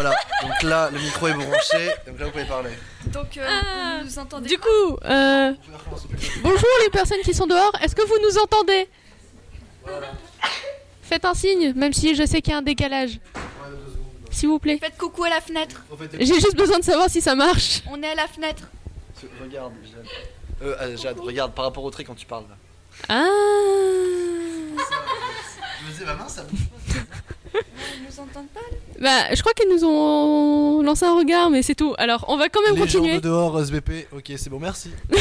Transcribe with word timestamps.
Voilà, 0.00 0.14
donc 0.42 0.62
là, 0.62 0.90
le 0.92 1.00
micro 1.00 1.26
est 1.26 1.34
branché, 1.34 1.90
donc 2.06 2.20
là, 2.20 2.26
vous 2.26 2.30
pouvez 2.30 2.44
parler. 2.44 2.70
Donc, 3.06 3.36
euh, 3.36 3.44
Ah. 3.44 3.98
vous 3.98 4.04
nous 4.04 4.18
entendez 4.20 4.48
Du 4.48 4.56
coup, 4.56 4.96
euh, 5.04 5.52
bonjour 6.40 6.68
les 6.84 6.90
personnes 6.90 7.18
qui 7.24 7.34
sont 7.34 7.48
dehors. 7.48 7.72
Est-ce 7.82 7.96
que 7.96 8.02
vous 8.06 8.16
nous 8.22 8.38
entendez? 8.38 8.88
Faites 11.02 11.24
un 11.24 11.34
signe, 11.34 11.72
même 11.74 11.92
si 11.92 12.14
je 12.14 12.24
sais 12.24 12.40
qu'il 12.40 12.52
y 12.52 12.54
a 12.54 12.58
un 12.58 12.62
décalage. 12.62 13.18
S'il 14.30 14.48
vous 14.50 14.60
plaît. 14.60 14.78
Faites 14.80 14.96
coucou 14.96 15.24
à 15.24 15.30
la 15.30 15.40
fenêtre. 15.40 15.82
J'ai 16.12 16.26
juste 16.26 16.54
besoin 16.54 16.78
de 16.78 16.84
savoir 16.84 17.10
si 17.10 17.20
ça 17.20 17.34
marche. 17.34 17.82
On 17.90 18.00
est 18.00 18.10
à 18.10 18.14
la 18.14 18.28
fenêtre. 18.28 18.68
Regarde, 19.42 19.72
Jade. 19.82 20.06
Euh, 20.62 20.76
ah, 20.78 20.94
Jade, 20.94 21.18
regarde 21.18 21.52
par 21.54 21.64
rapport 21.64 21.82
au 21.82 21.90
trait 21.90 22.04
quand 22.04 22.14
tu 22.14 22.24
parles. 22.24 22.44
là. 22.48 22.56
Ah. 23.08 23.24
Je 25.80 25.86
me 25.86 25.90
disais, 25.90 26.04
ma 26.04 26.14
main, 26.14 26.28
ça 26.28 26.44
bouge. 26.44 26.60
Ils 27.98 28.04
nous 28.04 28.20
entendent 28.20 28.48
pas 28.54 28.60
Bah, 29.00 29.34
je 29.34 29.40
crois 29.40 29.52
qu'ils 29.54 29.68
nous 29.68 29.84
ont 29.84 30.82
lancé 30.82 31.04
un 31.04 31.16
regard, 31.16 31.50
mais 31.50 31.62
c'est 31.62 31.74
tout. 31.74 31.94
Alors, 31.98 32.24
on 32.28 32.36
va 32.36 32.48
quand 32.48 32.60
même 32.62 32.74
Les 32.74 32.78
gens 32.78 32.84
continuer. 32.98 33.16
de 33.16 33.20
dehors, 33.20 33.58
SVP, 33.60 34.06
ok, 34.12 34.32
c'est 34.36 34.50
bon, 34.50 34.58
merci. 34.60 34.90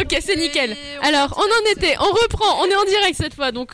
Ok, 0.00 0.16
c'est 0.20 0.36
nickel. 0.36 0.72
Et 0.72 0.76
Alors, 1.06 1.38
on 1.38 1.42
en 1.42 1.72
était, 1.72 1.96
on 2.00 2.04
reprend, 2.12 2.60
on 2.62 2.66
est 2.66 2.74
en 2.76 2.84
direct 2.84 3.16
cette 3.16 3.34
fois, 3.34 3.52
donc. 3.52 3.72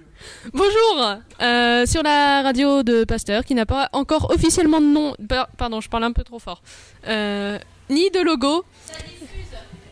Bonjour, 0.54 1.14
euh, 1.42 1.86
sur 1.86 2.02
la 2.02 2.42
radio 2.42 2.82
de 2.82 3.04
Pasteur, 3.04 3.44
qui 3.44 3.54
n'a 3.54 3.66
pas 3.66 3.88
encore 3.92 4.30
officiellement 4.30 4.80
de 4.80 4.86
nom. 4.86 5.14
pa- 5.28 5.48
Pardon, 5.58 5.80
je 5.80 5.88
parle 5.88 6.04
un 6.04 6.12
peu 6.12 6.24
trop 6.24 6.38
fort. 6.38 6.62
Euh, 7.06 7.58
ni 7.90 8.10
de 8.10 8.20
logo. 8.20 8.64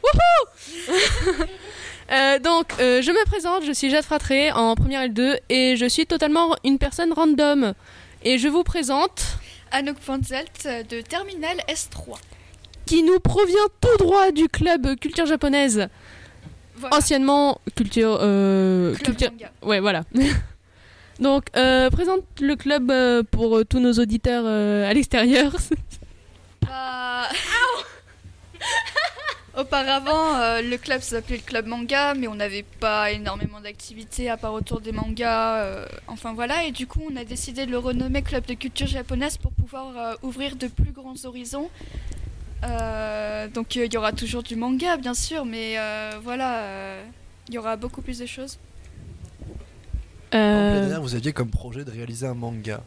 Wouhou 0.03 0.95
Euh, 2.11 2.39
donc, 2.39 2.73
euh, 2.81 3.03
je 3.03 3.11
me 3.11 3.25
présente, 3.27 3.65
je 3.65 3.73
suis 3.73 3.91
Jade 3.91 4.05
Fratré 4.05 4.51
en 4.53 4.75
première 4.75 5.03
L2 5.09 5.39
et 5.51 5.77
je 5.77 5.87
suis 5.87 6.07
totalement 6.07 6.57
une 6.65 6.79
personne 6.79 7.13
random. 7.13 7.75
Et 8.25 8.39
je 8.39 8.49
vous 8.49 8.63
présente 8.65 9.23
Anouk 9.71 9.99
Panzelt 9.99 10.67
de 10.89 11.01
Terminal 11.03 11.59
S3. 11.69 12.17
qui 12.87 13.03
nous 13.03 13.21
provient 13.21 13.67
tout 13.81 13.97
droit 13.99 14.31
du 14.33 14.49
club 14.49 14.97
culture 14.99 15.27
japonaise, 15.27 15.89
Voilà. 16.77 16.97
anciennement 16.97 17.61
culture. 17.77 18.19
euh, 18.23 18.95
Club 18.95 19.05
culture... 19.05 19.31
manga. 19.33 19.51
Ouais, 19.63 19.81
voilà. 19.81 20.05
Donc, 21.21 21.45
euh, 21.57 21.91
présente 21.91 22.23
le 22.41 22.57
club 22.57 22.91
euh, 22.91 23.23
pour 23.31 23.59
euh, 23.59 23.65
tous 23.65 23.81
nos 23.81 23.93
auditeurs 23.95 24.45
euh, 24.47 24.89
à 24.89 24.95
l'extérieur. 24.95 25.55
Bah... 26.67 27.29
Auparavant, 29.59 30.37
euh, 30.37 30.63
le 30.63 30.77
club 30.79 31.01
s'appelait 31.01 31.39
le 31.39 31.43
club 31.43 31.67
manga, 31.67 32.15
mais 32.15 32.29
on 32.29 32.37
n'avait 32.37 32.63
pas 32.63 33.11
énormément 33.11 33.61
d'activités 33.61 34.31
à 34.31 34.37
part 34.37 34.53
autour 34.53 34.81
des 34.81 34.93
mangas. 34.93 35.65
euh, 35.65 35.87
enfin 36.07 36.33
voilà, 36.33 36.63
et 36.65 36.71
du 36.71 36.87
coup, 36.87 37.03
on 37.13 37.17
a 37.17 37.25
décidé 37.25 37.67
de 37.67 37.73
le 37.73 37.79
renommer 37.79 38.23
club 38.23 38.47
de 38.47 38.55
culture 38.55 38.87
japonaise 38.87 39.37
pour 39.37 39.51
pouvoir 39.51 39.99
euh, 39.99 40.15
ouvrir 40.23 40.55
de 40.55 40.69
plus 40.69 40.93
grands 40.93 41.25
horizons. 41.25 41.71
Euh, 42.63 43.49
donc 43.49 43.77
euh, 43.77 43.87
il 43.87 43.93
y 43.93 43.97
aura 43.97 44.13
toujours 44.13 44.45
du 44.45 44.55
manga, 44.55 44.97
bien 44.97 45.15
sûr, 45.15 45.45
mais 45.45 45.75
euh, 45.77 46.13
voilà, 46.23 46.59
euh, 46.59 47.05
il 47.49 47.55
y 47.55 47.59
aura 47.59 47.75
beaucoup 47.77 48.01
plus 48.01 48.19
de 48.21 48.27
choses. 48.27 48.59
En 50.33 50.37
Euh, 50.39 50.87
plein 50.87 50.95
air, 50.95 51.03
vous 51.03 51.17
aviez 51.17 51.33
comme 51.33 51.51
projet 51.51 51.85
de 51.85 51.91
réaliser 51.91 52.27
un 52.27 52.35
manga. 52.35 52.81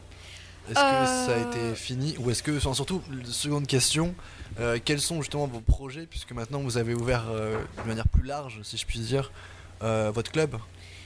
Est-ce 0.70 0.74
que 0.74 0.80
ça 1.26 1.34
a 1.34 1.38
été 1.38 1.74
fini 1.74 2.14
ou 2.18 2.30
est-ce 2.30 2.42
que, 2.42 2.56
enfin, 2.56 2.72
surtout, 2.72 3.02
seconde 3.24 3.66
question, 3.66 4.14
euh, 4.60 4.78
quels 4.84 5.00
sont 5.00 5.20
justement 5.20 5.46
vos 5.46 5.60
projets 5.60 6.06
puisque 6.06 6.32
maintenant 6.32 6.60
vous 6.60 6.76
avez 6.76 6.94
ouvert 6.94 7.24
euh, 7.30 7.56
de 7.82 7.88
manière 7.88 8.08
plus 8.08 8.24
large, 8.24 8.60
si 8.62 8.76
je 8.76 8.86
puis 8.86 8.98
dire, 8.98 9.32
euh, 9.82 10.10
votre 10.12 10.30
club 10.30 10.56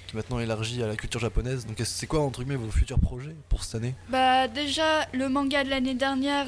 qui 0.06 0.14
est 0.14 0.16
maintenant 0.16 0.38
élargi 0.38 0.82
à 0.82 0.86
la 0.86 0.96
culture 0.96 1.20
japonaise. 1.20 1.66
Donc, 1.66 1.80
c'est 1.84 2.06
quoi 2.06 2.20
entre 2.20 2.42
guillemets 2.42 2.56
vos 2.56 2.70
futurs 2.70 3.00
projets 3.00 3.34
pour 3.48 3.64
cette 3.64 3.74
année? 3.76 3.94
Bah 4.08 4.46
déjà, 4.46 5.06
le 5.12 5.28
manga 5.28 5.64
de 5.64 5.70
l'année 5.70 5.94
dernière, 5.94 6.46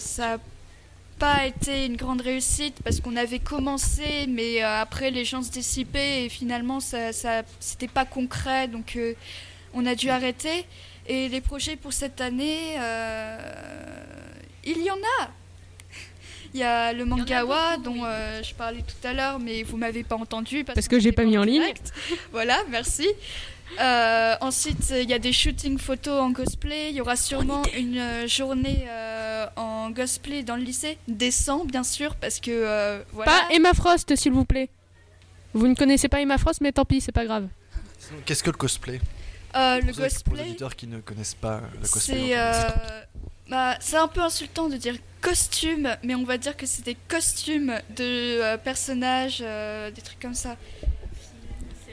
ça 0.00 0.34
a 0.34 0.38
pas 1.18 1.46
été 1.46 1.86
une 1.86 1.96
grande 1.96 2.22
réussite 2.22 2.76
parce 2.82 3.00
qu'on 3.00 3.16
avait 3.16 3.38
commencé, 3.38 4.26
mais 4.28 4.62
après 4.62 5.10
les 5.10 5.26
gens 5.26 5.42
se 5.42 5.50
dissipaient 5.50 6.24
et 6.24 6.28
finalement 6.30 6.80
ça, 6.80 7.12
ça 7.12 7.42
c'était 7.60 7.88
pas 7.88 8.06
concret, 8.06 8.66
donc 8.68 8.98
on 9.74 9.84
a 9.84 9.94
dû 9.94 10.08
arrêter. 10.08 10.64
Et 11.06 11.28
les 11.28 11.40
projets 11.42 11.76
pour 11.76 11.92
cette 11.92 12.22
année, 12.22 12.76
il 14.64 14.82
y 14.82 14.90
en 14.90 14.98
a. 15.20 15.28
Il 16.56 16.60
y 16.60 16.62
a 16.62 16.94
le 16.94 17.04
mangawa 17.04 17.76
dont 17.76 18.06
euh, 18.06 18.42
je 18.42 18.54
parlais 18.54 18.80
tout 18.80 19.06
à 19.06 19.12
l'heure, 19.12 19.38
mais 19.38 19.62
vous 19.62 19.76
m'avez 19.76 20.02
pas 20.04 20.16
entendu 20.16 20.64
Parce 20.64 20.88
que 20.88 20.96
qu'on 20.96 21.02
j'ai 21.02 21.12
pas 21.12 21.24
mis 21.24 21.36
en 21.36 21.42
ligne. 21.42 21.62
voilà, 22.32 22.56
merci. 22.70 23.06
Euh, 23.78 24.34
ensuite, 24.40 24.90
il 24.98 25.10
y 25.10 25.12
a 25.12 25.18
des 25.18 25.34
shootings 25.34 25.76
photos 25.76 26.18
en 26.18 26.32
cosplay. 26.32 26.88
Il 26.88 26.96
y 26.96 27.02
aura 27.02 27.14
sûrement 27.14 27.62
une 27.76 27.98
euh, 27.98 28.26
journée 28.26 28.86
euh, 28.88 29.46
en 29.56 29.92
cosplay 29.92 30.44
dans 30.44 30.56
le 30.56 30.62
lycée. 30.62 30.96
Décent, 31.08 31.66
bien 31.66 31.84
sûr, 31.84 32.16
parce 32.16 32.40
que 32.40 32.50
euh, 32.50 33.02
voilà. 33.12 33.32
Pas 33.32 33.54
Emma 33.54 33.74
Frost, 33.74 34.16
s'il 34.16 34.32
vous 34.32 34.46
plaît. 34.46 34.70
Vous 35.52 35.66
ne 35.66 35.74
connaissez 35.74 36.08
pas 36.08 36.22
Emma 36.22 36.38
Frost, 36.38 36.62
mais 36.62 36.72
tant 36.72 36.86
pis, 36.86 37.02
c'est 37.02 37.12
pas 37.12 37.26
grave. 37.26 37.48
Qu'est-ce 38.24 38.42
que 38.42 38.50
le 38.50 38.56
cosplay? 38.56 38.98
Euh, 39.56 39.80
le 39.80 39.86
pour, 39.86 39.94
ceux- 39.94 40.00
pour 40.00 40.06
les 40.06 40.10
cosplay, 40.10 40.42
auditeurs 40.42 40.76
qui 40.76 40.86
ne 40.86 41.00
connaissent 41.00 41.34
pas 41.34 41.60
le 41.80 41.88
cosplay. 41.88 42.00
c'est 42.28 42.38
euh, 42.38 42.52
bah, 43.48 43.76
c'est 43.80 43.96
un 43.96 44.08
peu 44.08 44.20
insultant 44.20 44.68
de 44.68 44.76
dire 44.76 44.94
costume, 45.20 45.88
mais 46.02 46.14
on 46.14 46.24
va 46.24 46.36
dire 46.38 46.56
que 46.56 46.66
c'est 46.66 46.84
des 46.84 46.96
costumes 47.08 47.74
de 47.96 48.02
euh, 48.42 48.56
personnages, 48.58 49.38
euh, 49.42 49.90
des 49.90 50.02
trucs 50.02 50.20
comme 50.20 50.34
ça. 50.34 50.56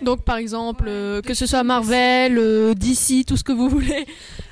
Donc, 0.02 0.24
par 0.24 0.36
exemple, 0.38 0.86
Ouais, 0.86 0.92
euh, 0.92 1.22
que 1.22 1.34
ce 1.34 1.46
soit. 1.46 1.64
Marvel, 1.64 2.38
euh, 2.38 2.74
DC, 2.74 3.26
tout 3.26 3.38
ce 3.38 3.44
que 3.44 3.54
vous 3.54 3.70
voulez. 3.70 4.06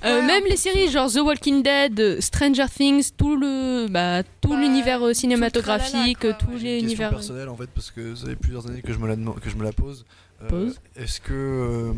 Euh, 0.06 0.20
Ouais, 0.22 0.26
même 0.26 0.44
les 0.48 0.56
séries 0.56 0.90
genre 0.90 1.12
The 1.12 1.18
Walking 1.18 1.62
Dead, 1.62 2.00
euh, 2.00 2.22
Stranger 2.22 2.68
Things, 2.74 3.12
tout 3.18 3.36
le, 3.36 3.88
bah, 3.90 4.24
tout 4.40 4.50
Bah, 4.50 4.60
l'univers 4.60 5.04
euh, 5.06 5.10
tout 5.10 5.20
cinématographique, 5.20 6.20
quoi, 6.20 6.34
tous 6.34 6.52
les 6.52 6.56
une 6.56 6.62
question 6.62 6.84
univers. 6.86 7.10
personnelle 7.10 7.50
en 7.50 7.58
fait 7.58 7.70
parce 7.74 7.92
que 7.92 8.16
ça 8.16 8.28
fait 8.28 8.36
plusieurs 8.36 8.66
années 8.68 8.82
que 8.82 8.94
je 8.94 8.98
me 9.00 9.08
la, 9.08 9.16
que 9.16 9.50
je 9.50 9.56
me 9.58 9.64
la 9.64 9.74
pose. 9.74 10.06
Euh, 10.44 10.48
Pose. 10.48 10.80
Est-ce 10.96 11.20
que 11.20 11.34
euh, 11.34 11.94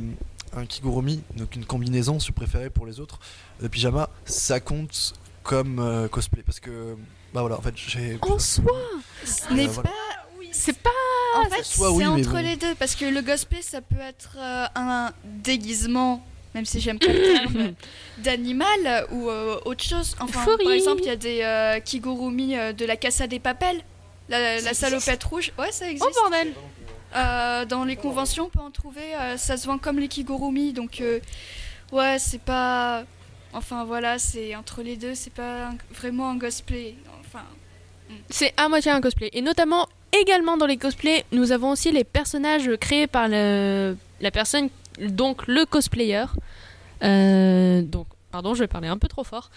un 0.56 0.66
kigurumi, 0.66 1.22
donc 1.36 1.56
une 1.56 1.66
combinaison, 1.66 2.20
si 2.20 2.28
vous 2.28 2.34
préférez 2.34 2.70
pour 2.70 2.86
les 2.86 3.00
autres, 3.00 3.20
de 3.62 3.68
pyjama, 3.68 4.10
ça 4.26 4.60
compte 4.60 5.14
comme 5.44 5.80
euh, 5.80 6.08
cosplay 6.08 6.44
Parce 6.44 6.60
que 6.60 6.96
bah 7.34 7.42
voilà, 7.42 7.58
en 7.58 7.62
fait 7.62 7.74
j'ai. 7.76 8.18
En 8.22 8.40
soi, 8.40 8.72
Ce 9.26 9.52
n'est 9.54 9.66
Euh, 9.66 9.72
voilà. 9.72 9.90
pas 9.90 9.96
c'est 10.52 10.78
pas. 10.78 10.90
En 11.38 11.50
fait, 11.50 11.64
c'est 11.64 11.82
oui, 11.88 12.06
entre 12.06 12.30
bon. 12.30 12.38
les 12.38 12.56
deux 12.56 12.76
parce 12.76 12.94
que 12.96 13.06
le 13.06 13.22
cosplay, 13.24 13.64
ça 13.64 13.82
peut 13.82 14.00
être 14.00 14.38
euh, 14.38 14.66
un 14.76 15.12
déguisement, 15.26 16.24
même 16.54 16.66
si 16.66 16.80
j'aime 16.80 17.00
pas 17.00 17.08
le 17.12 17.22
terme, 17.24 17.74
d'animal 18.20 19.08
ou 19.12 19.30
euh, 19.30 19.60
autre 19.66 19.84
chose. 19.84 20.16
Enfin, 20.20 20.46
par 20.64 20.72
exemple, 20.72 21.02
il 21.02 21.08
y 21.08 21.10
a 21.10 21.16
des 21.16 21.42
euh, 21.42 21.80
kigurumi 21.80 22.56
euh, 22.56 22.72
de 22.72 22.86
la 22.86 22.96
Casa 22.98 23.26
des 23.26 23.40
Papels, 23.40 23.82
la, 24.30 24.62
la 24.62 24.74
salopette 24.76 25.24
rouge. 25.24 25.52
Ouais, 25.58 25.72
ça 25.72 25.86
Oh 25.88 25.90
existe. 25.92 26.16
bordel 26.22 26.54
Euh, 27.16 27.66
dans 27.66 27.84
les 27.86 27.96
conventions, 27.96 28.46
on 28.46 28.50
peut 28.50 28.60
en 28.60 28.72
trouver. 28.72 29.14
euh, 29.22 29.38
ça 29.38 29.58
se 29.58 29.68
vend 29.68 29.78
comme 29.78 30.00
les 30.00 30.08
kigurumi, 30.08 30.74
donc 30.74 31.00
euh, 31.02 31.20
ouais, 31.92 32.18
c'est 32.20 32.42
pas. 32.42 33.04
Enfin 33.54 33.84
voilà, 33.86 34.18
c'est 34.18 34.56
entre 34.56 34.82
les 34.82 34.96
deux, 34.98 35.14
c'est 35.14 35.34
pas 35.34 35.70
vraiment 35.94 36.30
un 36.32 36.40
cosplay. 36.40 36.96
Enfin, 37.20 37.44
C'est 38.30 38.54
à 38.58 38.68
moitié 38.68 38.92
un 38.92 39.00
cosplay. 39.00 39.30
Et 39.34 39.42
notamment, 39.42 39.88
également 40.12 40.58
dans 40.58 40.66
les 40.66 40.78
cosplays, 40.78 41.24
nous 41.32 41.52
avons 41.52 41.70
aussi 41.72 41.92
les 41.92 42.04
personnages 42.04 42.70
créés 42.80 43.06
par 43.08 43.28
le- 43.28 43.96
la 44.22 44.32
personne, 44.32 44.70
donc 45.00 45.46
le 45.48 45.66
cosplayer. 45.66 46.26
Donc, 47.02 48.08
pardon, 48.34 48.56
je 48.56 48.62
vais 48.62 48.68
parler 48.68 48.88
un 48.88 48.98
peu 48.98 49.08
trop 49.08 49.24
fort. 49.24 49.52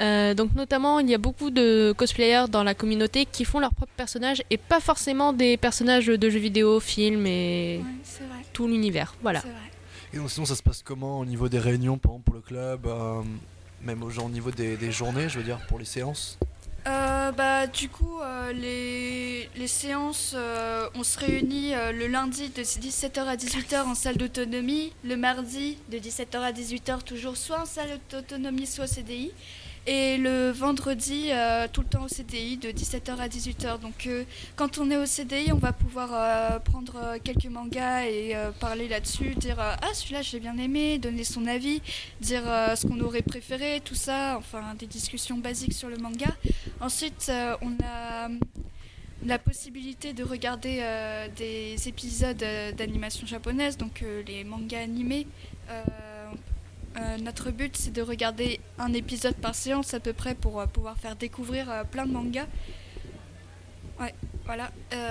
Euh, 0.00 0.34
donc, 0.34 0.54
notamment, 0.54 1.00
il 1.00 1.08
y 1.08 1.14
a 1.14 1.18
beaucoup 1.18 1.50
de 1.50 1.94
cosplayers 1.96 2.44
dans 2.50 2.62
la 2.62 2.74
communauté 2.74 3.24
qui 3.24 3.46
font 3.46 3.58
leurs 3.58 3.72
propres 3.74 3.94
personnages 3.96 4.42
et 4.50 4.58
pas 4.58 4.80
forcément 4.80 5.32
des 5.32 5.56
personnages 5.56 6.06
de 6.06 6.30
jeux 6.30 6.38
vidéo, 6.38 6.78
films 6.78 7.26
et 7.26 7.80
ouais, 7.82 8.44
tout 8.52 8.68
l'univers. 8.68 9.14
Voilà. 9.22 9.40
vrai. 9.40 9.50
Et 10.12 10.18
donc, 10.18 10.30
sinon, 10.30 10.44
ça 10.44 10.56
se 10.56 10.62
passe 10.62 10.82
comment 10.84 11.20
au 11.20 11.24
niveau 11.24 11.48
des 11.48 11.58
réunions, 11.58 11.96
par 11.96 12.12
exemple, 12.12 12.24
pour 12.26 12.34
le 12.34 12.42
club 12.42 12.86
euh, 12.86 13.22
Même 13.82 14.02
au, 14.02 14.10
genre, 14.10 14.26
au 14.26 14.30
niveau 14.30 14.50
des, 14.50 14.76
des 14.76 14.92
journées, 14.92 15.30
je 15.30 15.38
veux 15.38 15.44
dire, 15.44 15.58
pour 15.66 15.78
les 15.78 15.86
séances? 15.86 16.38
Euh, 16.86 17.32
bah, 17.32 17.66
du 17.66 17.88
coup, 17.88 18.20
euh, 18.22 18.52
les, 18.52 19.48
les 19.56 19.66
séances, 19.66 20.32
euh, 20.36 20.88
on 20.94 21.02
se 21.02 21.18
réunit 21.18 21.72
le 21.92 22.06
lundi 22.06 22.48
de 22.48 22.62
17h 22.62 23.20
à 23.20 23.36
18h 23.36 23.82
en 23.82 23.94
salle 23.94 24.16
d'autonomie, 24.16 24.92
le 25.04 25.16
mardi 25.16 25.76
de 25.90 25.98
17h 25.98 26.38
à 26.38 26.52
18h 26.52 27.02
toujours 27.02 27.36
soit 27.36 27.60
en 27.60 27.66
salle 27.66 27.98
d'autonomie, 28.10 28.66
soit 28.66 28.86
CDI, 28.86 29.32
et 29.88 30.18
le 30.18 30.50
vendredi 30.50 31.30
euh, 31.30 31.66
tout 31.72 31.80
le 31.80 31.86
temps 31.86 32.04
au 32.04 32.08
CDI 32.08 32.58
de 32.58 32.68
17h 32.68 33.16
à 33.16 33.26
18h. 33.26 33.80
Donc 33.80 34.06
euh, 34.06 34.24
quand 34.54 34.76
on 34.76 34.90
est 34.90 34.98
au 34.98 35.06
CDI, 35.06 35.50
on 35.50 35.56
va 35.56 35.72
pouvoir 35.72 36.10
euh, 36.12 36.58
prendre 36.58 37.16
quelques 37.24 37.46
mangas 37.46 38.04
et 38.04 38.36
parler 38.60 38.86
là-dessus, 38.86 39.34
dire 39.34 39.56
ah 39.58 39.78
celui-là 39.94 40.20
j'ai 40.20 40.40
bien 40.40 40.58
aimé, 40.58 40.98
donner 40.98 41.24
son 41.24 41.46
avis, 41.46 41.80
dire 42.20 42.42
ce 42.76 42.86
qu'on 42.86 43.00
aurait 43.00 43.22
préféré, 43.22 43.80
tout 43.82 43.94
ça, 43.94 44.36
enfin 44.36 44.74
des 44.78 44.86
discussions 44.86 45.38
basiques 45.38 45.72
sur 45.72 45.88
le 45.88 45.96
manga. 45.96 46.36
Ensuite, 46.80 47.32
on 47.62 47.72
a 47.82 48.28
la 49.24 49.38
possibilité 49.38 50.12
de 50.12 50.22
regarder 50.22 50.82
des 51.36 51.88
épisodes 51.88 52.44
d'animation 52.76 53.26
japonaise, 53.26 53.78
donc 53.78 54.04
les 54.26 54.44
mangas 54.44 54.80
animés. 54.80 55.26
Euh, 56.98 57.16
notre 57.18 57.50
but, 57.50 57.76
c'est 57.76 57.92
de 57.92 58.02
regarder 58.02 58.60
un 58.78 58.92
épisode 58.92 59.36
par 59.36 59.54
séance 59.54 59.94
à 59.94 60.00
peu 60.00 60.12
près 60.12 60.34
pour 60.34 60.60
euh, 60.60 60.66
pouvoir 60.66 60.96
faire 60.98 61.14
découvrir 61.16 61.70
euh, 61.70 61.84
plein 61.84 62.06
de 62.06 62.12
mangas. 62.12 62.46
Ouais, 64.00 64.14
voilà. 64.44 64.70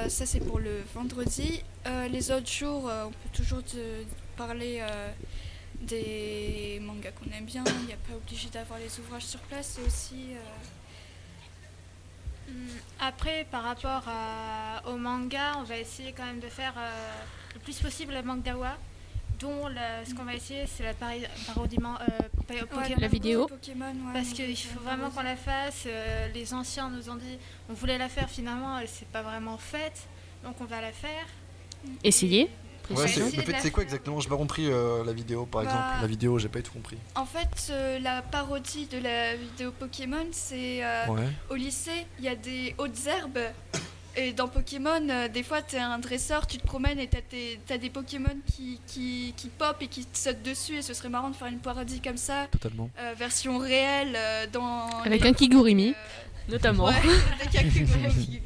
Ça, 0.09 0.25
c'est 0.25 0.39
pour 0.39 0.59
le 0.59 0.81
vendredi. 0.95 1.61
Les 2.09 2.31
autres 2.31 2.49
jours, 2.49 2.85
on 2.85 3.09
peut 3.09 3.29
toujours 3.33 3.61
te 3.61 4.03
parler 4.37 4.81
des 5.81 6.79
mangas 6.81 7.11
qu'on 7.11 7.29
aime 7.37 7.43
bien. 7.43 7.65
Il 7.81 7.87
n'y 7.87 7.93
a 7.93 7.97
pas 7.97 8.15
obligé 8.15 8.47
d'avoir 8.47 8.79
les 8.79 8.97
ouvrages 8.99 9.25
sur 9.25 9.41
place. 9.41 9.75
C'est 9.75 9.85
aussi. 9.85 10.35
Hum, 12.47 12.55
Après, 13.01 13.45
par 13.51 13.63
rapport 13.63 14.05
au 14.87 14.95
manga, 14.95 15.57
on 15.57 15.63
va 15.63 15.77
essayer 15.77 16.13
quand 16.13 16.25
même 16.25 16.39
de 16.39 16.47
faire 16.47 16.75
le 17.53 17.59
plus 17.59 17.77
possible 17.79 18.13
le 18.13 18.23
mangawa, 18.23 18.77
dont 19.39 19.67
la- 19.67 20.05
ce 20.05 20.13
qu'on 20.13 20.23
va 20.23 20.33
essayer, 20.33 20.65
c'est 20.67 20.83
la 20.83 20.93
pari- 20.93 21.25
parodiment 21.47 21.95
euh, 22.01 22.05
ouais, 22.53 22.61
Pokémon. 22.61 22.95
La 22.99 23.07
vidéo. 23.07 23.45
Pokémon, 23.47 23.85
ouais, 23.85 24.13
Parce 24.13 24.29
on 24.31 24.33
qu'il 24.33 24.57
faut 24.57 24.79
vraiment 24.81 25.09
qu'on 25.09 25.21
la 25.23 25.35
fasse. 25.35 25.83
euh, 25.87 26.27
les 26.33 26.53
anciens 26.53 26.89
nous 26.89 27.09
ont 27.09 27.15
dit, 27.15 27.37
on 27.69 27.73
voulait 27.73 27.97
la 27.97 28.09
faire 28.09 28.29
finalement, 28.29 28.77
elle 28.79 28.87
s'est 28.87 29.07
pas 29.11 29.21
vraiment 29.21 29.57
faite, 29.57 30.07
donc 30.43 30.55
on 30.61 30.65
va 30.65 30.81
la 30.81 30.91
faire. 30.91 31.25
Essayez. 32.03 32.49
Ouais, 32.89 33.05
c'est- 33.07 33.19
faites, 33.31 33.47
la 33.49 33.59
c'est 33.59 33.69
quoi 33.71 33.83
exactement? 33.83 34.21
J'ai 34.21 34.29
pas 34.29 34.37
compris 34.37 34.67
euh, 34.71 35.03
la 35.03 35.11
vidéo 35.11 35.45
par 35.45 35.61
Bah- 35.63 35.69
exemple. 35.69 35.87
La 36.01 36.07
vidéo, 36.07 36.39
j'ai 36.39 36.47
pas 36.47 36.61
tout 36.61 36.71
compris. 36.71 36.97
En 37.15 37.25
fait, 37.25 37.67
euh, 37.69 37.99
la 37.99 38.21
parodie 38.21 38.85
de 38.87 38.97
la 38.99 39.35
vidéo 39.35 39.71
Pokémon, 39.77 40.25
c'est 40.31 40.85
euh, 40.85 41.05
Ouais. 41.07 41.27
au 41.49 41.55
lycée, 41.55 42.07
il 42.17 42.23
y 42.23 42.29
a 42.29 42.35
des 42.35 42.73
hautes 42.77 43.05
herbes. 43.05 43.39
Et 44.19 44.33
dans 44.33 44.47
Pokémon, 44.47 45.07
euh, 45.09 45.27
des 45.27 45.43
fois, 45.43 45.61
t'es 45.61 45.77
un 45.77 45.99
dresseur, 45.99 46.47
tu 46.47 46.57
te 46.57 46.65
promènes 46.65 46.97
et 46.97 47.07
t'as, 47.07 47.21
tes- 47.21 47.59
t'as 47.67 47.77
des 47.77 47.91
Pokémon 47.91 48.35
qui, 48.51 48.79
qui, 48.87 49.31
qui 49.37 49.47
pop 49.49 49.77
et 49.79 49.87
qui 49.87 50.05
te 50.05 50.17
sautent 50.17 50.41
dessus. 50.41 50.77
Et 50.77 50.81
ce 50.81 50.95
serait 50.95 51.09
marrant 51.09 51.29
de 51.29 51.35
faire 51.35 51.47
une 51.49 51.59
parodie 51.59 52.01
comme 52.01 52.17
ça, 52.17 52.47
Totalement. 52.51 52.89
euh, 52.99 53.13
version 53.15 53.59
réelle, 53.59 54.13
euh, 54.15 54.47
dans. 54.51 54.87
Avec 55.05 55.21
les- 55.21 55.29
un 55.29 55.33
Kigurumi, 55.33 55.89
euh, 55.89 56.51
notamment. 56.51 56.85
Ouais, 56.85 56.95
avec 57.41 57.55
un 57.63 57.69
Kigurumi. 57.69 58.41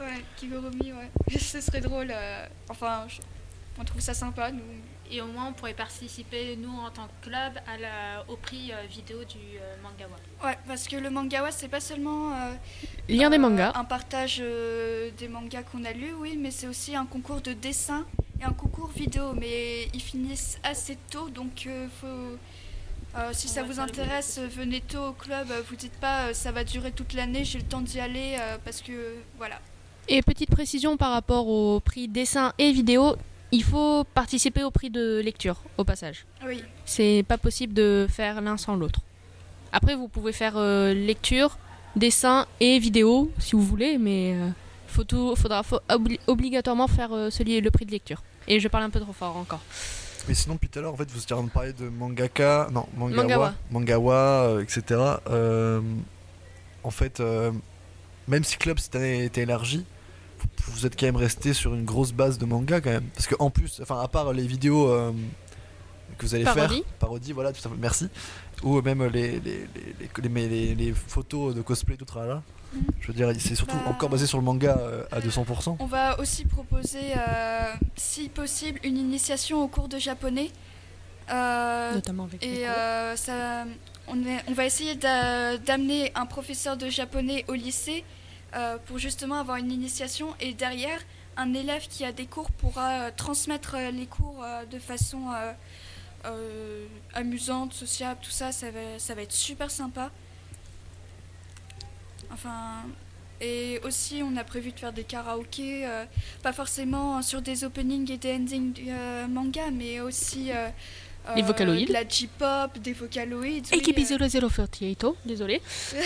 ouais, 0.00 0.24
Kigurumi, 0.36 0.92
ouais. 0.94 1.10
Ce 1.38 1.60
serait 1.60 1.82
drôle. 1.82 2.08
euh, 2.10 2.46
enfin, 2.70 3.04
je- 3.06 3.20
on 3.78 3.84
trouve 3.84 4.00
ça 4.00 4.14
sympa, 4.14 4.50
nous. 4.52 4.62
Et 5.16 5.20
au 5.20 5.26
moins, 5.26 5.46
on 5.50 5.52
pourrait 5.52 5.74
participer, 5.74 6.56
nous, 6.56 6.76
en 6.76 6.90
tant 6.90 7.06
que 7.06 7.28
club, 7.28 7.52
à 7.72 7.78
la, 7.78 8.24
au 8.28 8.34
prix 8.36 8.72
euh, 8.72 8.84
vidéo 8.90 9.18
du 9.18 9.36
euh, 9.60 9.76
mangawa. 9.80 10.16
Ouais, 10.44 10.58
parce 10.66 10.88
que 10.88 10.96
le 10.96 11.08
mangawa, 11.08 11.52
c'est 11.52 11.68
pas 11.68 11.78
seulement. 11.78 12.32
euh, 12.32 12.52
Lire 13.08 13.30
des 13.30 13.38
mangas. 13.38 13.70
Un 13.76 13.84
partage 13.84 14.38
euh, 14.40 15.10
des 15.16 15.28
mangas 15.28 15.62
qu'on 15.62 15.84
a 15.84 15.92
lus, 15.92 16.14
oui, 16.18 16.36
mais 16.36 16.50
c'est 16.50 16.66
aussi 16.66 16.96
un 16.96 17.06
concours 17.06 17.40
de 17.42 17.52
dessin 17.52 18.04
et 18.40 18.44
un 18.44 18.52
concours 18.52 18.88
vidéo. 18.88 19.34
Mais 19.34 19.84
ils 19.94 20.00
finissent 20.02 20.58
assez 20.64 20.98
tôt, 21.12 21.28
donc 21.30 21.64
euh, 21.68 21.86
faut. 22.00 22.06
euh, 23.16 23.30
si 23.32 23.46
On 23.46 23.50
ça 23.50 23.62
vous 23.62 23.78
intéresse, 23.78 24.38
euh, 24.38 24.48
venez 24.48 24.80
tôt 24.80 25.10
au 25.10 25.12
club. 25.12 25.46
Vous 25.68 25.76
dites 25.76 25.94
pas 26.00 26.24
euh, 26.30 26.32
ça 26.34 26.50
va 26.50 26.64
durer 26.64 26.90
toute 26.90 27.12
l'année, 27.12 27.44
j'ai 27.44 27.58
le 27.58 27.64
temps 27.64 27.82
d'y 27.82 28.00
aller 28.00 28.34
euh, 28.40 28.56
parce 28.64 28.80
que 28.82 29.14
voilà. 29.38 29.60
Et 30.08 30.22
petite 30.22 30.50
précision 30.50 30.96
par 30.96 31.12
rapport 31.12 31.46
au 31.46 31.78
prix 31.80 32.08
dessin 32.08 32.52
et 32.58 32.72
vidéo, 32.72 33.14
il 33.54 33.62
faut 33.64 34.04
participer 34.14 34.62
au 34.64 34.70
prix 34.70 34.90
de 34.90 35.20
lecture 35.24 35.56
au 35.78 35.84
passage. 35.84 36.26
Oui, 36.46 36.62
C'est 36.84 37.24
pas 37.26 37.38
possible 37.38 37.72
de 37.74 38.06
faire 38.10 38.40
l'un 38.40 38.56
sans 38.56 38.74
l'autre. 38.76 39.00
Après, 39.72 39.94
vous 39.96 40.08
pouvez 40.08 40.32
faire 40.32 40.54
euh, 40.56 40.92
lecture, 40.94 41.58
dessin 41.96 42.46
et 42.60 42.78
vidéo 42.78 43.30
si 43.38 43.52
vous 43.56 43.62
voulez, 43.62 43.98
mais 43.98 44.34
euh, 44.34 44.48
faut 44.86 45.04
tout, 45.04 45.34
faudra 45.36 45.62
faut 45.62 45.80
obli- 45.88 46.20
obligatoirement 46.26 46.88
faire 46.88 47.12
euh, 47.12 47.30
celui 47.30 47.60
le 47.60 47.70
prix 47.70 47.86
de 47.86 47.90
lecture. 47.92 48.22
Et 48.48 48.60
je 48.60 48.68
parle 48.68 48.84
un 48.84 48.90
peu 48.90 49.00
trop 49.00 49.12
fort 49.12 49.36
encore. 49.36 49.60
Mais 50.28 50.34
sinon, 50.34 50.54
depuis 50.54 50.68
tout 50.68 50.78
à 50.78 50.82
l'heure, 50.82 50.94
en 50.94 50.96
fait, 50.96 51.10
vous 51.10 51.20
étiez 51.22 51.34
en 51.34 51.38
train 51.40 51.46
de 51.46 51.52
parler 51.52 51.72
de 51.72 51.88
mangaka, 51.88 52.68
non, 52.72 52.86
mangawa, 52.96 53.22
Mangawa. 53.22 53.54
mangawa, 53.70 54.14
euh, 54.48 54.62
etc. 54.62 54.82
Euh, 55.28 55.80
en 56.82 56.90
fait, 56.90 57.20
euh, 57.20 57.50
même 58.28 58.42
si 58.44 58.56
Club 58.56 58.78
cette 58.78 58.94
année 58.96 59.24
était 59.24 59.42
élargi, 59.42 59.84
vous, 60.68 60.86
êtes 60.86 60.98
quand 60.98 61.06
même 61.06 61.16
resté 61.16 61.52
sur 61.54 61.74
une 61.74 61.84
grosse 61.84 62.12
base 62.12 62.38
de 62.38 62.44
manga 62.46 62.80
quand 62.80 62.90
même. 62.90 63.04
Parce 63.14 63.26
qu'en 63.26 63.50
plus, 63.50 63.80
enfin, 63.82 64.00
à 64.00 64.08
part 64.08 64.32
les 64.32 64.46
vidéos 64.46 64.88
euh, 64.90 65.12
que 66.18 66.26
vous 66.26 66.34
allez 66.34 66.44
Parodie. 66.44 66.74
faire, 66.76 66.84
parodie, 67.00 67.32
voilà, 67.32 67.52
tout 67.52 67.66
à 67.66 67.70
fait, 67.70 67.76
merci, 67.78 68.08
ou 68.62 68.80
même 68.82 69.04
les, 69.06 69.32
les, 69.32 69.40
les, 69.40 69.66
les, 70.00 70.08
les- 70.22 70.28
mais 70.28 70.46
les- 70.48 70.74
les 70.74 70.92
photos 70.92 71.54
de 71.54 71.62
cosplay, 71.62 71.96
tout 71.96 72.06
là. 72.16 72.42
Mhm. 72.72 72.82
Je 73.00 73.06
veux 73.08 73.14
dire, 73.14 73.30
c'est 73.38 73.54
surtout 73.54 73.76
Bah. 73.76 73.90
encore 73.90 74.08
basé 74.08 74.26
sur 74.26 74.38
le 74.38 74.44
manga 74.44 74.76
euh, 74.78 75.04
à 75.12 75.20
200%. 75.20 75.76
on 75.78 75.86
va 75.86 76.18
aussi 76.18 76.44
proposer, 76.44 77.12
euh, 77.16 77.72
si 77.96 78.28
possible, 78.28 78.80
une 78.84 78.96
initiation 78.96 79.62
au 79.62 79.68
cours 79.68 79.88
de 79.88 79.98
japonais. 79.98 80.50
Euh, 81.30 81.94
Notamment 81.94 82.24
avec 82.24 82.44
Et 82.44 82.68
euh, 82.68 83.16
ça, 83.16 83.64
on, 84.08 84.16
est, 84.26 84.42
on 84.48 84.52
va 84.52 84.66
essayer 84.66 84.94
d'a- 84.94 85.56
d'amener 85.56 86.12
un 86.14 86.26
professeur 86.26 86.76
de 86.76 86.88
japonais 86.90 87.44
au 87.48 87.54
lycée 87.54 88.04
euh, 88.56 88.76
pour 88.86 88.98
justement 88.98 89.36
avoir 89.38 89.56
une 89.56 89.72
initiation 89.72 90.28
et 90.40 90.54
derrière, 90.54 91.00
un 91.36 91.52
élève 91.54 91.86
qui 91.88 92.04
a 92.04 92.12
des 92.12 92.26
cours 92.26 92.50
pourra 92.52 92.90
euh, 93.06 93.10
transmettre 93.16 93.74
euh, 93.76 93.90
les 93.90 94.06
cours 94.06 94.44
de 94.70 94.78
façon 94.78 95.30
amusante, 97.12 97.74
sociable, 97.74 98.20
tout 98.22 98.30
ça, 98.30 98.50
ça 98.52 98.70
va, 98.70 98.98
ça 98.98 99.14
va 99.14 99.22
être 99.22 99.32
super 99.32 99.70
sympa. 99.70 100.10
Enfin, 102.32 102.84
et 103.40 103.80
aussi 103.84 104.22
on 104.24 104.36
a 104.36 104.44
prévu 104.44 104.72
de 104.72 104.78
faire 104.78 104.92
des 104.92 105.04
karaokés, 105.04 105.86
euh, 105.86 106.04
pas 106.42 106.52
forcément 106.52 107.20
sur 107.22 107.42
des 107.42 107.64
openings 107.64 108.10
et 108.10 108.16
des 108.16 108.34
endings 108.34 108.74
euh, 108.88 109.26
manga, 109.26 109.70
mais 109.72 110.00
aussi 110.00 110.50
euh, 110.52 110.68
Les 111.36 111.42
vocaloïdes. 111.42 111.88
de 111.88 111.92
la 111.92 112.08
J-pop, 112.08 112.78
des 112.78 112.92
vocaloïdes. 112.92 113.66
oui, 113.72 113.78
Ekipi 113.78 114.06
euh, 114.14 114.28
0048, 114.28 115.04
désolé. 115.26 115.60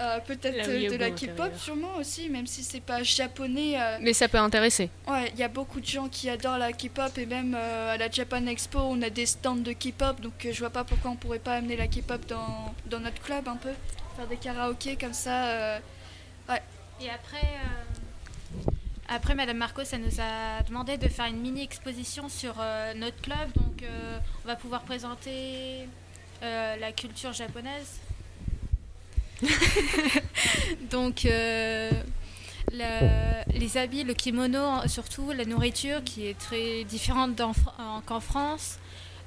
euh, 0.00 0.18
Peut-être 0.20 0.68
euh, 0.68 0.90
de 0.90 0.96
la. 0.96 1.10
K-pop 1.10 1.52
sûrement 1.58 1.96
aussi, 1.96 2.28
même 2.28 2.46
si 2.46 2.62
c'est 2.62 2.80
pas 2.80 3.02
japonais. 3.02 3.80
euh, 3.80 3.98
Mais 4.00 4.12
ça 4.12 4.28
peut 4.28 4.38
intéresser. 4.38 4.90
Ouais, 5.08 5.30
il 5.32 5.38
y 5.38 5.42
a 5.42 5.48
beaucoup 5.48 5.80
de 5.80 5.86
gens 5.86 6.08
qui 6.08 6.28
adorent 6.30 6.58
la 6.58 6.72
K-pop 6.72 7.16
et 7.18 7.26
même 7.26 7.54
euh, 7.58 7.94
à 7.94 7.96
la 7.96 8.10
Japan 8.10 8.46
Expo, 8.46 8.78
on 8.78 9.00
a 9.02 9.10
des 9.10 9.26
stands 9.26 9.56
de 9.56 9.72
K-pop, 9.72 10.20
donc 10.20 10.44
euh, 10.44 10.52
je 10.52 10.58
vois 10.60 10.70
pas 10.70 10.84
pourquoi 10.84 11.10
on 11.12 11.16
pourrait 11.16 11.38
pas 11.38 11.54
amener 11.54 11.76
la 11.76 11.86
K-pop 11.86 12.24
dans, 12.26 12.74
dans 12.86 13.00
notre 13.00 13.20
club 13.22 13.48
un 13.48 13.56
peu, 13.56 13.70
faire 14.16 14.26
des 14.26 14.36
karaokés 14.36 14.96
comme 14.96 15.14
ça. 15.14 15.46
euh, 15.46 15.78
Et 17.00 17.10
après, 17.10 17.42
euh, 17.44 18.60
après, 19.08 19.34
Madame 19.34 19.58
Marcos, 19.58 19.82
elle 19.92 20.00
nous 20.00 20.20
a 20.20 20.62
demandé 20.66 20.96
de 20.96 21.08
faire 21.08 21.26
une 21.26 21.40
mini 21.40 21.62
exposition 21.62 22.28
sur 22.28 22.54
euh, 22.58 22.94
notre 22.94 23.20
club. 23.20 23.52
Donc, 23.54 23.82
euh, 23.82 24.18
on 24.44 24.48
va 24.48 24.56
pouvoir 24.56 24.80
présenter 24.82 25.86
euh, 26.42 26.76
la 26.76 26.92
culture 26.92 27.32
japonaise. 27.32 28.00
donc, 30.90 31.24
euh, 31.24 31.90
la- 32.72 33.44
les 33.54 33.76
habits, 33.76 34.04
le 34.04 34.14
kimono, 34.14 34.86
surtout 34.86 35.32
la 35.32 35.44
nourriture 35.44 36.02
qui 36.04 36.26
est 36.26 36.38
très 36.38 36.84
différente 36.84 37.40
en- 37.40 37.52
qu'en 38.04 38.20
France, 38.20 38.78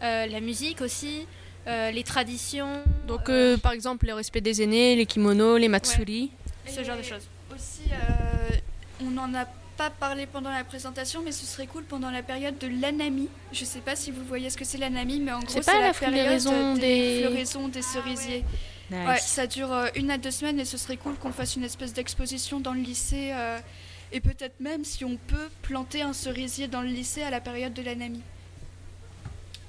euh, 0.04 0.26
la 0.28 0.40
musique 0.40 0.82
aussi, 0.82 1.26
euh, 1.68 1.92
les 1.92 2.04
traditions. 2.04 2.82
Donc, 3.08 3.30
euh, 3.30 3.56
euh, 3.56 3.58
par 3.58 3.72
exemple, 3.74 4.06
le 4.08 4.14
respect 4.14 4.42
des 4.42 4.62
aînés, 4.62 4.96
les 4.96 5.06
kimonos, 5.06 5.58
les 5.58 5.68
matsuri. 5.68 6.32
ce 6.68 6.84
genre 6.84 6.98
de 6.98 7.04
choses. 7.04 7.28
Aussi, 7.54 7.90
euh, 7.92 8.56
on 9.02 9.10
n'en 9.10 9.34
a 9.34 9.46
pas 9.76 9.90
parlé 9.90 10.26
pendant 10.28 10.52
la 10.52 10.64
présentation, 10.64 11.22
mais 11.24 11.32
ce 11.32 11.46
serait 11.46 11.66
cool 11.68 11.84
pendant 11.84 12.12
la 12.12 12.22
période 12.22 12.58
de 12.60 12.68
l'anami. 12.82 13.28
Je 13.52 13.66
sais 13.66 13.80
pas 13.80 13.96
si 13.96 14.12
vous 14.12 14.24
voyez 14.26 14.50
ce 14.50 14.58
que 14.58 14.66
c'est 14.66 14.78
l'anami, 14.78 15.20
mais 15.20 15.32
en 15.32 15.40
gros, 15.40 15.48
C'est 15.62 15.66
pas 15.66 15.80
la, 15.80 15.88
la 15.88 15.94
période 15.94 16.16
floraison 16.42 16.76
des, 16.76 16.82
des- 16.82 17.22
floraisons 17.26 17.68
des 17.70 17.82
cerisiers. 17.82 18.40
Ouais, 18.40 18.46
ça 19.20 19.48
dure 19.48 19.72
euh, 19.72 19.88
une 19.96 20.12
à 20.12 20.18
deux 20.18 20.32
semaines 20.32 20.60
et 20.60 20.66
ce 20.66 20.78
serait 20.78 20.98
cool 20.98 21.16
qu'on 21.16 21.32
fasse 21.32 21.56
une 21.56 21.64
espèce 21.64 21.94
d'exposition 21.94 22.60
dans 22.60 22.74
le 22.74 22.82
lycée. 22.82 23.32
euh, 23.34 23.60
et 24.12 24.22
peut-être 24.22 24.60
même 24.60 24.84
si 24.84 25.06
on 25.06 25.18
peut 25.18 25.50
planter 25.62 26.02
un 26.02 26.14
cerisier 26.14 26.68
dans 26.68 26.82
le 26.82 26.88
lycée 26.88 27.22
à 27.22 27.30
la 27.30 27.40
période 27.40 27.74
de 27.74 27.84
l'anami. 27.84 28.22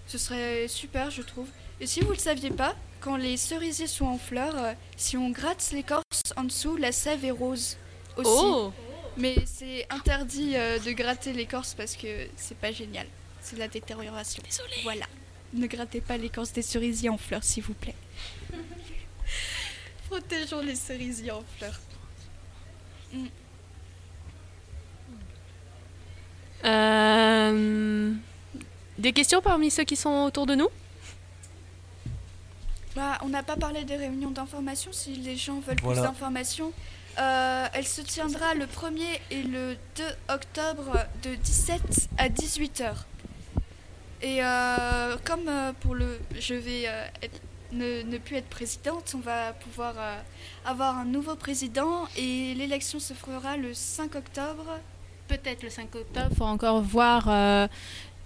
Ce 0.06 0.16
serait 0.16 0.66
super, 0.66 1.10
je 1.10 1.20
trouve. 1.20 1.48
Et 1.78 1.86
si 1.86 2.00
vous 2.00 2.08
ne 2.08 2.14
le 2.14 2.18
saviez 2.18 2.50
pas, 2.50 2.74
quand 3.00 3.16
les 3.16 3.36
cerisiers 3.36 3.86
sont 3.86 4.06
en 4.06 4.16
fleurs, 4.18 4.56
euh, 4.56 4.72
si 4.96 5.16
on 5.18 5.30
gratte 5.30 5.70
l'écorce 5.72 6.02
en 6.36 6.44
dessous, 6.44 6.76
la 6.76 6.90
sève 6.92 7.24
est 7.24 7.30
rose 7.30 7.76
aussi. 8.16 8.30
Oh 8.32 8.72
Mais 9.18 9.36
c'est 9.44 9.86
interdit 9.90 10.52
de 10.54 10.92
gratter 10.92 11.32
l'écorce 11.34 11.74
parce 11.74 11.96
que 11.96 12.26
c'est 12.36 12.56
pas 12.56 12.72
génial. 12.72 13.06
C'est 13.42 13.56
de 13.56 13.60
la 13.60 13.68
détérioration. 13.68 14.42
Désolée. 14.42 14.82
Voilà. 14.82 15.06
Ne 15.52 15.66
grattez 15.66 16.00
pas 16.00 16.16
l'écorce 16.16 16.52
des 16.52 16.62
cerisiers 16.62 17.08
en 17.08 17.18
fleurs, 17.18 17.42
s'il 17.44 17.64
vous 17.64 17.74
plaît. 17.74 17.96
Protégeons 20.10 20.60
les 20.60 20.74
cerisiers 20.74 21.30
en 21.30 21.44
fleurs. 21.56 21.78
Euh, 26.64 28.12
Des 28.98 29.12
questions 29.12 29.40
parmi 29.40 29.70
ceux 29.70 29.84
qui 29.84 29.96
sont 29.96 30.24
autour 30.24 30.46
de 30.46 30.54
nous? 30.54 30.68
Bah, 32.94 33.18
on 33.22 33.28
n'a 33.28 33.42
pas 33.42 33.56
parlé 33.56 33.84
des 33.84 33.96
réunions 33.96 34.30
d'information. 34.30 34.92
Si 34.92 35.14
les 35.14 35.36
gens 35.36 35.60
veulent 35.60 35.76
Voilà. 35.82 36.00
plus 36.02 36.08
d'informations, 36.08 36.72
euh, 37.18 37.66
elle 37.72 37.86
se 37.86 38.02
tiendra 38.02 38.54
le 38.54 38.66
1er 38.66 39.20
et 39.30 39.42
le 39.42 39.76
2 39.96 40.04
octobre 40.28 40.98
de 41.22 41.34
17 41.36 41.80
à 42.18 42.28
18 42.28 42.80
heures. 42.82 43.06
Et 44.22 44.44
euh, 44.44 45.16
comme 45.24 45.50
pour 45.80 45.94
le, 45.94 46.20
je 46.38 46.54
vais 46.54 46.82
être- 47.22 47.40
ne, 47.72 48.02
ne 48.02 48.18
plus 48.18 48.36
être 48.36 48.48
présidente, 48.48 49.12
on 49.14 49.20
va 49.20 49.52
pouvoir 49.52 49.94
euh, 49.98 50.16
avoir 50.64 50.96
un 50.98 51.04
nouveau 51.04 51.36
président 51.36 52.06
et 52.16 52.54
l'élection 52.54 52.98
se 53.00 53.14
fera 53.14 53.56
le 53.56 53.72
5 53.74 54.14
octobre. 54.14 54.78
Peut-être 55.28 55.62
le 55.62 55.70
5 55.70 55.94
octobre, 55.94 56.34
faut 56.36 56.44
encore 56.44 56.80
voir. 56.82 57.26
euh, 57.28 57.66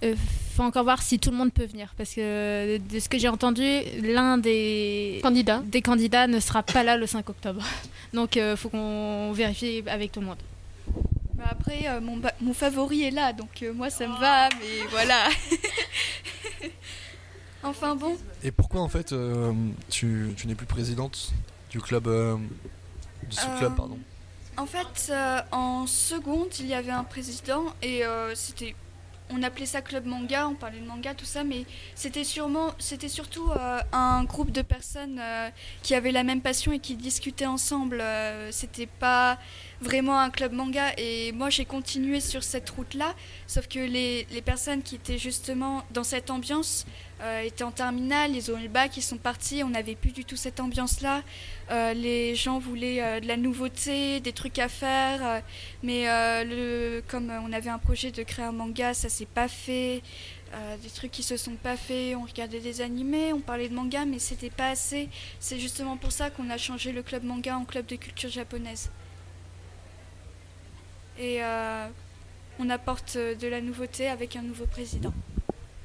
euh, 0.03 0.15
faut 0.57 0.63
encore 0.63 0.85
voir 0.85 1.03
si 1.03 1.19
tout 1.19 1.31
le 1.31 1.37
monde 1.37 1.53
peut 1.53 1.65
venir 1.67 1.93
parce 1.97 2.15
que 2.15 2.79
de 2.79 2.99
ce 3.01 3.09
que 3.09 3.19
j'ai 3.19 3.29
entendu, 3.29 3.81
l'un 4.03 4.39
des 4.39 5.19
Candidat. 5.23 5.63
des 5.65 5.83
candidats 5.83 6.27
ne 6.27 6.39
sera 6.41 6.63
pas 6.63 6.83
là 6.83 6.97
le 6.97 7.07
5 7.07 7.29
octobre. 7.29 7.63
Donc 8.13 8.37
il 8.37 8.55
faut 8.57 8.69
qu'on 8.69 9.33
vérifie 9.33 9.83
avec 9.87 10.13
tout 10.13 10.21
le 10.21 10.27
monde. 10.27 10.39
Bah, 11.35 11.45
après, 11.51 11.89
euh, 11.89 12.01
mon, 12.01 12.21
mon 12.41 12.55
favori 12.55 13.03
est 13.03 13.11
là, 13.11 13.33
donc 13.33 13.63
euh, 13.63 13.73
moi 13.73 13.91
ça 13.91 14.07
me 14.07 14.17
va, 14.21 14.49
mais 14.61 14.87
voilà. 14.91 15.29
enfin 17.65 17.97
bon, 17.97 18.17
Et 18.43 18.51
pourquoi 18.51 18.81
en 18.83 18.89
fait 18.89 19.13
euh, 19.13 19.53
tu, 19.91 20.33
tu 20.37 20.47
n'es 20.47 20.55
plus 20.55 20.67
présidente 20.67 21.33
du 21.71 21.81
club 21.81 22.07
euh, 22.07 22.37
de 23.29 23.35
ce 23.35 23.47
Euh, 23.47 23.59
club 23.59 23.75
pardon? 23.77 23.99
En 24.57 24.67
fait, 24.67 25.11
euh, 25.11 25.41
en 25.51 25.87
seconde, 25.89 26.49
il 26.61 26.67
y 26.67 26.75
avait 26.75 26.93
un 26.93 27.05
président 27.05 27.65
et 27.83 28.05
euh, 28.05 28.35
c'était. 28.35 28.77
On 29.31 29.43
appelait 29.43 29.65
ça 29.67 29.81
club 29.81 30.05
manga, 30.05 30.47
on 30.47 30.55
parlait 30.55 30.79
de 30.79 30.87
manga, 30.87 31.15
tout 31.15 31.25
ça, 31.25 31.45
mais 31.45 31.65
c'était 31.95 32.25
sûrement, 32.25 32.73
c'était 32.79 33.09
surtout 33.09 33.51
euh, 33.53 33.81
un 33.91 34.23
groupe 34.25 34.53
de 34.53 34.61
personnes 34.61 35.19
euh, 35.19 35.49
qui 35.83 35.95
avaient 35.95 36.13
la 36.13 36.25
même 36.25 36.43
passion 36.43 36.73
et 36.73 36.79
qui 36.79 36.95
discutaient 36.95 37.47
ensemble. 37.47 38.01
euh, 38.03 38.53
c'était 38.53 38.87
pas 38.87 39.39
vraiment 39.81 40.21
un 40.21 40.29
club 40.29 40.53
manga 40.53 40.93
et 40.99 41.33
moi 41.33 41.49
j'ai 41.49 41.65
continué 41.65 42.21
sur 42.21 42.43
cette 42.45 42.69
route-là, 42.69 43.15
sauf 43.47 43.67
que 43.67 43.79
les, 43.79 44.27
les 44.31 44.43
personnes 44.43 44.83
qui 44.83 44.95
étaient 44.97 45.19
justement 45.19 45.85
dans 45.91 46.05
cette 46.05 46.31
ambiance 46.31 46.85
euh, 47.23 47.43
étaient 47.43 47.65
en 47.65 47.71
terminale, 47.71 48.35
ils 48.35 48.51
ont 48.51 48.59
eu 48.59 48.65
le 48.65 48.69
bac, 48.69 48.97
ils 48.97 49.03
sont 49.03 49.19
partis, 49.19 49.63
on 49.63 49.71
n'avait 49.71 49.95
plus 49.95 50.11
du 50.11 50.25
tout 50.25 50.37
cette 50.37 50.61
ambiance-là. 50.61 51.23
Euh, 51.71 51.95
les 51.95 52.35
gens 52.35 52.59
voulaient 52.59 53.03
euh, 53.03 53.21
de 53.21 53.27
la 53.29 53.37
nouveauté, 53.37 54.21
des 54.21 54.33
trucs 54.33 54.59
à 54.59 54.69
faire, 54.69 55.21
euh, 55.25 55.41
mais 55.83 56.05
comme 57.09 57.31
on 57.31 57.53
avait 57.53 57.71
un 57.71 57.79
projet 57.79 58.11
de 58.11 58.23
créer 58.23 58.45
un 58.45 58.53
manga, 58.53 58.95
ça 58.95 59.09
s'est 59.09 59.27
pas 59.27 59.49
fait. 59.49 60.03
Des 60.85 60.91
trucs 60.91 61.11
qui 61.11 61.25
se 61.25 61.37
sont 61.37 61.57
pas 61.57 61.77
faits, 61.77 62.15
on 62.15 62.23
regardait 62.23 62.61
des 62.61 62.81
animés, 62.81 63.33
on 63.33 63.41
parlait 63.41 63.69
de 63.69 63.75
manga, 63.75 64.05
mais 64.05 64.21
c'était 64.21 64.51
pas 64.51 64.69
assez. 64.69 65.09
C'est 65.41 65.59
justement 65.59 65.97
pour 65.97 66.13
ça 66.13 66.31
qu'on 66.31 66.49
a 66.49 66.57
changé 66.57 66.93
le 66.93 67.03
club 67.03 67.25
manga 67.25 67.57
en 67.57 67.65
club 67.65 67.87
de 67.87 67.97
culture 67.97 68.31
japonaise. 68.31 68.93
Et 71.19 71.41
on 72.61 72.71
apporte 72.71 73.17
de 73.17 73.49
la 73.49 73.61
nouveauté 73.61 74.07
avec 74.07 74.37
un 74.37 74.43
nouveau 74.43 74.67
président. 74.67 75.13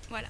Voilà. 0.09 0.27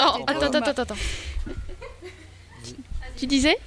Oh, 0.00 0.24
attends, 0.28 0.46
attends, 0.46 0.58
attends, 0.58 0.82
attends. 0.82 0.96
Tu 3.16 3.26
disais 3.26 3.58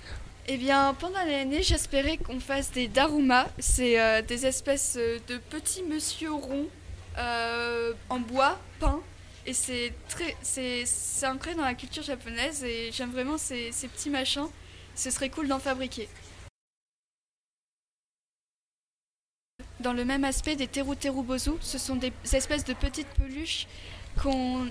Eh 0.48 0.56
bien, 0.56 0.94
pendant 0.94 1.22
l'année, 1.26 1.62
j'espérais 1.62 2.16
qu'on 2.16 2.40
fasse 2.40 2.72
des 2.72 2.88
daruma. 2.88 3.50
C'est 3.60 4.00
euh, 4.00 4.22
des 4.22 4.46
espèces 4.46 4.96
euh, 4.98 5.20
de 5.28 5.38
petits 5.38 5.84
monsieur 5.84 6.32
ronds 6.32 6.68
euh, 7.18 7.94
en 8.10 8.20
bois 8.20 8.58
peints. 8.80 9.02
Et 9.46 9.54
c'est 9.54 9.92
très, 10.08 10.38
c'est, 10.42 10.86
c'est 10.86 11.28
ancré 11.28 11.54
dans 11.54 11.66
la 11.66 11.74
culture 11.74 12.04
japonaise 12.04 12.64
et 12.64 12.92
j'aime 12.94 13.12
vraiment 13.12 13.38
ces, 13.38 13.74
ces 13.74 13.90
petits 13.90 14.10
machins. 14.10 14.48
Ce 14.96 15.10
serait 15.10 15.30
cool 15.30 15.50
d'en 15.50 15.60
fabriquer. 15.60 16.08
Dans 19.82 19.94
le 19.94 20.06
même 20.06 20.24
aspect 20.24 20.56
des 20.56 20.68
teru 20.68 20.96
teru 20.96 21.24
bozu, 21.24 21.52
ce 21.60 21.78
sont 21.78 21.98
des 21.98 22.14
espèces 22.32 22.64
de 22.64 22.74
petites 22.74 23.10
peluches 23.18 23.68
qu'on 24.22 24.70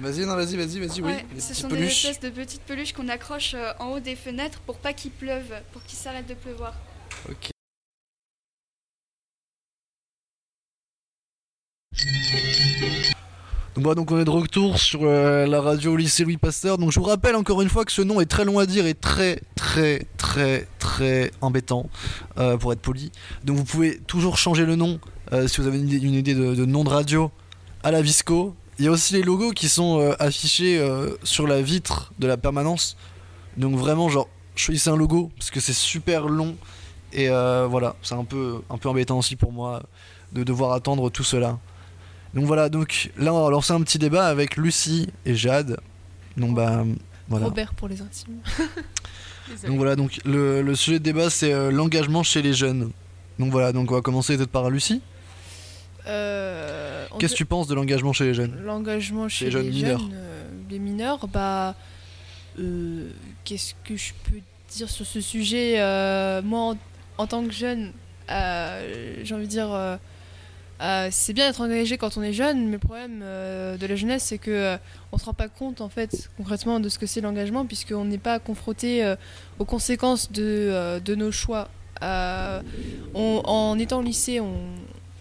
Vas-y 0.00 0.26
non 0.26 0.34
vas-y 0.34 0.56
vas-y 0.56 0.80
vas-y 0.80 1.00
oui 1.02 1.12
Ouais, 1.12 1.24
ce 1.38 1.54
sont 1.54 1.68
des 1.68 1.84
espèces 1.84 2.20
de 2.20 2.30
petites 2.30 2.62
peluches 2.62 2.92
qu'on 2.92 3.08
accroche 3.08 3.54
euh, 3.54 3.72
en 3.78 3.92
haut 3.92 4.00
des 4.00 4.16
fenêtres 4.16 4.60
pour 4.60 4.78
pas 4.78 4.92
qu'il 4.92 5.12
pleuve, 5.12 5.54
pour 5.72 5.82
qu'il 5.84 5.96
s'arrête 5.96 6.26
de 6.26 6.34
pleuvoir. 6.34 6.74
Ok. 7.30 7.50
Donc, 13.74 13.82
voilà, 13.82 13.96
donc 13.96 14.12
on 14.12 14.20
est 14.20 14.24
de 14.24 14.30
retour 14.30 14.78
sur 14.78 15.00
euh, 15.02 15.46
la 15.46 15.60
radio 15.60 15.96
lycée 15.96 16.22
Louis 16.22 16.36
Pasteur. 16.36 16.78
Donc 16.78 16.92
je 16.92 17.00
vous 17.00 17.06
rappelle 17.06 17.34
encore 17.34 17.60
une 17.60 17.68
fois 17.68 17.84
que 17.84 17.90
ce 17.90 18.02
nom 18.02 18.20
est 18.20 18.26
très 18.26 18.44
long 18.44 18.60
à 18.60 18.66
dire 18.66 18.86
et 18.86 18.94
très 18.94 19.40
très 19.56 20.06
très 20.16 20.68
très 20.78 21.32
embêtant 21.40 21.88
euh, 22.38 22.56
pour 22.56 22.72
être 22.72 22.80
poli. 22.80 23.10
Donc 23.42 23.56
vous 23.56 23.64
pouvez 23.64 23.98
toujours 24.06 24.38
changer 24.38 24.64
le 24.64 24.76
nom 24.76 25.00
euh, 25.32 25.48
si 25.48 25.60
vous 25.60 25.66
avez 25.66 25.78
une 25.78 25.88
idée, 25.88 26.06
une 26.06 26.14
idée 26.14 26.34
de, 26.34 26.54
de 26.54 26.64
nom 26.64 26.84
de 26.84 26.88
radio 26.88 27.32
à 27.82 27.90
la 27.90 28.00
Visco. 28.00 28.54
Il 28.78 28.84
y 28.84 28.88
a 28.88 28.90
aussi 28.90 29.14
les 29.14 29.22
logos 29.22 29.52
qui 29.52 29.68
sont 29.68 30.00
euh, 30.00 30.14
affichés 30.18 30.78
euh, 30.78 31.10
sur 31.22 31.46
la 31.46 31.62
vitre 31.62 32.12
de 32.18 32.26
la 32.26 32.36
permanence. 32.36 32.96
Donc 33.56 33.76
vraiment 33.76 34.08
genre 34.08 34.28
choisissez 34.56 34.90
un 34.90 34.96
logo 34.96 35.30
parce 35.36 35.50
que 35.50 35.60
c'est 35.60 35.72
super 35.72 36.26
long 36.26 36.56
et 37.12 37.28
euh, 37.28 37.68
voilà, 37.70 37.94
c'est 38.02 38.14
un 38.14 38.24
peu, 38.24 38.62
un 38.68 38.78
peu 38.78 38.88
embêtant 38.88 39.18
aussi 39.18 39.36
pour 39.36 39.52
moi 39.52 39.82
de 40.32 40.42
devoir 40.42 40.72
attendre 40.72 41.08
tout 41.10 41.22
cela. 41.22 41.58
Donc 42.34 42.46
voilà, 42.46 42.68
donc 42.68 43.12
là 43.16 43.32
on 43.32 43.44
va 43.44 43.50
lancer 43.50 43.72
un 43.72 43.80
petit 43.82 43.98
débat 43.98 44.26
avec 44.26 44.56
Lucie 44.56 45.08
et 45.24 45.36
Jade. 45.36 45.78
Donc 46.36 46.56
bah 46.56 46.84
voilà. 47.28 47.46
Robert 47.46 47.74
pour 47.74 47.88
les 47.88 48.00
intimes. 48.00 48.38
Donc 49.66 49.76
voilà, 49.76 49.94
donc 49.94 50.20
le, 50.24 50.62
le 50.62 50.74
sujet 50.74 50.98
de 50.98 51.04
débat 51.04 51.28
c'est 51.28 51.70
l'engagement 51.70 52.22
chez 52.22 52.40
les 52.40 52.54
jeunes. 52.54 52.92
Donc 53.38 53.50
voilà, 53.52 53.72
donc 53.74 53.90
on 53.90 53.94
va 53.94 54.00
commencer 54.00 54.38
peut-être 54.38 54.48
par 54.48 54.70
Lucie. 54.70 55.02
Euh, 56.06 57.06
Qu'est-ce 57.18 57.32
que 57.32 57.38
tu 57.38 57.44
penses 57.46 57.66
de 57.66 57.74
l'engagement 57.74 58.12
chez 58.12 58.24
les 58.24 58.34
jeunes? 58.34 58.56
L'engagement 58.64 59.28
chez 59.28 59.46
les 59.46 59.50
jeunes 59.50 59.62
les 59.64 59.70
mineurs. 59.70 60.00
jeunes, 60.00 60.10
euh, 60.14 60.44
les 60.70 60.78
mineurs, 60.78 61.26
bah, 61.28 61.74
euh, 62.60 63.08
qu'est-ce 63.44 63.74
que 63.84 63.96
je 63.96 64.12
peux 64.24 64.40
dire 64.70 64.90
sur 64.90 65.06
ce 65.06 65.20
sujet 65.20 65.74
Moi, 66.42 66.60
en, 66.60 66.76
en 67.18 67.26
tant 67.26 67.44
que 67.44 67.52
jeune, 67.52 67.92
j'ai 68.28 69.34
envie 69.34 69.44
de 69.46 69.50
dire, 69.50 69.98
c'est 71.10 71.32
bien 71.32 71.46
d'être 71.48 71.60
engagé 71.60 71.96
quand 71.96 72.16
on 72.18 72.22
est 72.22 72.32
jeune, 72.32 72.66
mais 72.66 72.72
le 72.72 72.78
problème 72.78 73.20
de 73.20 73.86
la 73.86 73.96
jeunesse, 73.96 74.24
c'est 74.24 74.38
que 74.38 74.76
on 75.12 75.18
se 75.18 75.24
rend 75.24 75.32
pas 75.34 75.48
compte 75.48 75.80
en 75.80 75.88
fait 75.88 76.28
concrètement 76.36 76.80
de 76.80 76.88
ce 76.88 76.98
que 76.98 77.06
c'est 77.06 77.20
l'engagement, 77.20 77.64
puisqu'on 77.64 78.04
n'est 78.04 78.18
pas 78.18 78.38
confronté 78.40 79.14
aux 79.58 79.64
conséquences 79.64 80.30
de, 80.32 81.00
de 81.02 81.14
nos 81.14 81.30
choix. 81.32 81.68
On- 82.02 83.42
en 83.44 83.78
étant 83.78 84.00
au 84.00 84.02
lycée, 84.02 84.40
on, 84.40 84.52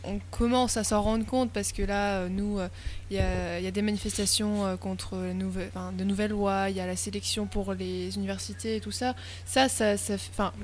on 0.05 0.19
commence 0.31 0.75
à 0.77 0.83
s'en 0.83 1.01
rendre 1.01 1.25
compte 1.25 1.51
parce 1.51 1.71
que 1.71 1.81
là, 1.81 2.17
euh, 2.19 2.29
nous, 2.29 2.59
euh, 2.59 2.67
il 3.09 3.17
y, 3.17 3.19
a, 3.19 3.59
il 3.59 3.63
y 3.63 3.67
a 3.67 3.71
des 3.71 3.81
manifestations 3.81 4.65
euh, 4.65 4.75
contre 4.75 5.15
de 5.15 6.03
nouvelles 6.03 6.31
lois, 6.31 6.69
il 6.69 6.75
y 6.75 6.79
a 6.81 6.85
la 6.87 6.95
sélection 6.95 7.45
pour 7.45 7.73
les 7.73 8.15
universités 8.15 8.75
et 8.75 8.79
tout 8.81 8.91
ça. 8.91 9.15
Ça, 9.45 9.69
ça, 9.69 9.95
ça 9.97 10.15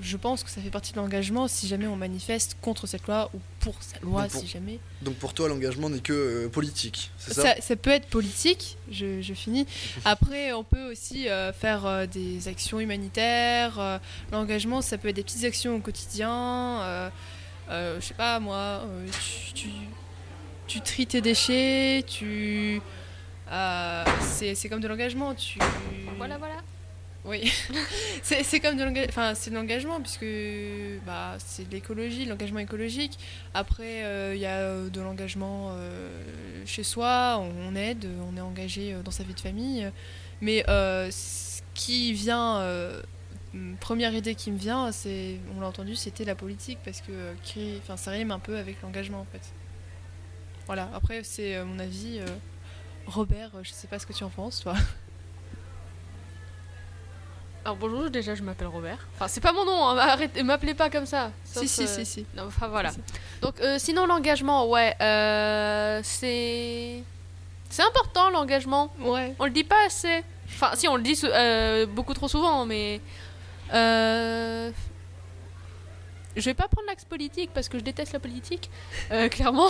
je 0.01 0.17
pense 0.17 0.43
que 0.43 0.49
ça 0.49 0.59
fait 0.61 0.69
partie 0.69 0.91
de 0.91 0.97
l'engagement 0.97 1.47
si 1.47 1.67
jamais 1.67 1.87
on 1.87 1.95
manifeste 1.95 2.57
contre 2.61 2.85
cette 2.87 3.07
loi 3.07 3.29
ou 3.33 3.39
pour 3.61 3.75
cette 3.81 4.01
loi, 4.01 4.25
pour- 4.27 4.41
si 4.41 4.47
jamais. 4.47 4.79
Donc 5.01 5.15
pour 5.15 5.33
toi 5.33 5.47
l'engagement 5.47 5.89
n'est 5.89 5.99
que 5.99 6.11
euh, 6.45 6.49
politique, 6.49 7.09
c'est 7.17 7.33
ça, 7.33 7.41
Ça, 7.43 7.61
ça 7.61 7.75
peut 7.77 7.91
être 7.91 8.07
politique, 8.07 8.77
je, 8.91 9.21
je 9.21 9.33
finis. 9.33 9.65
Après, 10.03 10.51
on 10.53 10.63
peut 10.65 10.91
aussi 10.91 11.27
faire 11.59 12.07
des 12.07 12.47
actions 12.47 12.79
humanitaires. 12.79 13.99
L'engagement, 14.31 14.81
ça 14.81 14.97
peut 14.97 15.07
être 15.09 15.15
des 15.15 15.23
petites 15.23 15.45
actions 15.45 15.75
au 15.75 15.79
quotidien. 15.79 17.09
Euh, 17.69 17.99
je 18.01 18.05
sais 18.07 18.13
pas, 18.13 18.39
moi, 18.39 18.83
euh, 18.85 19.07
tu, 19.19 19.53
tu, 19.53 19.69
tu 20.67 20.81
tries 20.81 21.07
tes 21.07 21.21
déchets, 21.21 22.03
tu. 22.07 22.81
euh, 23.51 24.03
c'est 24.21 24.69
comme 24.69 24.81
de 24.81 24.87
l'engagement. 24.87 25.33
Tu... 25.35 25.59
Voilà, 26.17 26.37
voilà. 26.37 26.55
Oui, 27.25 27.51
c'est 28.23 28.59
comme 28.61 28.77
de 28.77 28.83
l'engagement, 28.83 29.35
c'est 29.35 29.49
l'engagement 29.51 29.99
puisque 30.01 30.25
bah, 31.05 31.35
c'est 31.39 31.67
de 31.67 31.73
l'écologie, 31.73 32.25
l'engagement 32.25 32.59
écologique. 32.59 33.19
Après, 33.53 34.03
euh, 34.05 34.33
il 34.35 34.41
y 34.41 34.45
a 34.45 34.89
de 34.89 35.01
l'engagement 35.01 35.71
euh, 35.73 36.63
chez 36.65 36.83
soi, 36.83 37.37
on, 37.39 37.51
on 37.71 37.75
aide, 37.75 38.07
on 38.31 38.37
est 38.37 38.41
engagé 38.41 38.95
dans 39.03 39.11
sa 39.11 39.23
vie 39.23 39.33
de 39.33 39.39
famille. 39.39 39.91
Mais 40.41 40.63
euh, 40.69 41.09
ce 41.11 41.61
qui 41.73 42.13
vient, 42.13 42.61
première 43.79 44.13
idée 44.13 44.35
qui 44.35 44.51
me 44.51 44.57
vient, 44.57 44.91
c'est, 44.91 45.37
on 45.55 45.61
l'a 45.61 45.67
entendu, 45.67 45.95
c'était 45.95 46.25
la 46.25 46.35
politique 46.35 46.79
parce 46.85 47.01
que 47.01 47.11
euh, 47.11 47.33
enfin, 47.79 47.97
ça 47.97 48.11
rime 48.11 48.31
un 48.31 48.39
peu 48.39 48.57
avec 48.57 48.81
l'engagement 48.81 49.21
en 49.21 49.27
fait. 49.31 49.41
Voilà, 50.67 50.89
après 50.93 51.23
c'est 51.23 51.55
euh, 51.55 51.65
mon 51.65 51.79
avis. 51.79 52.19
euh, 52.19 52.25
Robert, 53.07 53.49
je 53.63 53.71
sais 53.71 53.87
pas 53.87 53.97
ce 53.97 54.05
que 54.05 54.13
tu 54.13 54.23
en 54.23 54.29
penses, 54.29 54.59
toi. 54.61 54.75
Alors 57.65 57.75
bonjour, 57.75 58.09
déjà 58.09 58.35
je 58.35 58.43
m'appelle 58.43 58.67
Robert. 58.67 59.07
Enfin 59.15 59.27
c'est 59.27 59.41
pas 59.41 59.51
mon 59.51 59.65
nom, 59.65 59.87
hein, 59.87 59.97
arrêtez, 60.07 60.43
m'appelez 60.43 60.75
pas 60.75 60.89
comme 60.89 61.05
ça. 61.07 61.31
Si, 61.43 61.67
Sauf, 61.67 61.87
si, 61.87 61.89
si, 61.93 62.05
si. 62.05 62.25
non, 62.35 62.43
enfin 62.47 62.67
voilà. 62.67 62.91
Donc 63.41 63.55
sinon 63.79 64.05
l'engagement, 64.05 64.67
ouais, 64.69 64.95
c'est 66.03 67.03
C'est 67.69 67.83
important 67.83 68.29
l'engagement. 68.29 68.93
Ouais. 68.99 69.35
On 69.39 69.45
le 69.45 69.51
dit 69.51 69.63
pas 69.63 69.85
assez. 69.87 70.23
Enfin, 70.47 70.71
si, 70.75 70.87
on 70.87 70.95
le 70.95 71.03
dit 71.03 71.19
beaucoup 71.93 72.13
trop 72.13 72.27
souvent, 72.27 72.65
mais. 72.65 73.01
Euh... 73.73 74.71
Je 76.35 76.45
vais 76.45 76.53
pas 76.53 76.67
prendre 76.67 76.87
l'axe 76.87 77.05
politique 77.05 77.51
parce 77.53 77.69
que 77.69 77.77
je 77.77 77.83
déteste 77.83 78.13
la 78.13 78.19
politique, 78.19 78.69
euh, 79.11 79.29
clairement. 79.29 79.69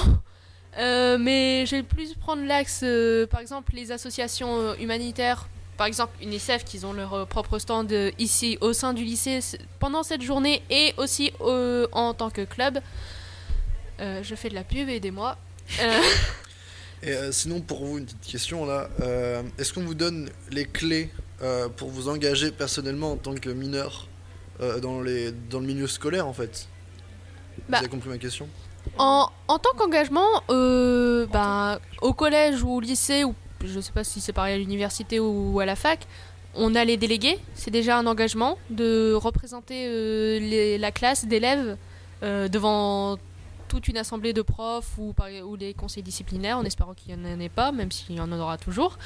Euh, 0.77 1.17
mais 1.17 1.65
je 1.65 1.77
vais 1.77 1.83
plus 1.83 2.13
prendre 2.13 2.45
l'axe, 2.45 2.81
euh, 2.83 3.25
par 3.25 3.39
exemple, 3.39 3.73
les 3.73 3.91
associations 3.91 4.75
humanitaires, 4.75 5.47
par 5.77 5.87
exemple 5.87 6.13
UNICEF, 6.21 6.63
qui 6.63 6.83
ont 6.85 6.93
leur 6.93 7.27
propre 7.27 7.57
stand 7.57 7.91
ici 8.19 8.57
au 8.61 8.73
sein 8.73 8.93
du 8.93 9.03
lycée 9.03 9.39
pendant 9.79 10.03
cette 10.03 10.21
journée 10.21 10.61
et 10.69 10.93
aussi 10.97 11.31
en 11.39 12.13
tant 12.13 12.29
que 12.29 12.43
club. 12.43 12.79
Je 13.99 14.35
fais 14.35 14.49
de 14.49 14.55
la 14.55 14.63
pub, 14.63 14.89
aidez-moi. 14.89 15.37
Et 17.01 17.15
sinon, 17.31 17.61
pour 17.61 17.85
vous, 17.85 17.97
une 17.97 18.05
petite 18.05 18.31
question 18.31 18.65
là. 18.65 18.89
Est-ce 19.57 19.73
qu'on 19.73 19.83
vous 19.83 19.95
donne 19.95 20.29
les 20.51 20.65
clés 20.65 21.09
euh, 21.41 21.69
pour 21.69 21.89
vous 21.89 22.09
engager 22.09 22.51
personnellement 22.51 23.13
en 23.13 23.17
tant 23.17 23.35
que 23.35 23.49
mineur 23.49 24.07
euh, 24.61 24.79
dans, 24.79 25.01
les, 25.01 25.31
dans 25.31 25.59
le 25.59 25.65
milieu 25.67 25.87
scolaire 25.87 26.27
en 26.27 26.33
fait 26.33 26.67
Bah. 27.69 27.77
Vous 27.79 27.83
avez 27.85 27.87
compris 27.89 28.09
ma 28.09 28.17
question? 28.17 28.47
En, 28.97 29.29
en 29.47 29.59
tant 29.59 29.69
qu'engagement, 29.77 30.27
euh, 30.49 31.25
ben, 31.27 31.79
au 32.01 32.13
collège 32.13 32.63
ou 32.63 32.69
au 32.75 32.79
lycée, 32.79 33.23
ou 33.23 33.35
je 33.63 33.79
sais 33.79 33.91
pas 33.91 34.03
si 34.03 34.21
c'est 34.21 34.33
pareil 34.33 34.55
à 34.55 34.57
l'université 34.57 35.19
ou 35.19 35.59
à 35.59 35.65
la 35.65 35.75
fac, 35.75 36.07
on 36.55 36.73
a 36.75 36.83
les 36.85 36.97
délégués. 36.97 37.37
C'est 37.55 37.71
déjà 37.71 37.97
un 37.97 38.07
engagement 38.07 38.57
de 38.69 39.13
représenter 39.13 39.85
euh, 39.87 40.39
les- 40.39 40.77
la 40.77 40.91
classe 40.91 41.25
d'élèves 41.25 41.77
euh, 42.23 42.47
devant 42.47 43.17
toute 43.67 43.87
une 43.87 43.97
assemblée 43.97 44.33
de 44.33 44.41
profs 44.41 44.97
ou, 44.97 45.13
par- 45.13 45.27
ou 45.45 45.55
les 45.55 45.73
conseils 45.75 46.01
disciplinaires, 46.03 46.57
en 46.57 46.65
espérant 46.65 46.93
qu'il 46.95 47.15
n'y 47.15 47.33
en 47.35 47.39
ait 47.39 47.49
pas, 47.49 47.71
même 47.71 47.91
s'il 47.91 48.15
y 48.15 48.19
en 48.19 48.31
aura 48.31 48.57
toujours. 48.57 48.97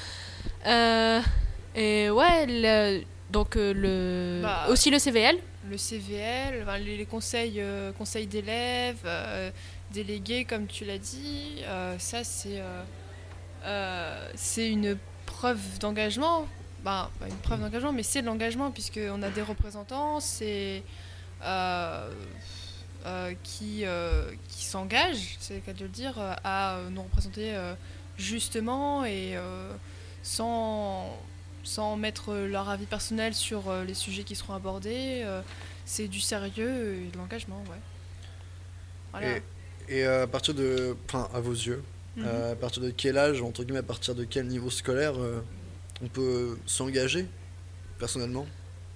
Et 1.75 2.09
ouais, 2.09 2.45
le- 2.47 3.03
donc 3.31 3.55
euh, 3.57 3.73
le, 3.73 4.41
Bah, 4.43 4.65
aussi 4.69 4.89
le 4.91 4.99
CVL. 4.99 5.37
Le 5.69 5.77
CVL, 5.77 6.65
les, 6.83 6.97
les 6.97 7.05
conseils, 7.05 7.55
euh, 7.61 7.91
conseils 7.93 8.27
d'élèves, 8.27 8.97
euh, 9.05 9.49
délégués, 9.91 10.45
comme 10.45 10.67
tu 10.67 10.85
l'as 10.85 10.97
dit, 10.97 11.61
euh, 11.63 11.95
ça 11.99 12.23
c'est 12.23 12.61
c'est 14.35 14.69
une 14.69 14.97
preuve 15.25 15.79
d'engagement. 15.79 16.45
Ben, 16.83 17.09
une 17.25 17.35
preuve 17.37 17.61
d'engagement, 17.61 17.93
mais 17.93 18.03
c'est 18.03 18.21
de 18.21 18.27
l'engagement 18.27 18.71
puisqu'on 18.71 19.21
a 19.23 19.29
des 19.29 19.41
représentants, 19.41 20.19
c'est 20.19 20.83
qui, 23.43 23.85
qui 24.49 24.65
s'engagent, 24.65 25.37
c'est 25.39 25.55
le 25.55 25.59
cas 25.61 25.73
de 25.73 25.83
le 25.83 25.89
dire, 25.89 26.13
à 26.43 26.77
nous 26.91 27.03
représenter 27.03 27.55
justement 28.17 29.05
et 29.05 29.35
sans, 30.23 31.09
sans 31.63 31.95
mettre 31.97 32.33
leur 32.35 32.69
avis 32.69 32.85
personnel 32.85 33.33
sur 33.33 33.69
euh, 33.69 33.83
les 33.83 33.93
sujets 33.93 34.23
qui 34.23 34.35
seront 34.35 34.53
abordés. 34.53 35.21
euh, 35.25 35.41
c'est 35.85 36.07
du 36.07 36.19
sérieux 36.21 36.95
et 37.05 37.11
de 37.11 37.17
l'engagement, 37.17 37.61
ouais. 37.69 37.79
Voilà. 39.11 39.37
Et, 39.37 39.41
et 39.99 40.05
euh, 40.05 40.23
à 40.23 40.27
partir 40.27 40.53
de. 40.53 40.95
Enfin, 41.07 41.29
à 41.33 41.39
vos 41.39 41.51
yeux, 41.53 41.83
Mhm. 42.15 42.23
euh, 42.25 42.51
à 42.53 42.55
partir 42.55 42.81
de 42.83 42.91
quel 42.91 43.17
âge, 43.17 43.41
entre 43.41 43.63
guillemets, 43.63 43.79
à 43.79 43.83
partir 43.83 44.13
de 44.15 44.23
quel 44.23 44.47
niveau 44.47 44.69
scolaire 44.69 45.15
euh, 45.17 45.41
on 46.01 46.07
peut 46.07 46.57
s'engager 46.65 47.25
personnellement? 47.97 48.45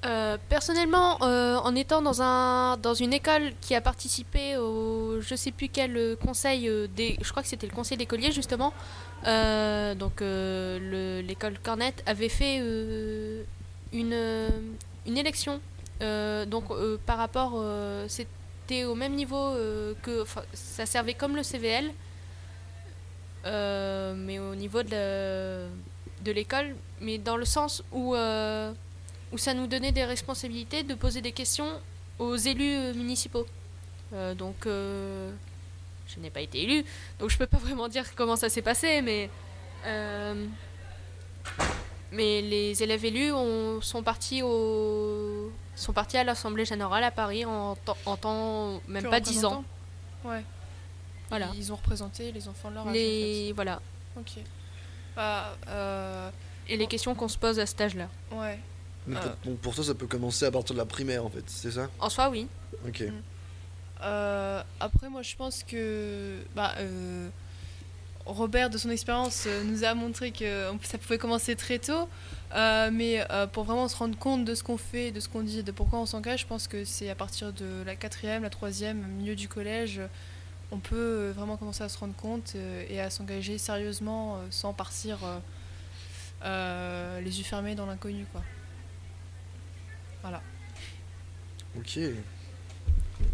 Euh, 0.05 0.37
personnellement, 0.47 1.17
euh, 1.23 1.55
en 1.57 1.73
étant 1.75 2.03
dans, 2.03 2.21
un, 2.21 2.77
dans 2.77 2.93
une 2.93 3.13
école 3.13 3.53
qui 3.61 3.73
a 3.73 3.81
participé 3.81 4.55
au 4.55 5.19
je 5.21 5.33
sais 5.35 5.51
plus 5.51 5.69
quel 5.69 5.97
euh, 5.97 6.15
conseil, 6.15 6.69
des, 6.95 7.17
je 7.19 7.29
crois 7.31 7.41
que 7.41 7.49
c'était 7.49 7.65
le 7.65 7.73
conseil 7.73 7.97
d'écoliers 7.97 8.31
justement, 8.31 8.73
donc 9.23 10.21
le- 10.21 11.21
l'école 11.21 11.57
Cornette 11.59 12.03
avait 12.05 12.29
fait 12.29 12.57
une, 13.91 14.13
une 15.07 15.17
élection. 15.17 15.59
Donc 15.99 16.65
par 17.07 17.17
rapport, 17.17 17.61
c'était 18.07 18.85
au 18.85 18.93
même 18.93 19.13
niveau 19.15 19.53
que, 20.03 20.23
ça 20.53 20.85
servait 20.85 21.15
comme 21.15 21.35
le 21.35 21.41
CVL, 21.43 21.91
mais 23.45 24.37
au 24.39 24.53
niveau 24.53 24.83
de 24.83 25.67
l'école, 26.31 26.75
mais 27.01 27.17
dans 27.17 27.35
le 27.35 27.45
sens 27.45 27.83
où 27.91 28.15
où 29.31 29.37
ça 29.37 29.53
nous 29.53 29.67
donnait 29.67 29.91
des 29.91 30.05
responsabilités 30.05 30.83
de 30.83 30.95
poser 30.95 31.21
des 31.21 31.31
questions 31.31 31.69
aux 32.19 32.35
élus 32.35 32.75
euh, 32.75 32.93
municipaux. 32.93 33.45
Euh, 34.13 34.33
donc, 34.33 34.65
euh, 34.65 35.31
je 36.07 36.19
n'ai 36.19 36.29
pas 36.29 36.39
été 36.41 36.61
élue, 36.63 36.85
donc 37.19 37.29
je 37.29 37.37
peux 37.37 37.47
pas 37.47 37.57
vraiment 37.67 37.87
dire 37.89 38.15
comment 38.15 38.35
ça 38.37 38.49
s'est 38.49 38.61
passé, 38.61 39.01
mais 39.01 39.29
euh, 39.85 40.45
mais 42.11 42.41
les 42.41 42.81
élèves 42.83 43.03
élus 43.05 43.31
ont- 43.33 43.81
sont 43.81 44.01
partis 44.03 44.41
au 44.41 45.51
sont 45.75 45.93
partis 45.93 46.17
à 46.17 46.23
l'Assemblée 46.23 46.65
générale 46.65 47.03
à 47.03 47.11
Paris 47.11 47.45
en, 47.45 47.75
temps- 47.75 47.97
en 48.05 48.17
temps 48.17 48.81
même 48.87 49.03
Que 49.03 49.09
pas 49.09 49.19
10 49.19 49.45
ans. 49.45 49.63
Ouais. 50.23 50.43
Voilà. 51.29 51.51
Ils 51.55 51.71
ont 51.71 51.75
représenté 51.75 52.31
les 52.31 52.47
enfants 52.47 52.69
de 52.69 52.75
leur 52.75 52.87
âge. 52.87 52.93
Les 52.93 53.51
voilà. 53.53 53.79
en 54.15 54.23
fait. 54.23 54.39
Ok. 54.39 54.43
Bah, 55.15 55.53
Et 56.67 56.77
les 56.77 56.87
questions 56.87 57.13
qu'on 57.13 57.27
se 57.27 57.37
pose 57.37 57.59
à 57.59 57.65
cet 57.65 57.81
âge-là. 57.81 58.07
ouais. 58.31 58.57
Donc, 59.07 59.17
Euh. 59.17 59.21
pour, 59.21 59.51
donc, 59.51 59.59
pour 59.59 59.75
toi, 59.75 59.83
ça 59.83 59.95
peut 59.95 60.07
commencer 60.07 60.45
à 60.45 60.51
partir 60.51 60.73
de 60.75 60.79
la 60.79 60.85
primaire 60.85 61.25
en 61.25 61.29
fait, 61.29 61.43
c'est 61.47 61.71
ça? 61.71 61.89
En 61.99 62.09
soi, 62.09 62.29
oui. 62.29 62.47
Ok. 62.87 63.03
Euh, 64.01 64.61
après, 64.79 65.09
moi, 65.09 65.21
je 65.23 65.35
pense 65.35 65.63
que 65.63 66.39
bah, 66.55 66.73
euh, 66.79 67.29
Robert, 68.25 68.69
de 68.69 68.77
son 68.77 68.89
expérience, 68.89 69.47
nous 69.65 69.83
a 69.83 69.93
montré 69.93 70.31
que 70.31 70.69
ça 70.83 70.97
pouvait 70.97 71.17
commencer 71.17 71.55
très 71.55 71.79
tôt. 71.79 72.07
Mais 72.53 73.25
pour 73.53 73.63
vraiment 73.63 73.87
se 73.87 73.95
rendre 73.95 74.17
compte 74.17 74.43
de 74.45 74.53
ce 74.55 74.63
qu'on 74.63 74.77
fait, 74.77 75.11
de 75.11 75.19
ce 75.19 75.29
qu'on 75.29 75.41
dit, 75.41 75.63
de 75.63 75.71
pourquoi 75.71 75.99
on 75.99 76.05
s'engage, 76.05 76.41
je 76.41 76.45
pense 76.47 76.67
que 76.67 76.83
c'est 76.83 77.09
à 77.09 77.15
partir 77.15 77.53
de 77.53 77.83
la 77.85 77.95
quatrième, 77.95 78.43
la 78.43 78.49
troisième, 78.49 78.99
milieu 79.17 79.35
du 79.35 79.47
collège, 79.47 80.01
on 80.71 80.79
peut 80.79 81.29
vraiment 81.35 81.55
commencer 81.57 81.83
à 81.83 81.89
se 81.89 81.97
rendre 81.97 82.15
compte 82.15 82.55
et 82.89 82.99
à 82.99 83.09
s'engager 83.09 83.57
sérieusement 83.57 84.41
sans 84.51 84.73
partir 84.73 85.19
euh, 86.43 87.19
les 87.21 87.39
yeux 87.39 87.43
fermés 87.45 87.75
dans 87.75 87.85
l'inconnu. 87.85 88.25
quoi. 88.31 88.41
Voilà. 90.21 90.41
Ok. 91.77 91.99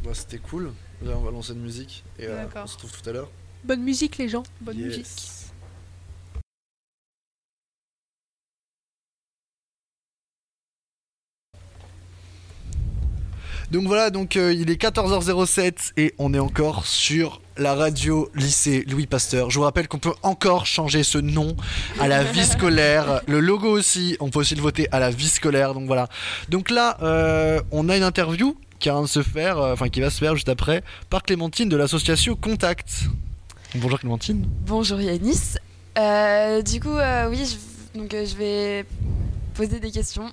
Bah, 0.03 0.11
c'était 0.13 0.37
cool. 0.39 0.73
Là, 1.01 1.17
on 1.17 1.21
va 1.21 1.31
lancer 1.31 1.53
une 1.53 1.61
musique 1.61 2.03
et 2.19 2.25
euh, 2.27 2.43
D'accord. 2.43 2.63
on 2.63 2.67
se 2.67 2.73
retrouve 2.75 3.01
tout 3.01 3.09
à 3.09 3.13
l'heure. 3.13 3.29
Bonne 3.63 3.81
musique, 3.83 4.17
les 4.17 4.29
gens. 4.29 4.43
Bonne 4.61 4.77
Yes. 4.77 4.87
musique. 4.97 5.42
Donc 13.71 13.87
voilà, 13.87 14.09
donc 14.09 14.35
euh, 14.35 14.53
il 14.53 14.69
est 14.69 14.81
14h07 14.81 15.93
et 15.97 16.13
on 16.17 16.33
est 16.33 16.39
encore 16.39 16.85
sur 16.85 17.41
la 17.57 17.75
radio 17.75 18.29
lycée 18.35 18.83
Louis 18.87 19.07
Pasteur. 19.07 19.49
Je 19.49 19.57
vous 19.57 19.63
rappelle 19.63 19.87
qu'on 19.87 19.99
peut 19.99 20.13
encore 20.23 20.65
changer 20.65 21.03
ce 21.03 21.17
nom 21.17 21.55
à 21.99 22.07
la 22.07 22.23
vie 22.23 22.45
scolaire. 22.45 23.21
Le 23.27 23.39
logo 23.39 23.69
aussi, 23.69 24.17
on 24.19 24.29
peut 24.29 24.39
aussi 24.39 24.55
le 24.55 24.61
voter 24.61 24.87
à 24.91 24.99
la 24.99 25.09
vie 25.09 25.29
scolaire. 25.29 25.73
Donc 25.73 25.85
voilà. 25.85 26.07
Donc 26.49 26.69
là, 26.69 26.97
euh, 27.01 27.61
on 27.71 27.89
a 27.89 27.97
une 27.97 28.03
interview 28.03 28.55
qui 28.79 28.89
de 28.89 29.05
se 29.05 29.23
faire, 29.23 29.59
euh, 29.59 29.73
enfin 29.73 29.87
qui 29.87 30.01
va 30.01 30.09
se 30.09 30.17
faire 30.17 30.35
juste 30.35 30.49
après, 30.49 30.83
par 31.09 31.23
Clémentine 31.23 31.69
de 31.69 31.77
l'association 31.77 32.35
Contact. 32.35 33.05
Bonjour 33.75 33.99
Clémentine. 33.99 34.45
Bonjour 34.65 34.99
Yanis. 34.99 35.55
Euh, 35.97 36.61
du 36.61 36.79
coup, 36.81 36.97
oui, 37.29 37.57
donc, 37.95 38.11
je 38.11 38.35
vais 38.35 38.85
poser 39.53 39.79
des 39.79 39.91
questions. 39.91 40.31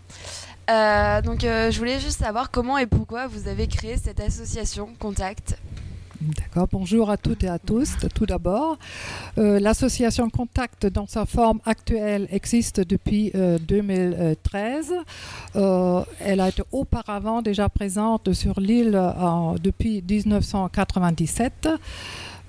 Euh, 0.70 1.20
donc, 1.22 1.44
euh, 1.44 1.70
je 1.70 1.78
voulais 1.78 1.98
juste 1.98 2.20
savoir 2.20 2.50
comment 2.50 2.78
et 2.78 2.86
pourquoi 2.86 3.26
vous 3.26 3.48
avez 3.48 3.66
créé 3.66 3.96
cette 3.96 4.20
association 4.20 4.88
Contact. 4.98 5.58
D'accord, 6.20 6.68
bonjour 6.70 7.08
à 7.08 7.16
toutes 7.16 7.44
et 7.44 7.48
à 7.48 7.58
tous. 7.58 7.96
Tout 8.14 8.26
d'abord, 8.26 8.78
euh, 9.38 9.58
l'association 9.58 10.28
Contact 10.28 10.86
dans 10.86 11.06
sa 11.06 11.24
forme 11.24 11.60
actuelle 11.64 12.28
existe 12.30 12.80
depuis 12.80 13.32
euh, 13.34 13.58
2013. 13.58 14.92
Euh, 15.56 16.02
elle 16.20 16.40
a 16.40 16.50
été 16.50 16.62
auparavant 16.72 17.40
déjà 17.40 17.70
présente 17.70 18.34
sur 18.34 18.60
l'île 18.60 19.00
depuis 19.62 20.04
1997. 20.06 21.70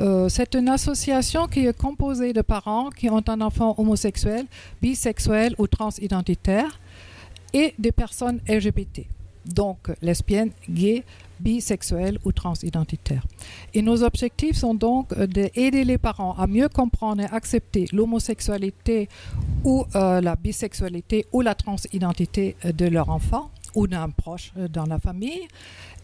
Euh, 0.01 0.27
c'est 0.29 0.55
une 0.55 0.67
association 0.67 1.47
qui 1.47 1.67
est 1.67 1.77
composée 1.77 2.34
de 2.34 2.41
parents 2.41 2.89
qui 2.89 3.10
ont 3.10 3.23
un 3.27 3.39
enfant 3.39 3.75
homosexuel, 3.77 4.45
bisexuel 4.81 5.55
ou 5.57 5.67
transidentitaire 5.67 6.81
et 7.54 7.74
des 7.78 7.92
personnes 7.92 8.40
LGBT, 8.48 9.06
donc 9.46 9.92
lesbiennes, 10.02 10.52
gays, 10.70 11.04
bisexuelles 11.40 12.20
ou 12.24 12.32
transidentitaires. 12.32 13.26
Et 13.74 13.82
nos 13.82 14.04
objectifs 14.04 14.58
sont 14.58 14.76
donc 14.76 15.12
euh, 15.14 15.26
d'aider 15.26 15.84
les 15.84 15.98
parents 15.98 16.34
à 16.38 16.46
mieux 16.46 16.70
comprendre 16.70 17.24
et 17.24 17.26
accepter 17.26 17.86
l'homosexualité 17.92 19.10
ou 19.64 19.86
euh, 19.96 20.22
la 20.22 20.36
bisexualité 20.36 21.26
ou 21.32 21.42
la 21.42 21.56
transidentité 21.56 22.56
euh, 22.66 22.72
de 22.72 22.86
leur 22.86 23.10
enfant 23.10 23.50
ou 23.74 23.88
d'un 23.88 24.10
proche 24.10 24.52
dans 24.70 24.86
la 24.86 25.00
famille 25.00 25.48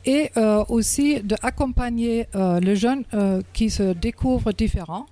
et 0.07 0.31
aussi 0.69 1.21
d'accompagner 1.21 2.27
euh, 2.33 2.59
le 2.61 2.75
jeune 2.75 3.03
euh, 3.13 3.41
qui 3.53 3.69
se 3.69 3.91
découvre 3.93 4.53
différent 4.53 5.05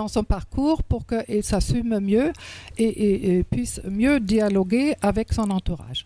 dans 0.00 0.08
son 0.08 0.24
parcours 0.36 0.82
pour 0.90 1.02
qu'il 1.10 1.42
s'assume 1.50 1.94
mieux 2.12 2.32
et, 2.78 2.84
et- 3.06 3.18
et 3.38 3.42
puisse 3.54 3.80
mieux 4.00 4.16
dialoguer 4.18 4.94
avec 5.10 5.26
son 5.38 5.48
entourage. 5.58 6.02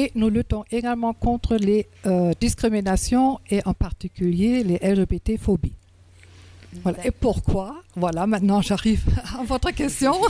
Et 0.00 0.06
nous 0.14 0.28
luttons 0.36 0.64
également 0.78 1.14
contre 1.26 1.52
les 1.68 1.86
euh, 2.06 2.32
discriminations 2.46 3.28
et 3.54 3.60
en 3.64 3.74
particulier 3.86 4.54
les 4.70 4.78
LGBT-phobies. 4.94 5.78
Voilà. 6.82 7.06
Et 7.06 7.12
pourquoi 7.12 7.68
Voilà, 7.94 8.26
maintenant 8.26 8.60
j'arrive 8.60 9.04
à 9.40 9.42
votre 9.44 9.70
question. 9.82 10.14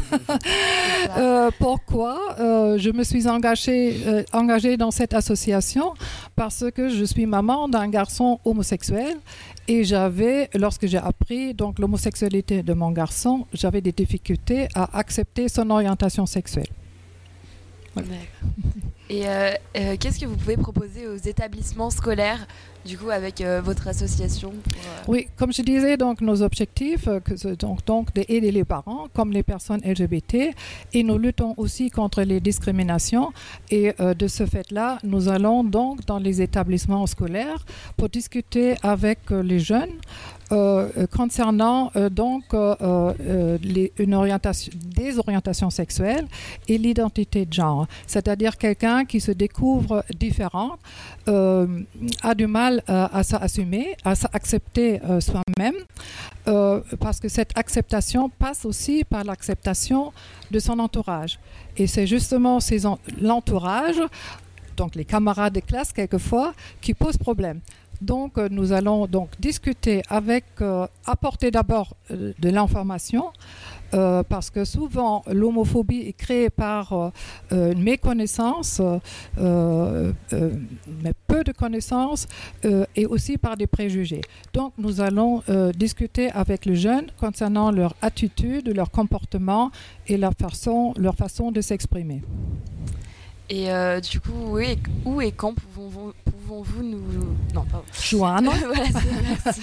Euh, 1.19 1.51
pourquoi 1.59 2.17
euh, 2.41 2.79
je 2.79 2.91
me 2.91 3.05
suis 3.05 3.29
engagée, 3.29 3.85
euh, 4.07 4.23
engagée 4.33 4.77
dans 4.77 4.91
cette 4.91 5.13
association? 5.15 5.87
Parce 6.35 6.65
que 6.75 6.89
je 6.89 7.05
suis 7.05 7.27
maman 7.27 7.69
d'un 7.69 7.89
garçon 7.89 8.41
homosexuel 8.45 9.17
et 9.67 9.85
j'avais, 9.85 10.51
lorsque 10.55 10.87
j'ai 10.87 10.99
appris 10.99 11.55
donc 11.55 11.79
l'homosexualité 11.79 12.63
de 12.63 12.75
mon 12.75 12.91
garçon, 12.91 13.47
j'avais 13.53 13.81
des 13.81 13.93
difficultés 13.93 14.69
à 14.75 14.99
accepter 14.99 15.49
son 15.49 15.71
orientation 15.71 16.27
sexuelle. 16.27 16.69
Voilà. 17.95 18.09
Et 19.11 19.29
euh, 19.29 19.51
euh, 19.77 19.97
qu'est-ce 20.01 20.19
que 20.19 20.25
vous 20.25 20.37
pouvez 20.37 20.57
proposer 20.57 21.07
aux 21.07 21.17
établissements 21.17 21.91
scolaires, 21.91 22.47
du 22.87 22.97
coup, 22.97 23.11
avec 23.11 23.43
euh, 23.43 23.61
votre 23.63 23.87
association 23.87 24.53
Oui, 25.07 25.27
comme 25.37 25.53
je 25.53 25.61
disais, 25.61 25.99
donc 25.99 26.23
nos 26.23 26.41
objectifs, 26.43 27.05
que 27.05 27.55
donc, 27.55 27.85
donc 27.85 28.15
d'aider 28.15 28.51
les 28.51 28.65
parents 28.65 29.07
comme 29.13 29.31
les 29.31 29.43
personnes 29.43 29.83
LGBT, 29.85 30.55
et 30.95 31.03
nous 31.03 31.19
luttons 31.19 31.53
aussi 31.59 31.91
contre 31.91 32.23
les 32.23 32.41
discriminations. 32.41 33.33
Et 33.71 33.93
de 33.99 34.27
ce 34.27 34.47
fait-là, 34.47 34.99
nous 35.05 35.29
allons 35.29 35.65
donc 35.65 36.05
dans 36.07 36.19
les 36.19 36.41
établissements 36.41 37.07
scolaires 37.07 37.65
pour 37.97 38.09
discuter 38.09 38.75
avec 38.83 39.19
les 39.31 39.59
jeunes 39.59 39.93
euh, 40.53 40.91
euh, 40.99 41.07
concernant 41.07 41.91
euh, 41.97 42.11
donc 42.11 42.45
une 42.53 44.15
orientation, 44.15 44.73
des 44.85 45.19
orientations 45.19 45.71
sexuelles 45.71 46.27
et 46.69 46.77
l'identité 46.77 47.47
de 47.47 47.53
genre, 47.53 47.87
c'est-à-dire 48.07 48.59
quelqu'un 48.59 49.07
qui 49.07 49.21
se 49.21 49.31
découvre 49.31 50.05
différent 50.19 50.77
a 51.27 52.35
du 52.35 52.47
mal 52.47 52.83
à 52.87 53.23
s'assumer, 53.23 53.97
à 54.05 54.15
s'accepter 54.15 55.01
soi-même, 55.21 55.75
parce 57.01 57.21
que 57.21 57.29
cette 57.29 57.57
acceptation 57.57 58.29
passe 58.29 58.65
aussi 58.65 59.05
par 59.05 59.25
l'acceptation 59.25 60.13
de 60.51 60.59
son 60.59 60.79
entourage. 60.79 61.39
Et 61.77 61.87
c'est 61.87 62.07
justement 62.07 62.59
l'entourage, 63.21 64.01
donc 64.77 64.95
les 64.95 65.05
camarades 65.05 65.55
de 65.55 65.61
classe 65.61 65.93
quelquefois, 65.93 66.53
qui 66.81 66.93
posent 66.93 67.19
problème. 67.19 67.61
Donc 68.01 68.39
euh, 68.39 68.49
nous 68.51 68.73
allons 68.73 69.07
donc 69.07 69.31
discuter 69.39 70.03
avec, 70.09 70.45
euh, 70.61 70.87
apporter 71.07 71.51
d'abord 71.51 71.97
euh, 72.11 72.33
de 72.39 72.49
l'information, 72.51 73.31
parce 74.29 74.51
que 74.51 74.65
souvent 74.65 75.23
l'homophobie 75.31 76.01
est 76.01 76.15
créée 76.15 76.51
par 76.51 77.13
une 77.53 77.81
méconnaissance, 77.81 78.83
mais 79.39 81.13
peu 81.29 81.45
de 81.45 81.53
connaissances, 81.53 82.27
et 82.97 83.07
aussi 83.07 83.39
par 83.39 83.57
des 83.57 83.69
préjugés. 83.69 84.23
Donc 84.53 84.73
nous 84.79 85.01
allons 85.01 85.45
discuter 85.77 86.29
avec 86.33 86.67
les 86.67 86.75
jeunes 86.75 87.07
concernant 87.21 87.71
leur 87.71 87.95
attitude, 88.03 88.69
leur 88.75 88.91
comportement 88.91 89.71
et 90.09 90.17
leur 90.17 90.33
façon, 90.33 90.93
leur 90.97 91.15
façon 91.15 91.53
de 91.53 91.61
s'exprimer. 91.61 92.23
Et 93.51 93.71
euh, 93.71 94.01
du 94.01 94.21
coup, 94.21 94.33
oui, 94.49 94.79
où 95.05 95.21
et 95.21 95.31
quand 95.31 95.55
pouvons-vous 95.75 96.83
nous... 96.83 96.99
Non, 97.55 97.65
pardon. 97.71 97.85
Joanne. 97.93 98.49
voilà, 98.65 98.85
c'est- 98.87 99.45
merci. 99.45 99.61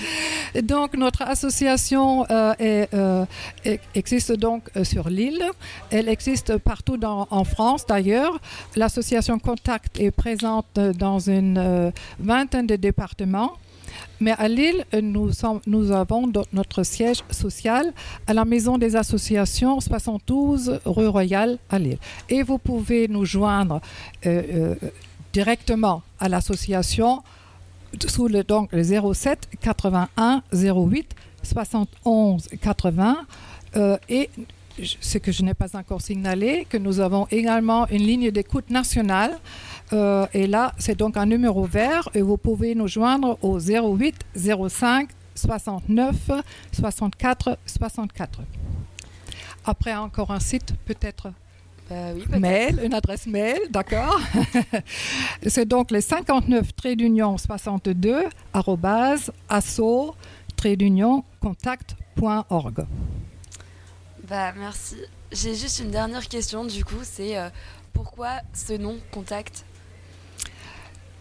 Donc 0.63 0.95
notre 0.95 1.23
association 1.23 2.25
euh, 2.29 2.53
est, 2.59 2.93
euh, 2.93 3.25
e- 3.65 3.77
existe 3.95 4.33
donc 4.33 4.69
sur 4.83 5.09
l'île. 5.09 5.43
Elle 5.89 6.09
existe 6.09 6.57
partout 6.57 6.97
dans- 6.97 7.27
en 7.31 7.43
France 7.43 7.85
d'ailleurs. 7.87 8.39
L'association 8.75 9.39
Contact 9.39 9.99
est 9.99 10.11
présente 10.11 10.73
dans 10.75 11.19
une 11.19 11.91
vingtaine 12.19 12.67
de 12.67 12.75
départements. 12.75 13.53
Mais 14.21 14.31
à 14.37 14.47
Lille, 14.47 14.85
nous, 15.01 15.31
sommes- 15.33 15.59
avons 15.91 16.31
notre 16.53 16.83
siège 16.83 17.21
social 17.31 17.91
à 18.27 18.33
la 18.33 18.45
Maison 18.45 18.77
des 18.77 18.95
Associations 18.95 19.79
72 19.79 20.79
rue 20.85 21.07
Royale 21.07 21.57
à 21.69 21.79
Lille. 21.79 21.97
Et 22.29 22.43
vous 22.43 22.59
pouvez 22.59 23.07
nous 23.07 23.25
joindre 23.25 23.81
euh, 24.25 24.43
euh, 24.53 24.75
directement 25.33 26.03
à 26.19 26.29
l'association 26.29 27.23
sous 28.07 28.27
le, 28.27 28.43
donc, 28.43 28.69
le 28.71 28.83
07 28.83 29.49
81 29.59 30.43
08 30.53 31.15
71 31.43 32.47
80 32.61 33.17
euh, 33.75 33.97
et 34.07 34.29
ce 35.01 35.17
que 35.17 35.31
je 35.31 35.43
n'ai 35.43 35.53
pas 35.53 35.75
encore 35.75 36.01
signalé, 36.01 36.65
que 36.69 36.77
nous 36.77 36.99
avons 36.99 37.27
également 37.31 37.87
une 37.89 38.03
ligne 38.03 38.31
d'écoute 38.31 38.69
nationale. 38.69 39.37
Euh, 39.93 40.25
et 40.33 40.47
là, 40.47 40.73
c'est 40.77 40.97
donc 40.97 41.17
un 41.17 41.25
numéro 41.25 41.65
vert 41.65 42.09
et 42.13 42.21
vous 42.21 42.37
pouvez 42.37 42.75
nous 42.75 42.87
joindre 42.87 43.37
au 43.41 43.59
08 43.59 44.15
05 44.69 45.09
69 45.35 46.15
64 46.71 47.57
64. 47.65 48.41
Après, 49.65 49.95
encore 49.95 50.31
un 50.31 50.39
site, 50.39 50.73
peut-être 50.85 51.31
oui, 52.15 52.25
peut-être. 52.25 52.39
mail, 52.39 52.81
une 52.83 52.93
adresse 52.93 53.27
mail, 53.27 53.59
d'accord. 53.69 54.19
c'est 55.47 55.67
donc 55.67 55.91
les 55.91 56.01
59 56.01 56.75
trait 56.75 56.95
d'union 56.95 57.37
62 57.37 58.23
arrobase 58.53 59.31
asso 59.49 60.15
trait 60.55 60.75
d'union 60.75 61.23
contact.org. 61.41 62.85
Bah 64.29 64.53
merci. 64.57 64.97
J'ai 65.31 65.55
juste 65.55 65.79
une 65.79 65.91
dernière 65.91 66.27
question, 66.27 66.65
du 66.65 66.83
coup, 66.85 67.03
c'est 67.03 67.37
euh, 67.37 67.49
pourquoi 67.93 68.39
ce 68.53 68.73
nom 68.73 68.97
Contact? 69.11 69.65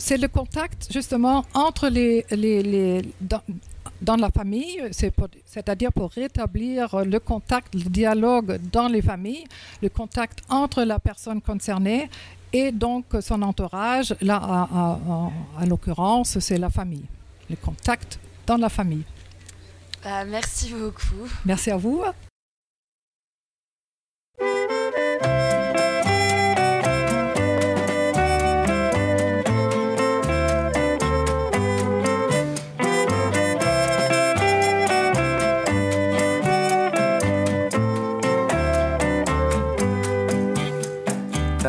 C'est 0.06 0.16
le 0.16 0.28
contact 0.28 0.88
justement 0.90 1.44
entre 1.52 1.88
les, 1.88 2.24
les, 2.30 2.62
les- 2.62 3.02
dans, 3.20 3.42
dans 4.00 4.16
la 4.16 4.30
famille, 4.30 4.80
pour- 5.16 5.28
c'est-à-dire 5.44 5.92
pour 5.92 6.10
rétablir 6.10 7.04
le 7.04 7.18
contact, 7.20 7.74
le 7.74 7.88
dialogue 8.00 8.58
dans 8.72 8.88
les 8.88 9.02
familles, 9.02 9.44
le 9.82 9.90
contact 9.90 10.38
entre 10.48 10.82
la 10.84 10.98
personne 10.98 11.40
concernée 11.42 12.08
et 12.52 12.72
donc 12.72 13.04
son 13.20 13.42
entourage. 13.42 14.14
Là, 14.22 14.36
à, 14.36 14.62
à- 14.62 14.98
à- 15.14 15.30
à 15.62 15.66
l'occurrence, 15.66 16.38
c'est 16.38 16.58
la 16.58 16.70
famille, 16.70 17.04
le 17.50 17.56
contact 17.56 18.18
dans 18.46 18.56
la 18.56 18.70
famille. 18.70 19.04
Bah 20.02 20.24
merci 20.24 20.72
beaucoup. 20.72 21.28
Merci 21.44 21.70
à 21.70 21.76
vous. 21.76 22.02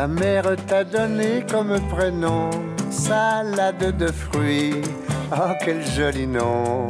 Ta 0.02 0.08
mère 0.08 0.56
t'a 0.66 0.82
donné 0.82 1.44
comme 1.48 1.78
prénom 1.88 2.50
salade 2.90 3.96
de 3.96 4.08
fruits. 4.08 4.82
Oh, 5.30 5.52
quel 5.64 5.80
joli 5.86 6.26
nom! 6.26 6.88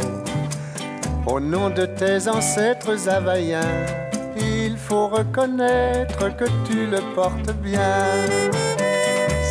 Au 1.27 1.39
nom 1.39 1.69
de 1.69 1.85
tes 1.85 2.27
ancêtres 2.27 3.07
havaïens, 3.11 3.85
il 4.39 4.79
faut 4.79 5.09
reconnaître 5.09 6.35
que 6.39 6.47
tu 6.67 6.87
le 6.87 7.01
portes 7.15 7.53
bien. 7.57 8.07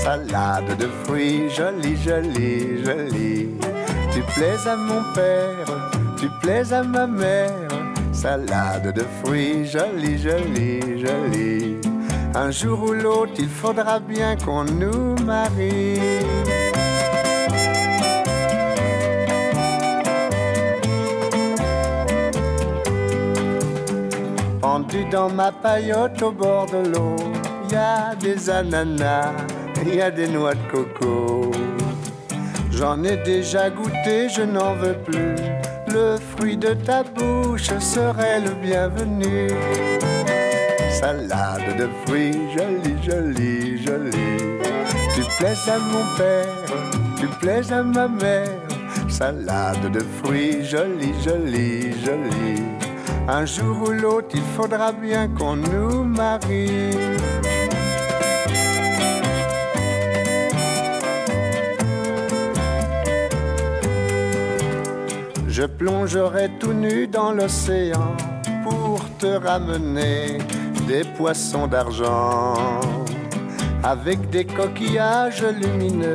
Salade 0.04 0.76
de 0.80 0.88
fruits, 1.04 1.48
jolie, 1.52 1.98
jolie, 1.98 2.84
jolie. 2.84 3.50
Tu 4.12 4.22
plais 4.34 4.58
à 4.68 4.76
mon 4.76 5.04
père, 5.14 5.68
tu 6.18 6.28
plais 6.42 6.74
à 6.74 6.82
ma 6.82 7.06
mère. 7.06 7.70
Salade 8.12 8.92
de 8.92 9.06
fruits, 9.24 9.68
jolie, 9.68 10.18
jolie, 10.18 11.00
jolie. 11.00 11.91
Un 12.34 12.50
jour 12.50 12.82
ou 12.84 12.94
l'autre, 12.94 13.34
il 13.40 13.50
faudra 13.50 14.00
bien 14.00 14.38
qu'on 14.38 14.64
nous 14.64 15.16
marie. 15.26 16.00
Pendu 24.62 25.04
dans 25.12 25.30
ma 25.30 25.52
paillote 25.52 26.22
au 26.22 26.32
bord 26.32 26.68
de 26.68 26.90
l'eau, 26.90 27.16
y 27.70 27.76
a 27.76 28.16
des 28.16 28.50
ananas, 28.50 29.34
y 29.86 30.00
a 30.00 30.10
des 30.10 30.30
noix 30.30 30.54
de 30.54 30.72
coco. 30.72 31.52
J'en 32.72 33.04
ai 33.04 33.18
déjà 33.18 33.70
goûté, 33.70 34.30
je 34.30 34.44
n'en 34.44 34.76
veux 34.76 34.96
plus. 34.96 35.36
Le 35.94 36.16
fruit 36.18 36.56
de 36.56 36.74
ta 36.74 37.04
bouche 37.04 37.78
serait 37.80 38.40
le 38.40 38.52
bienvenu. 38.52 39.50
Salade 41.02 41.78
de 41.80 41.88
fruits, 42.06 42.52
jolie, 42.56 42.96
jolie, 43.02 43.84
jolie. 43.84 44.60
Tu 45.16 45.24
plais 45.40 45.58
à 45.68 45.80
mon 45.80 46.06
père, 46.16 46.46
tu 47.20 47.26
plais 47.40 47.74
à 47.74 47.82
ma 47.82 48.08
mère. 48.08 48.60
Salade 49.10 49.92
de 49.92 50.00
fruits, 50.22 50.64
jolie, 50.64 51.16
jolie, 51.24 51.94
jolie. 52.06 52.62
Un 53.28 53.48
jour 53.48 53.82
ou 53.88 53.92
l'autre, 53.92 54.36
il 54.36 54.44
faudra 54.56 54.92
bien 54.92 55.28
qu'on 55.30 55.56
nous 55.56 56.04
marie. 56.04 56.92
Je 65.48 65.64
plongerai 65.64 66.52
tout 66.60 66.74
nu 66.74 67.08
dans 67.08 67.32
l'océan 67.32 68.16
pour 68.64 69.00
te 69.18 69.26
ramener 69.44 70.38
des 70.88 71.04
poissons 71.04 71.68
d'argent 71.68 72.82
avec 73.84 74.30
des 74.30 74.46
coquillages 74.46 75.44
lumineux. 75.44 76.14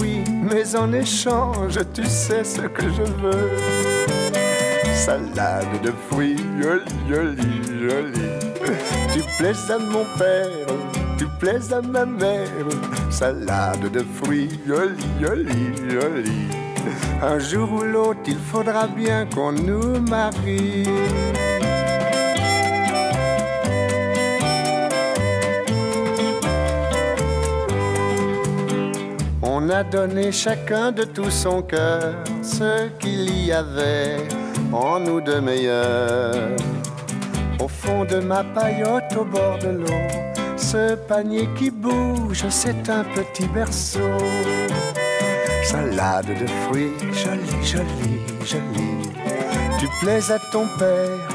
Oui, 0.00 0.24
mais 0.42 0.76
en 0.76 0.92
échange, 0.92 1.78
tu 1.92 2.04
sais 2.04 2.44
ce 2.44 2.62
que 2.62 2.82
je 2.82 3.02
veux. 3.02 3.50
Salade 4.94 5.80
de 5.82 5.92
fruits, 6.08 6.36
joli, 6.60 6.84
joli, 7.08 7.62
joli. 7.80 8.28
Tu 9.12 9.20
plais 9.38 9.72
à 9.72 9.78
mon 9.78 10.04
père, 10.18 10.66
tu 11.18 11.26
plais 11.38 11.72
à 11.72 11.80
ma 11.80 12.04
mère. 12.04 12.48
Salade 13.10 13.90
de 13.92 14.04
fruits, 14.22 14.60
joli, 14.66 15.04
joli, 15.20 15.72
joli. 15.88 16.48
Un 17.22 17.38
jour 17.38 17.72
ou 17.72 17.82
l'autre, 17.82 18.20
il 18.26 18.38
faudra 18.38 18.86
bien 18.86 19.26
qu'on 19.26 19.52
nous 19.52 20.00
marie. 20.00 20.84
On 29.62 29.68
a 29.68 29.84
donné 29.84 30.32
chacun 30.32 30.90
de 30.90 31.04
tout 31.04 31.30
son 31.30 31.60
cœur 31.60 32.14
ce 32.42 32.88
qu'il 32.98 33.44
y 33.44 33.52
avait 33.52 34.16
en 34.72 34.98
nous 34.98 35.20
de 35.20 35.34
meilleur. 35.34 36.34
Au 37.60 37.68
fond 37.68 38.06
de 38.06 38.20
ma 38.20 38.42
paillote 38.42 39.14
au 39.18 39.24
bord 39.26 39.58
de 39.58 39.68
l'eau, 39.68 40.02
ce 40.56 40.94
panier 40.94 41.46
qui 41.58 41.70
bouge, 41.70 42.46
c'est 42.48 42.88
un 42.88 43.04
petit 43.04 43.46
berceau. 43.48 44.16
Salade 45.62 46.28
de 46.28 46.46
fruits, 46.64 46.94
jolie, 47.12 47.62
jolie, 47.62 48.20
jolie. 48.42 49.10
Tu 49.78 49.86
plais 50.00 50.32
à 50.32 50.38
ton 50.52 50.64
père, 50.78 51.28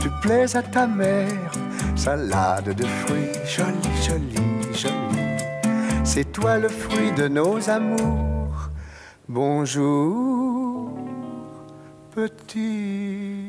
tu 0.00 0.10
plais 0.20 0.54
à 0.54 0.62
ta 0.62 0.86
mère. 0.86 1.50
Salade 1.96 2.74
de 2.74 2.84
fruits, 2.84 3.32
jolie, 3.46 4.02
jolie. 4.06 4.49
C'est 6.12 6.32
toi 6.32 6.58
le 6.58 6.68
fruit 6.68 7.12
de 7.12 7.28
nos 7.28 7.70
amours. 7.70 8.70
Bonjour, 9.28 10.98
petit. 12.12 13.39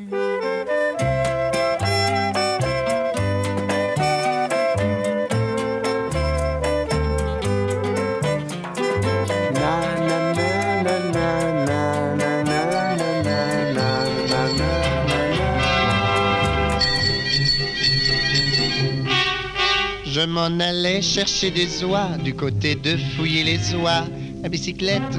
Je 20.21 20.27
m'en 20.27 20.60
allais 20.60 21.01
chercher 21.01 21.49
des 21.49 21.84
oies 21.84 22.12
du 22.23 22.36
côté 22.36 22.75
de 22.75 22.95
fouiller 22.95 23.43
les 23.43 23.73
oies 23.73 24.03
à 24.43 24.49
bicyclette. 24.49 25.17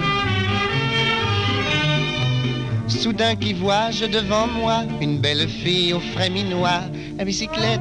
Soudain 2.86 3.34
qui 3.34 3.52
vois-je 3.52 4.04
devant 4.04 4.46
moi 4.46 4.84
une 5.00 5.18
belle 5.18 5.48
fille 5.48 5.92
au 5.92 5.98
frais 5.98 6.30
minois 6.30 6.82
à 7.18 7.24
bicyclette. 7.24 7.80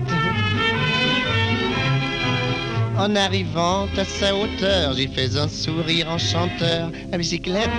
En 2.97 3.15
arrivant 3.15 3.87
à 3.95 4.03
sa 4.03 4.35
hauteur, 4.35 4.93
j'y 4.93 5.07
fais 5.07 5.37
un 5.37 5.47
sourire 5.47 6.09
enchanteur 6.09 6.89
à 7.13 7.17
bicyclette. 7.19 7.69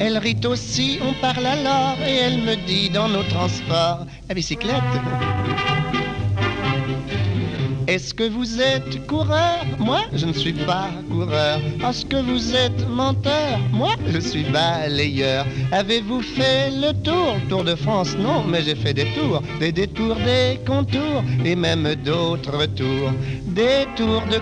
Elle 0.00 0.18
rit 0.18 0.44
aussi, 0.44 0.98
on 1.02 1.12
parle 1.20 1.46
alors, 1.46 1.98
et 2.04 2.16
elle 2.16 2.38
me 2.38 2.56
dit 2.66 2.90
dans 2.90 3.08
nos 3.08 3.22
transports 3.22 4.06
à 4.28 4.34
bicyclette. 4.34 4.92
Est-ce 7.92 8.14
que 8.14 8.26
vous 8.26 8.58
êtes 8.58 9.06
coureur? 9.06 9.66
Moi, 9.78 10.00
je 10.14 10.24
ne 10.24 10.32
suis 10.32 10.54
pas 10.54 10.88
coureur. 11.10 11.60
Est-ce 11.86 12.06
que 12.06 12.16
vous 12.16 12.56
êtes 12.56 12.88
menteur? 12.88 13.58
Moi, 13.70 13.96
je 14.08 14.18
suis 14.18 14.44
balayeur. 14.44 15.44
Avez-vous 15.72 16.22
fait 16.22 16.70
le 16.70 16.94
tour? 17.02 17.36
Tour 17.50 17.64
de 17.64 17.74
France 17.74 18.16
Non, 18.16 18.44
mais 18.44 18.62
j'ai 18.62 18.76
fait 18.76 18.94
des 18.94 19.12
tours. 19.12 19.42
Des 19.60 19.72
détours, 19.72 20.16
des 20.16 20.58
contours, 20.66 21.22
et 21.44 21.54
même 21.54 21.94
d'autres 21.96 22.64
tours. 22.64 23.12
Des 23.48 23.84
tours 23.94 24.22
de 24.30 24.38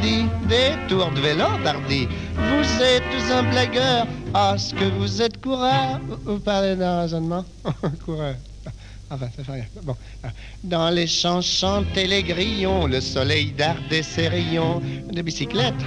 dit? 0.00 0.24
Des 0.48 0.72
tours 0.88 1.10
de 1.10 1.20
vélo 1.20 1.44
dardi. 1.62 2.08
Vous 2.36 2.82
êtes 2.82 3.02
un 3.30 3.42
blagueur. 3.50 4.06
Est-ce 4.34 4.72
que 4.74 4.86
vous 4.98 5.20
êtes 5.20 5.38
coureur? 5.42 6.00
Vous 6.24 6.38
parlez 6.38 6.74
d'un 6.74 7.02
raisonnement? 7.02 7.44
Coureur. 8.06 8.36
Enfin, 9.10 9.28
ça. 9.34 9.42
Bon. 9.82 9.96
Dans 10.64 10.90
les 10.90 11.06
champs 11.06 11.40
chantaient 11.40 12.06
les 12.06 12.22
grillons, 12.22 12.86
le 12.86 13.00
soleil 13.00 13.52
dardait 13.52 14.02
ses 14.02 14.28
rayons 14.28 14.82
de 15.10 15.22
bicyclette. 15.22 15.74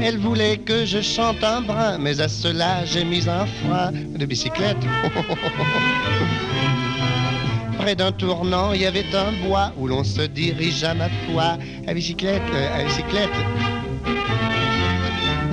Elle 0.00 0.18
voulait 0.18 0.56
que 0.56 0.84
je 0.84 1.00
chante 1.00 1.44
un 1.44 1.60
brin, 1.60 1.98
mais 1.98 2.20
à 2.20 2.28
cela 2.28 2.84
j'ai 2.86 3.04
mis 3.04 3.28
un 3.28 3.46
frein 3.46 3.92
de 3.92 4.26
bicyclette. 4.26 4.78
Près 7.78 7.94
d'un 7.94 8.12
tournant, 8.12 8.72
il 8.72 8.80
y 8.80 8.86
avait 8.86 9.14
un 9.14 9.32
bois 9.46 9.72
où 9.76 9.86
l'on 9.86 10.02
se 10.02 10.22
dirige 10.22 10.82
à 10.82 10.94
ma 10.94 11.08
foi 11.26 11.58
à 11.86 11.94
bicyclette, 11.94 12.42
euh, 12.54 12.80
à 12.80 12.84
bicyclette. 12.84 13.30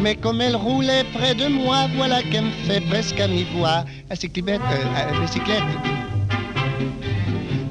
Mais 0.02 0.16
comme 0.16 0.40
elle 0.40 0.56
roulait 0.56 1.04
près 1.14 1.36
de 1.36 1.48
moi, 1.48 1.88
voilà 1.96 2.22
qu'elle 2.24 2.46
me 2.46 2.52
fait 2.68 2.82
presque 2.82 3.20
à 3.20 3.28
mi-voix. 3.28 3.84
À 4.10 4.16
cyclette, 4.16 4.62
euh, 4.72 4.96
à 4.96 6.09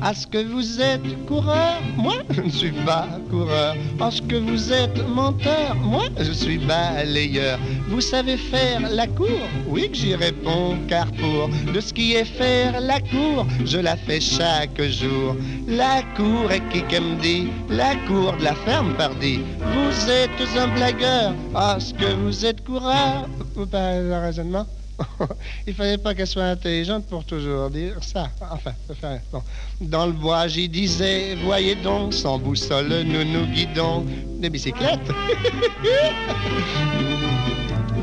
bicyclette. 0.08 0.18
Est-ce 0.18 0.26
que 0.26 0.38
vous 0.52 0.80
êtes 0.80 1.26
coureur 1.26 1.80
Moi, 1.96 2.14
je 2.30 2.40
ne 2.42 2.50
suis 2.50 2.72
pas 2.84 3.06
coureur. 3.30 3.74
Est-ce 3.74 4.22
que 4.22 4.36
vous 4.36 4.72
êtes 4.72 5.06
menteur 5.08 5.74
Moi, 5.76 6.04
je 6.20 6.32
suis 6.32 6.58
balayeur. 6.58 7.58
Vous 7.88 8.00
savez 8.00 8.36
faire 8.36 8.80
la 8.90 9.06
cour? 9.06 9.28
Oui 9.66 9.90
que 9.90 9.96
j'y 9.96 10.14
réponds, 10.14 10.78
car 10.88 11.06
pour 11.12 11.48
de 11.72 11.80
ce 11.80 11.92
qui 11.92 12.14
est 12.14 12.24
faire 12.24 12.80
la 12.80 13.00
cour, 13.00 13.46
je 13.64 13.78
la 13.78 13.96
fais 13.96 14.20
chaque 14.20 14.80
jour. 14.82 15.36
La 15.66 16.02
cour 16.16 16.50
est 16.50 16.66
qui 16.70 16.82
qu'elle 16.82 17.02
me 17.02 17.20
dit 17.20 17.48
La 17.68 17.94
cour 18.06 18.36
de 18.38 18.44
la 18.44 18.54
ferme, 18.54 18.94
pardi. 18.94 19.40
Vous 19.60 20.10
êtes 20.10 20.58
un 20.58 20.68
blagueur. 20.68 21.34
Est-ce 21.76 21.94
que 21.94 22.14
vous 22.14 22.46
êtes 22.46 22.64
coureur 22.64 23.28
Vous 23.54 23.66
parlez 23.66 24.08
de 24.08 24.12
raisonnement? 24.12 24.66
il 25.66 25.74
fallait 25.74 25.98
pas 25.98 26.14
qu'elle 26.14 26.26
soit 26.26 26.44
intelligente 26.44 27.06
pour 27.06 27.24
toujours 27.24 27.70
dire 27.70 27.96
ça. 28.02 28.30
Enfin, 28.40 28.72
rien. 29.02 29.20
Bon. 29.32 29.42
Dans 29.80 30.06
le 30.06 30.12
bois, 30.12 30.48
j'y 30.48 30.68
disais, 30.68 31.36
voyez 31.44 31.74
donc, 31.76 32.12
sans 32.14 32.38
boussole, 32.38 32.88
nous 33.04 33.24
nous 33.24 33.46
guidons 33.46 34.04
des 34.40 34.50
bicyclettes. 34.50 35.10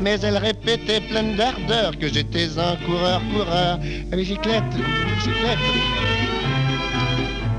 Mais 0.02 0.20
elle 0.20 0.36
répétait 0.38 1.00
pleine 1.00 1.36
d'ardeur 1.36 1.98
que 1.98 2.08
j'étais 2.08 2.58
un 2.58 2.76
coureur-coureur. 2.86 3.78
À 4.12 4.16
bicyclette, 4.16 4.62
bicyclette. 5.16 6.25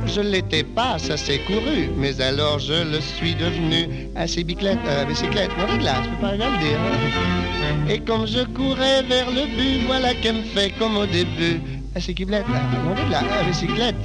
Je 0.07 0.21
l'étais 0.21 0.63
pas, 0.63 0.97
ça 0.97 1.15
s'est 1.17 1.39
couru, 1.39 1.89
mais 1.97 2.19
alors 2.21 2.59
je 2.59 2.73
le 2.91 2.99
suis 3.01 3.35
devenu 3.35 3.87
à 4.15 4.25
ces 4.27 4.43
bicyclettes, 4.43 4.79
euh, 4.87 5.05
bicyclette, 5.05 5.51
non 5.57 5.77
là, 5.83 5.95
je 6.03 6.09
peux 6.09 6.21
pas 6.21 6.37
dire. 6.37 6.79
hein. 6.79 7.89
Et 7.89 7.99
comme 7.99 8.25
je 8.25 8.43
courais 8.45 9.03
vers 9.03 9.29
le 9.29 9.45
but, 9.55 9.85
voilà 9.85 10.13
qu'elle 10.15 10.37
me 10.37 10.41
fait 10.43 10.71
comme 10.79 10.97
au 10.97 11.05
début, 11.05 11.59
à 11.95 11.99
ces 11.99 12.13
bicyclettes, 12.13 12.47
non 12.49 12.95
de 12.95 13.11
là, 13.11 13.19
à 13.39 13.43
bicyclette. 13.43 13.95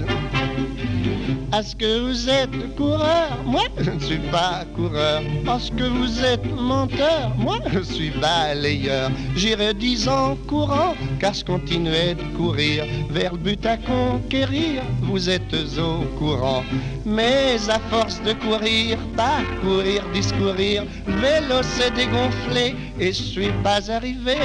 Est-ce 1.52 1.76
que 1.76 2.00
vous 2.00 2.28
êtes 2.28 2.76
coureur? 2.76 3.38
Moi, 3.44 3.64
je 3.78 3.90
ne 3.90 4.00
suis 4.00 4.24
pas 4.30 4.64
coureur. 4.74 5.20
Est-ce 5.22 5.70
que 5.70 5.84
vous 5.84 6.24
êtes 6.24 6.44
menteur? 6.54 7.32
Moi, 7.36 7.58
je 7.72 7.80
suis 7.80 8.10
balayeur. 8.10 9.10
J'irai 9.36 9.74
dix 9.74 10.08
ans 10.08 10.36
courant, 10.46 10.94
car 11.20 11.34
je 11.34 11.44
continuais 11.44 12.14
de 12.14 12.36
courir 12.36 12.84
vers 13.10 13.32
le 13.32 13.38
but 13.38 13.66
à 13.66 13.76
conquérir. 13.76 14.82
Vous 15.02 15.28
êtes 15.28 15.54
au 15.78 16.04
courant. 16.18 16.64
Mais 17.04 17.56
à 17.68 17.78
force 17.90 18.22
de 18.22 18.32
courir, 18.32 18.98
parcourir, 19.16 20.02
discourir, 20.12 20.84
le 21.06 21.14
vélo 21.14 21.62
s'est 21.62 21.90
dégonflé 21.90 22.74
et 22.98 23.12
je 23.12 23.22
suis 23.22 23.52
pas 23.62 23.90
arrivé. 23.90 24.36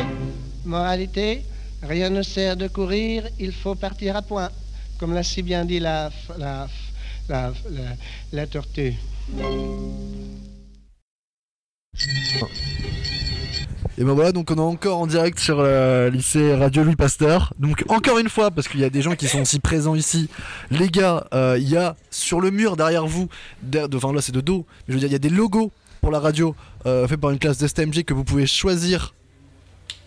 Moralité, 0.65 1.43
rien 1.84 2.10
ne 2.10 2.21
sert 2.21 2.58
de 2.58 2.67
courir, 2.67 3.23
il 3.39 3.52
faut 3.52 3.76
partir 3.76 4.15
à 4.15 4.21
point. 4.21 4.50
Comme 4.99 5.13
l'a 5.13 5.23
si 5.23 5.43
bien 5.43 5.63
dit 5.65 5.79
la, 5.79 6.10
la, 6.38 6.67
la, 7.29 7.53
la, 8.31 8.47
tortue. 8.47 8.93
Et 13.99 14.03
ben 14.03 14.13
voilà, 14.13 14.31
donc 14.31 14.49
on 14.51 14.55
est 14.55 14.60
encore 14.60 14.97
en 14.99 15.07
direct 15.07 15.39
sur 15.39 15.62
le 15.62 16.10
lycée 16.10 16.55
Radio 16.55 16.83
Louis 16.83 16.95
Pasteur. 16.95 17.53
Donc 17.60 17.83
encore 17.89 18.17
une 18.17 18.29
fois, 18.29 18.49
parce 18.49 18.67
qu'il 18.67 18.79
y 18.79 18.83
a 18.83 18.89
des 18.89 19.01
gens 19.01 19.15
qui 19.15 19.27
sont 19.27 19.41
aussi 19.41 19.60
présents 19.60 19.95
ici, 19.95 20.29
les 20.71 20.89
gars, 20.89 21.27
euh, 21.33 21.57
il 21.60 21.69
y 21.69 21.77
a 21.77 21.95
sur 22.10 22.41
le 22.41 22.49
mur 22.49 22.75
derrière 22.75 23.05
vous, 23.05 23.27
enfin 23.93 24.13
là 24.13 24.21
c'est 24.21 24.31
de 24.31 24.41
dos, 24.41 24.65
mais 24.88 24.93
je 24.93 24.93
veux 24.93 24.99
dire, 24.99 25.10
il 25.10 25.13
y 25.13 25.15
a 25.15 25.19
des 25.19 25.29
logos 25.29 25.71
pour 26.01 26.12
la 26.12 26.19
radio 26.19 26.55
euh, 26.86 27.07
faits 27.07 27.19
par 27.19 27.31
une 27.31 27.39
classe 27.39 27.57
d'STMG 27.57 28.03
que 28.03 28.13
vous 28.13 28.23
pouvez 28.23 28.47
choisir 28.47 29.13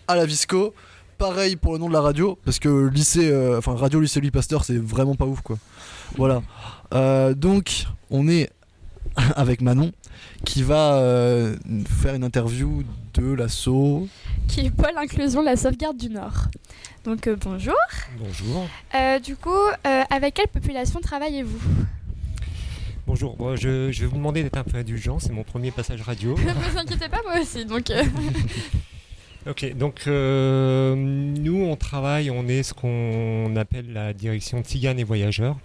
à 0.07 0.15
la 0.15 0.25
Visco. 0.25 0.73
Pareil 1.21 1.55
pour 1.55 1.73
le 1.73 1.77
nom 1.77 1.87
de 1.87 1.93
la 1.93 2.01
radio, 2.01 2.35
parce 2.43 2.57
que 2.57 2.87
lycée, 2.87 3.29
euh, 3.31 3.59
enfin 3.59 3.75
Radio 3.75 3.99
Lycée 3.99 4.19
Louis 4.19 4.31
Pasteur, 4.31 4.65
c'est 4.65 4.77
vraiment 4.79 5.13
pas 5.13 5.25
ouf 5.25 5.41
quoi. 5.41 5.55
Voilà. 6.17 6.41
Euh, 6.95 7.35
donc 7.35 7.85
on 8.09 8.27
est 8.27 8.49
avec 9.35 9.61
Manon 9.61 9.91
qui 10.45 10.63
va 10.63 10.95
euh, 10.95 11.55
faire 12.01 12.15
une 12.15 12.23
interview 12.23 12.81
de 13.13 13.33
l'assaut. 13.33 14.07
qui 14.47 14.61
est 14.61 14.71
Pôle 14.71 14.97
Inclusion 14.97 15.43
La 15.43 15.55
Sauvegarde 15.57 15.95
du 15.97 16.09
Nord. 16.09 16.47
Donc 17.05 17.27
euh, 17.27 17.35
bonjour. 17.39 17.75
Bonjour. 18.17 18.65
Euh, 18.95 19.19
du 19.19 19.35
coup, 19.35 19.51
euh, 19.51 20.01
avec 20.09 20.33
quelle 20.33 20.47
population 20.47 21.01
travaillez-vous? 21.01 21.59
Bonjour. 23.05 23.35
Bon, 23.37 23.55
je, 23.55 23.91
je 23.91 24.01
vais 24.01 24.07
vous 24.07 24.17
demander 24.17 24.41
d'être 24.41 24.57
un 24.57 24.63
peu 24.63 24.75
indulgent, 24.75 25.19
c'est 25.19 25.33
mon 25.33 25.43
premier 25.43 25.69
passage 25.69 26.01
radio. 26.01 26.35
Ne 26.37 26.51
vous 26.51 26.77
inquiétez 26.79 27.09
pas, 27.09 27.21
moi 27.23 27.39
aussi. 27.39 27.63
Donc, 27.65 27.91
euh, 27.91 28.03
ok, 29.47 29.75
donc 29.75 30.03
euh, 30.07 30.95
nous 30.95 31.63
on 31.63 31.75
travaille, 31.75 32.29
on 32.29 32.47
est 32.47 32.63
ce 32.63 32.73
qu'on 32.73 33.55
appelle 33.55 33.91
la 33.93 34.13
direction 34.13 34.61
Tzigane 34.61 34.99
et 34.99 35.03
Voyageurs. 35.03 35.57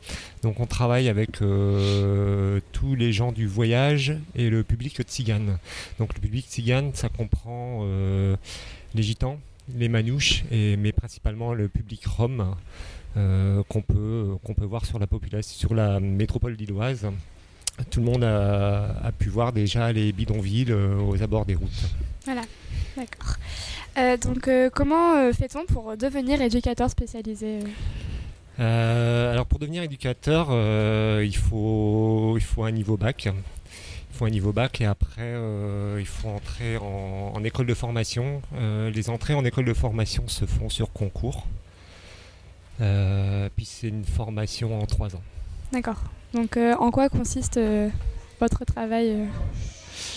Donc 0.42 0.60
on 0.60 0.66
travaille 0.66 1.08
avec 1.08 1.42
euh, 1.42 2.60
tous 2.72 2.94
les 2.94 3.12
gens 3.12 3.32
du 3.32 3.46
voyage 3.46 4.16
et 4.34 4.50
le 4.50 4.62
public 4.62 5.00
Tzigane. 5.02 5.58
Donc 5.98 6.14
le 6.14 6.20
public 6.20 6.46
Tzigane, 6.46 6.92
ça 6.94 7.08
comprend 7.08 7.80
euh, 7.82 8.36
les 8.94 9.02
gitans, 9.02 9.38
les 9.74 9.88
manouches, 9.88 10.44
et, 10.50 10.76
mais 10.76 10.92
principalement 10.92 11.52
le 11.54 11.68
public 11.68 12.06
rome. 12.06 12.54
qu'on 13.14 13.82
peut, 13.82 14.36
qu'on 14.44 14.54
peut 14.54 14.66
voir 14.66 14.84
sur 14.84 14.98
la 14.98 15.06
population, 15.06 15.56
sur 15.56 15.74
la 15.74 16.00
métropole 16.00 16.52
lilloise. 16.54 17.06
Tout 17.90 18.00
le 18.00 18.06
monde 18.06 18.24
a, 18.24 18.94
a 19.02 19.12
pu 19.12 19.28
voir 19.28 19.52
déjà 19.52 19.92
les 19.92 20.12
bidonvilles 20.12 20.72
aux 20.72 21.22
abords 21.22 21.46
des 21.46 21.54
routes. 21.54 21.90
voilà. 22.24 22.42
D'accord. 22.96 23.36
Euh, 23.98 24.16
donc, 24.16 24.48
euh, 24.48 24.70
comment 24.72 25.16
euh, 25.16 25.32
fait-on 25.32 25.64
pour 25.66 25.96
devenir 25.96 26.40
éducateur 26.40 26.90
spécialisé 26.90 27.60
alors 28.58 29.44
pour 29.44 29.58
devenir 29.58 29.82
éducateur, 29.82 30.46
il, 31.22 31.36
faut, 31.36 32.38
il 32.38 32.42
faut 32.42 32.64
un 32.64 32.70
niveau 32.70 32.96
bac. 32.96 33.26
Il 33.26 34.16
faut 34.16 34.24
un 34.24 34.30
niveau 34.30 34.50
bac 34.50 34.80
et 34.80 34.86
après 34.86 35.34
il 35.98 36.06
faut 36.06 36.28
entrer 36.30 36.78
en, 36.78 37.32
en 37.34 37.44
école 37.44 37.66
de 37.66 37.74
formation. 37.74 38.40
Les 38.58 39.10
entrées 39.10 39.34
en 39.34 39.44
école 39.44 39.66
de 39.66 39.74
formation 39.74 40.26
se 40.26 40.46
font 40.46 40.70
sur 40.70 40.90
concours. 40.90 41.46
Puis 42.78 43.66
c'est 43.66 43.88
une 43.88 44.06
formation 44.06 44.80
en 44.80 44.86
trois 44.86 45.14
ans. 45.14 45.22
D'accord. 45.72 46.02
Donc, 46.32 46.56
en 46.56 46.90
quoi 46.90 47.10
consiste 47.10 47.60
votre 48.40 48.64
travail 48.64 49.18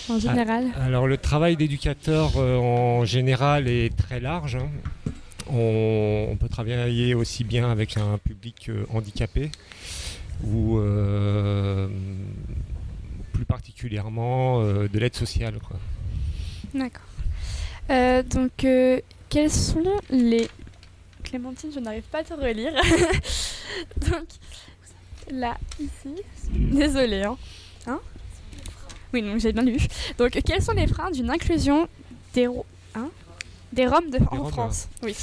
en 0.08 0.18
général 0.18 0.66
Alors 0.80 1.06
le 1.06 1.16
travail 1.16 1.56
d'éducateur 1.56 2.32
euh, 2.36 2.56
en 2.58 3.04
général 3.04 3.68
est 3.68 3.96
très 3.96 4.20
large. 4.20 4.56
hein. 4.56 4.68
On, 5.52 6.28
on 6.30 6.36
peut 6.36 6.48
travailler 6.48 7.14
aussi 7.14 7.42
bien 7.44 7.70
avec 7.70 7.96
un 7.96 8.18
public 8.18 8.68
euh, 8.68 8.84
handicapé 8.90 9.50
ou 10.44 10.78
euh, 10.78 11.88
plus 13.32 13.44
particulièrement 13.44 14.62
de 14.62 14.98
l'aide 14.98 15.14
sociale. 15.16 15.54
D'accord. 16.72 17.02
Donc, 18.30 18.64
quels 19.28 19.50
sont 19.50 19.82
les... 20.10 20.48
Clémentine, 21.24 21.70
je 21.74 21.80
n'arrive 21.80 22.02
pas 22.04 22.18
à 22.20 22.24
te 22.24 22.32
relire. 22.34 22.72
donc, 23.96 24.24
là, 25.30 25.56
ici, 25.80 26.14
désolée. 26.50 27.22
Hein. 27.24 27.36
Hein? 27.86 28.00
Oui, 29.12 29.22
donc 29.22 29.38
j'ai 29.40 29.52
bien 29.52 29.62
lu. 29.62 29.76
Donc, 30.18 30.30
quels 30.44 30.62
sont 30.62 30.72
les 30.72 30.86
freins 30.86 31.10
d'une 31.10 31.30
inclusion 31.30 31.88
des, 32.34 32.46
hein 32.94 33.08
des 33.72 33.86
Roms 33.86 34.10
de, 34.10 34.18
en 34.30 34.42
Roms, 34.42 34.50
France 34.52 34.88
Oui. 35.02 35.14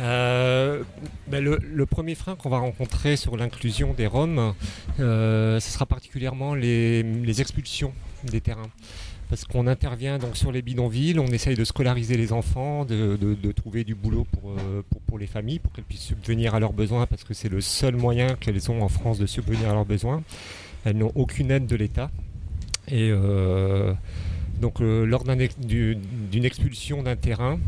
Euh, 0.00 0.82
ben, 1.28 1.42
le, 1.42 1.58
le 1.62 1.86
premier 1.86 2.14
frein 2.14 2.36
qu'on 2.36 2.50
va 2.50 2.58
rencontrer 2.58 3.16
sur 3.16 3.36
l'inclusion 3.36 3.94
des 3.94 4.06
Roms, 4.06 4.52
euh, 5.00 5.58
ce 5.60 5.70
sera 5.70 5.86
particulièrement 5.86 6.54
les, 6.54 7.02
les 7.02 7.40
expulsions 7.40 7.92
des 8.24 8.40
terrains. 8.42 8.70
Parce 9.28 9.44
qu'on 9.44 9.66
intervient 9.66 10.18
donc 10.18 10.36
sur 10.36 10.52
les 10.52 10.62
bidonvilles, 10.62 11.18
on 11.18 11.26
essaye 11.26 11.56
de 11.56 11.64
scolariser 11.64 12.16
les 12.16 12.32
enfants, 12.32 12.84
de, 12.84 13.16
de- 13.16 13.34
de 13.34 13.52
trouver 13.52 13.82
du 13.82 13.94
boulot 13.96 14.24
pour, 14.30 14.50
euh, 14.52 14.82
pour, 14.88 15.00
pour 15.00 15.18
les 15.18 15.26
familles, 15.26 15.58
pour 15.58 15.72
qu'elles 15.72 15.82
puissent 15.84 16.02
subvenir 16.02 16.54
à 16.54 16.60
leurs 16.60 16.72
besoins, 16.72 17.06
parce 17.06 17.24
que 17.24 17.34
c'est 17.34 17.48
le 17.48 17.60
seul 17.60 17.96
moyen 17.96 18.34
qu'elles 18.38 18.70
ont 18.70 18.82
en 18.82 18.88
France 18.88 19.18
de 19.18 19.26
subvenir 19.26 19.70
à 19.70 19.72
leurs 19.72 19.84
besoins. 19.84 20.22
Elles 20.84 20.96
n'ont 20.96 21.10
aucune 21.16 21.50
aide 21.50 21.66
de 21.66 21.74
l'État. 21.74 22.10
Et 22.88 23.10
euh, 23.10 23.92
donc 24.60 24.80
euh, 24.80 25.04
lors 25.04 25.24
d'un 25.24 25.38
ex- 25.38 25.58
du- 25.58 25.96
d'une 26.30 26.44
expulsion 26.44 27.02
d'un 27.02 27.16
terrain, 27.16 27.58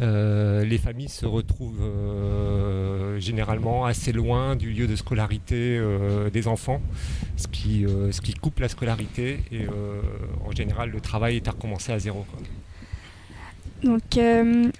euh, 0.00 0.64
les 0.64 0.78
familles 0.78 1.08
se 1.10 1.26
retrouvent 1.26 1.82
euh, 1.82 3.20
généralement 3.20 3.84
assez 3.84 4.12
loin 4.12 4.56
du 4.56 4.70
lieu 4.70 4.86
de 4.86 4.96
scolarité 4.96 5.76
euh, 5.78 6.30
des 6.30 6.48
enfants, 6.48 6.80
ce 7.36 7.46
qui, 7.48 7.84
ce 8.10 8.20
qui 8.20 8.32
coupe 8.34 8.60
la 8.60 8.68
scolarité 8.68 9.40
et 9.52 9.66
en 10.46 10.50
général 10.52 10.90
le 10.90 11.00
travail 11.00 11.36
est 11.36 11.48
à 11.48 11.50
recommencer 11.52 11.92
à 11.92 11.98
zéro. 11.98 12.24
quoi. 12.30 12.40
Donc, 13.82 14.18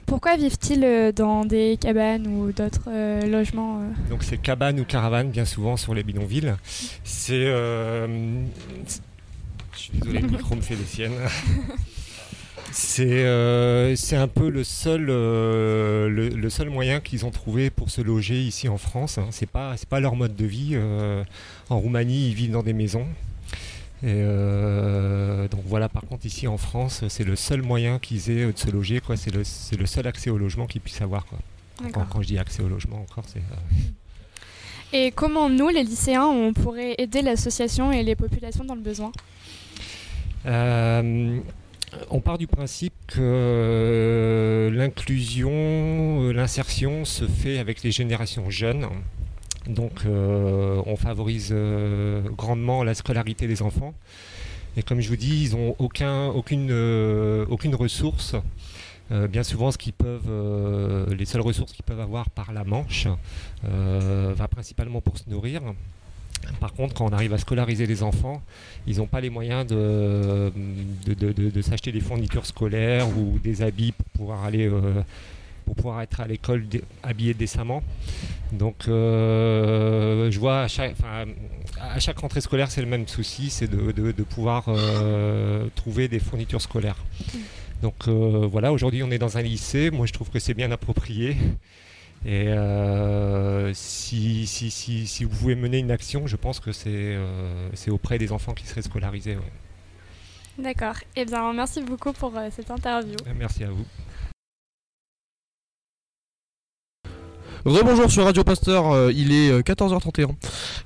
pourquoi 0.05 0.37
vivent-ils 0.37 1.13
dans 1.15 1.45
des 1.47 1.79
cabanes 1.81 2.27
ou 2.27 2.53
d'autres 2.53 2.91
logements 3.27 3.81
Donc 4.11 4.23
c'est 4.23 4.37
cabane 4.39 4.79
ou 4.81 4.85
caravane 4.85 5.31
bien 5.31 5.45
souvent 5.47 5.77
sur 5.79 5.95
les 5.95 6.03
bidonvilles. 6.03 6.55
C'est... 7.05 7.47
suis 9.81 9.93
désolé, 9.99 10.21
le 10.21 10.29
micro 10.29 10.55
me 10.55 10.61
fait 10.61 10.77
des 10.77 10.85
siennes. 10.85 11.13
C'est 12.73 13.25
euh, 13.25 13.97
c'est 13.97 14.15
un 14.15 14.29
peu 14.29 14.49
le 14.49 14.63
seul, 14.63 15.07
euh, 15.11 16.09
le, 16.09 16.29
le 16.29 16.51
seul 16.51 16.71
moyen 16.71 17.01
qu'ils 17.01 17.25
ont 17.27 17.33
trouvé 17.33 17.69
pour 17.69 17.91
se 17.91 18.01
loger 18.01 18.41
ici 18.41 18.69
en 18.69 18.79
France. 18.79 19.19
hein. 19.19 19.27
C'est 19.33 19.49
pas, 19.51 19.75
pas 19.89 19.99
leur 19.99 20.15
mode 20.15 20.37
de 20.37 20.45
vie. 20.45 20.71
euh, 20.75 21.25
en 21.69 21.81
Roumanie, 21.81 22.29
ils 22.29 22.35
vivent 22.35 22.53
dans 22.53 22.63
des 22.63 22.73
maisons. 22.73 23.07
Et 24.05 24.23
donc 25.51 25.63
voilà, 25.67 25.89
par 25.89 26.03
contre 26.03 26.25
ici 26.27 26.47
en 26.47 26.59
France, 26.59 27.03
c'est 27.09 27.25
le 27.25 27.35
seul 27.37 27.61
moyen 27.63 27.99
qu'ils 27.99 28.31
aient 28.31 28.53
de 28.53 28.57
se 28.57 28.71
loger. 28.71 29.01
C'est 29.17 29.35
le, 29.35 29.43
le 29.79 29.87
seul 29.87 30.07
accès 30.07 30.31
au 30.31 30.39
logement 30.39 30.67
qu'ils 30.67 30.81
puissent 30.81 31.03
avoir. 31.03 31.27
Quoi. 31.27 31.39
Quand, 31.93 32.05
quand 32.09 32.23
je 32.23 32.29
dis 32.29 32.39
accès 32.39 32.63
au 32.63 32.69
logement 32.69 33.01
encore, 33.01 33.25
c'est... 33.27 33.43
Et 34.93 35.11
comment 35.13 35.49
nous, 35.51 35.69
les 35.69 35.83
lycéens, 35.85 36.27
on 36.27 36.53
pourrait 36.53 36.95
aider 36.99 37.21
l'association 37.23 37.93
et 37.93 38.03
les 38.03 38.17
populations 38.17 38.65
dans 38.65 38.75
le 38.75 38.81
besoin? 38.81 39.13
On 40.47 42.21
part 42.21 42.39
du 42.39 42.47
principe 42.47 42.95
que 43.07 43.21
euh, 43.21 44.71
l'inclusion, 44.71 45.51
euh, 45.53 46.33
l'insertion 46.33 47.05
se 47.05 47.27
fait 47.27 47.59
avec 47.59 47.83
les 47.83 47.91
générations 47.91 48.51
jeunes. 48.51 48.87
Donc 49.67 50.05
euh, 50.07 50.83
on 50.87 50.97
favorise 50.97 51.51
euh, 51.53 52.23
grandement 52.37 52.83
la 52.83 52.95
scolarité 52.95 53.47
des 53.47 53.63
enfants. 53.63 53.95
Et 54.77 54.83
comme 54.83 55.01
je 55.01 55.09
vous 55.09 55.17
dis, 55.17 55.45
ils 55.45 55.57
n'ont 55.57 55.75
aucun, 55.79 56.29
aucune, 56.29 56.71
euh, 56.71 57.45
ressource. 57.73 58.37
Euh, 59.13 59.27
bien 59.27 59.43
souvent, 59.43 59.73
ce 59.73 59.79
qu'ils 59.79 59.93
peuvent, 59.93 60.29
euh, 60.29 61.13
les 61.17 61.25
seules 61.25 61.41
ressources 61.41 61.73
qu'ils 61.73 61.85
peuvent 61.85 62.01
avoir 62.01 62.31
par 62.31 62.53
la 62.53 62.63
manche 62.63 63.09
euh, 63.65 64.33
va 64.37 64.47
principalement 64.47 65.01
pour 65.01 65.19
se 65.19 65.29
nourrir. 65.29 65.63
Par 66.59 66.73
contre, 66.73 66.95
quand 66.95 67.05
on 67.07 67.13
arrive 67.13 67.33
à 67.35 67.39
scolariser 67.39 67.87
les 67.87 68.03
enfants, 68.03 68.43
ils 68.87 68.99
n'ont 68.99 69.07
pas 69.07 69.21
les 69.21 69.31
moyens 69.31 69.67
de, 69.67 70.53
de, 71.07 71.15
de- 71.15 71.33
de- 71.33 71.51
de 71.51 71.63
s'acheter 71.63 71.93
des 71.93 72.01
fournitures 72.01 72.47
scolaires 72.47 73.09
ou 73.17 73.39
des 73.43 73.63
habits 73.63 73.93
pour 73.93 74.07
pouvoir 74.09 74.45
aller 74.45 74.67
euh, 74.69 75.03
pour 75.65 75.75
pouvoir 75.77 76.03
être 76.03 76.21
à 76.21 76.27
l'école 76.27 76.65
habillés 77.03 77.35
décemment. 77.35 77.83
Donc 78.53 78.89
euh, 78.89 80.31
je 80.31 80.39
vois 80.39 80.63
à 80.63 80.69
chaque, 80.69 80.93
enfin, 80.99 81.27
à 81.81 82.01
chaque 82.01 82.19
rentrée 82.19 82.41
scolaire 82.41 82.71
c'est 82.71 82.81
le 82.81 82.89
même 82.89 83.07
souci, 83.07 83.51
c'est 83.51 83.69
de, 83.69 83.93
de- 83.93 84.13
de 84.13 84.23
pouvoir 84.23 84.65
euh, 84.69 85.67
trouver 85.77 86.09
des 86.09 86.19
fournitures 86.19 86.63
scolaires. 86.63 86.97
Donc 87.83 88.09
euh, 88.09 88.47
voilà, 88.51 88.73
aujourd'hui 88.73 89.03
on 89.03 89.11
est 89.11 89.19
dans 89.19 89.39
un 89.39 89.43
lycée, 89.43 89.91
moi 89.91 90.07
je 90.07 90.13
trouve 90.13 90.31
que 90.31 90.39
c'est 90.39 90.55
bien 90.55 90.71
approprié. 90.73 91.37
Et 92.25 92.49
euh, 92.49 93.73
si, 93.73 94.47
si, 94.47 94.71
si, 94.71 95.07
si 95.07 95.25
vous 95.25 95.35
pouvez 95.35 95.55
mener 95.55 95.79
une 95.79 95.91
action, 95.91 96.27
je 96.27 96.37
pense 96.37 96.61
que 96.61 96.71
c'est 96.73 96.91
euh, 96.91 97.69
c'est 97.75 97.91
auprès 97.91 98.19
des 98.19 98.31
enfants 98.31 98.53
qui 98.53 98.67
seraient 98.67 98.83
scolarisés. 98.83 99.37
ouais. 99.37 99.53
D'accord. 100.59 100.97
Eh 101.17 101.25
bien, 101.25 101.53
merci 101.55 101.81
beaucoup 101.83 102.13
pour 102.13 102.37
euh, 102.37 102.49
cette 102.55 102.71
interview. 102.71 103.17
Merci 103.39 103.65
à 103.65 103.71
vous. 103.71 103.87
Rebonjour 107.65 108.11
sur 108.11 108.25
Radio 108.25 108.43
Pasteur, 108.43 108.91
euh, 108.91 109.13
il 109.13 109.33
est 109.33 109.51
euh, 109.51 109.61
14h31 109.61 110.31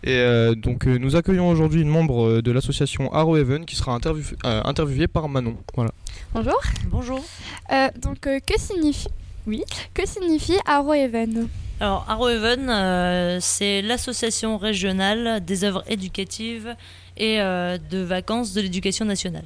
et 0.02 0.10
euh, 0.10 0.56
donc 0.56 0.88
euh, 0.88 0.98
nous 0.98 1.14
accueillons 1.14 1.48
aujourd'hui 1.48 1.82
une 1.82 1.88
membre 1.88 2.40
de 2.40 2.50
l'association 2.50 3.12
Arrow 3.12 3.36
Heaven 3.36 3.64
qui 3.64 3.76
sera 3.76 3.96
interview- 3.96 4.34
euh, 4.44 4.60
interviewée 4.64 5.06
par 5.06 5.28
Manon. 5.28 5.56
Voilà. 5.76 5.92
Bonjour. 6.32 6.60
Bonjour. 6.88 7.24
Euh, 7.72 7.88
donc, 8.02 8.26
euh, 8.26 8.40
que 8.44 8.58
signifie, 8.58 9.06
oui, 9.46 9.62
que 9.92 10.06
signifie 10.06 10.56
Arrow 10.64 10.94
Even 10.94 11.48
Alors, 11.80 12.04
Arrow 12.08 12.26
Haven, 12.26 12.70
euh, 12.70 13.38
c'est 13.40 13.82
l'association 13.82 14.56
régionale 14.56 15.44
des 15.44 15.64
œuvres 15.64 15.84
éducatives 15.86 16.74
et 17.16 17.40
euh, 17.40 17.76
de 17.90 17.98
vacances 17.98 18.54
de 18.54 18.60
l'éducation 18.60 19.04
nationale. 19.04 19.44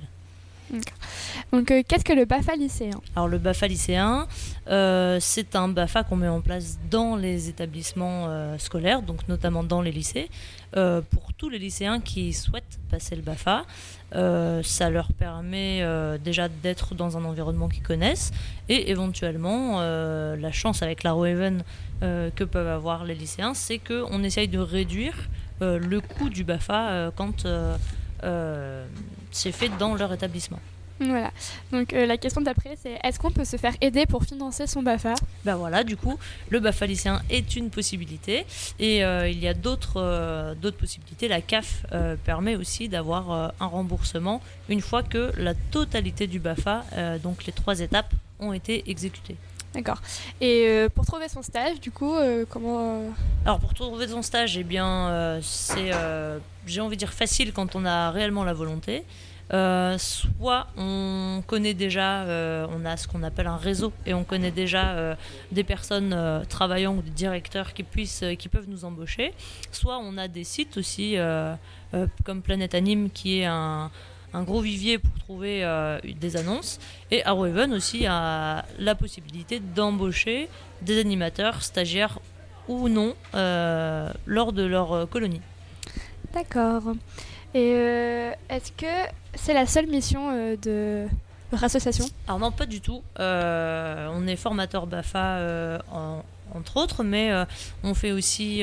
Donc, 1.53 1.71
euh, 1.71 1.83
qu'est-ce 1.87 2.05
que 2.05 2.13
le 2.13 2.25
BAFA 2.25 2.57
lycéen 2.57 3.01
Alors, 3.17 3.29
le 3.29 3.39
BAFA 3.39 3.69
lycéen, 3.69 4.27
euh, 4.69 5.19
c'est 5.21 5.57
un 5.57 5.69
BAFA 5.69 6.05
qu'on 6.05 6.17
met 6.17 6.29
en 6.29 6.41
place 6.41 6.79
dans 6.91 7.17
les 7.17 7.49
établissements 7.49 8.27
euh, 8.29 8.59
scolaires, 8.59 9.03
donc 9.03 9.27
notamment 9.29 9.65
dans 9.65 9.81
les 9.81 9.93
lycées, 9.93 10.29
euh, 10.77 11.01
pour 11.01 11.33
tous 11.33 11.49
les 11.49 11.59
lycéens 11.59 12.01
qui 12.01 12.33
souhaitent 12.33 12.79
passer 12.91 13.17
le 13.17 13.23
BAFA. 13.23 13.65
Euh, 14.15 14.63
ça 14.63 14.89
leur 14.91 15.13
permet 15.13 15.81
euh, 15.83 16.17
déjà 16.19 16.49
d'être 16.49 16.95
dans 16.95 17.17
un 17.19 17.25
environnement 17.25 17.69
qu'ils 17.69 17.83
connaissent 17.83 18.33
et 18.69 18.91
éventuellement 18.91 19.81
la 19.81 20.53
chance 20.53 20.83
avec 20.83 21.03
la 21.03 21.15
euh, 21.15 22.31
que 22.35 22.45
peuvent 22.45 22.69
avoir 22.69 23.05
les 23.05 23.15
lycéens, 23.15 23.55
c'est 23.55 23.79
qu'on 23.79 24.23
essaye 24.23 24.49
de 24.49 24.59
réduire 24.59 25.29
le 25.61 26.01
coût 26.01 26.29
du 26.29 26.45
BAFA 26.45 27.11
quand 27.17 27.47
c'est 29.31 29.53
fait 29.53 29.71
dans 29.79 29.95
leur 29.95 30.13
établissement. 30.13 30.61
Voilà. 31.01 31.31
Donc, 31.73 31.93
euh, 31.93 32.07
la 32.07 32.17
question 32.17 32.41
d'après, 32.41 32.77
c'est 32.81 32.99
est-ce 33.03 33.19
qu'on 33.19 33.31
peut 33.31 33.45
se 33.45 33.57
faire 33.57 33.75
aider 33.81 34.07
pour 34.07 34.25
financer 34.25 34.67
son 34.67 34.83
BAFA 34.83 35.15
Bah 35.45 35.57
voilà, 35.57 35.85
du 35.85 35.97
coup, 35.97 36.19
le 36.49 36.61
BAFA 36.61 36.87
lycéen 36.87 37.23
est 37.31 37.57
une 37.57 37.71
possibilité 37.71 38.47
et 38.79 39.05
euh, 39.05 39.29
il 39.29 39.39
y 39.39 39.49
a 39.49 39.55
d'autres 39.55 40.01
euh, 40.01 40.55
d'autres 40.55 40.77
possibilités. 40.77 41.29
La 41.29 41.41
CAF 41.41 41.85
permet 42.25 42.57
aussi 42.57 42.89
d'avoir 42.89 43.53
un 43.61 43.67
remboursement 43.67 44.41
une 44.69 44.81
fois 44.81 45.03
que 45.03 45.33
la 45.37 45.55
totalité 45.55 46.27
du 46.27 46.39
BAFA, 46.39 46.85
donc 47.23 47.45
les 47.47 47.53
trois 47.53 47.81
étapes, 47.81 48.13
ont 48.41 48.53
été 48.53 48.91
exécutées. 48.91 49.37
D'accord. 49.75 50.01
Et 50.41 50.87
pour 50.95 51.05
trouver 51.07 51.29
son 51.29 51.43
stage, 51.43 51.81
du 51.81 51.91
coup, 51.91 52.15
euh, 52.15 52.45
comment. 52.49 53.03
Alors 53.45 53.61
pour 53.61 53.75
trouver 53.75 54.09
son 54.09 54.23
stage, 54.23 54.57
eh 54.57 54.65
bien, 54.65 55.09
euh, 55.09 55.41
c'est, 55.43 55.93
euh, 55.93 56.39
j'ai 56.67 56.81
envie 56.81 56.97
de 56.97 56.99
dire 56.99 57.13
facile 57.13 57.53
quand 57.53 57.77
on 57.77 57.85
a 57.85 58.11
réellement 58.11 58.45
la 58.45 58.55
volonté. 58.55 59.05
Euh, 59.53 59.97
soit 59.99 60.67
on 60.77 61.43
connaît 61.47 61.75
déjà, 61.75 62.23
euh, 62.25 62.67
on 62.71 62.85
a 62.85 62.97
ce 62.97 63.09
qu'on 63.09 63.23
appelle 63.23 63.47
un 63.47 63.57
réseau 63.57 63.93
et 64.05 64.13
on 64.13 64.25
connaît 64.25 64.51
déjà 64.51 64.91
euh, 64.91 65.15
des 65.53 65.65
personnes 65.65 66.45
travaillant 66.49 66.97
ou 66.97 67.03
des 67.03 67.11
directeurs 67.11 67.73
qui 67.73 67.83
puissent, 67.83 68.25
qui 68.39 68.49
peuvent 68.49 68.69
nous 68.69 68.85
embaucher. 68.85 69.33
Soit 69.73 69.99
on 69.99 70.19
a 70.19 70.29
des 70.29 70.45
sites 70.45 70.77
aussi 70.77 71.17
comme 72.25 72.43
Planète 72.43 72.75
Anime 72.75 73.11
qui 73.11 73.41
est 73.41 73.47
un, 73.47 73.91
gros 74.35 74.61
vivier 74.61 74.99
pour 74.99 75.13
trouver 75.19 75.65
des 76.05 76.37
annonces. 76.37 76.79
Et 77.11 77.25
Arrowhaven 77.25 77.73
aussi 77.73 78.07
a 78.07 78.65
la 78.79 78.95
possibilité 78.95 79.61
d'embaucher 79.61 80.49
des 80.83 81.01
animateurs, 81.01 81.63
stagiaires 81.63 82.21
ou 82.69 82.89
non 82.89 83.15
lors 83.33 84.53
de 84.53 84.63
leur 84.65 85.09
colonie. 85.09 85.41
D'accord. 86.35 86.95
Et 87.55 87.73
est-ce 88.51 88.73
que 88.73 89.09
c'est 89.35 89.55
la 89.55 89.67
seule 89.67 89.87
mission 89.87 90.31
euh, 90.33 90.57
de 90.57 91.07
votre 91.51 91.65
association 91.65 92.05
Alors 92.27 92.39
non, 92.39 92.51
pas 92.53 92.67
du 92.67 92.81
tout. 92.81 93.03
Euh, 93.21 94.09
on 94.13 94.27
est 94.27 94.37
formateur 94.37 94.87
BAFA 94.87 95.37
euh, 95.37 95.79
en- 95.93 96.23
entre 96.55 96.79
autres, 96.79 97.05
mais 97.05 97.31
on 97.83 97.93
fait 97.93 98.11
aussi 98.11 98.63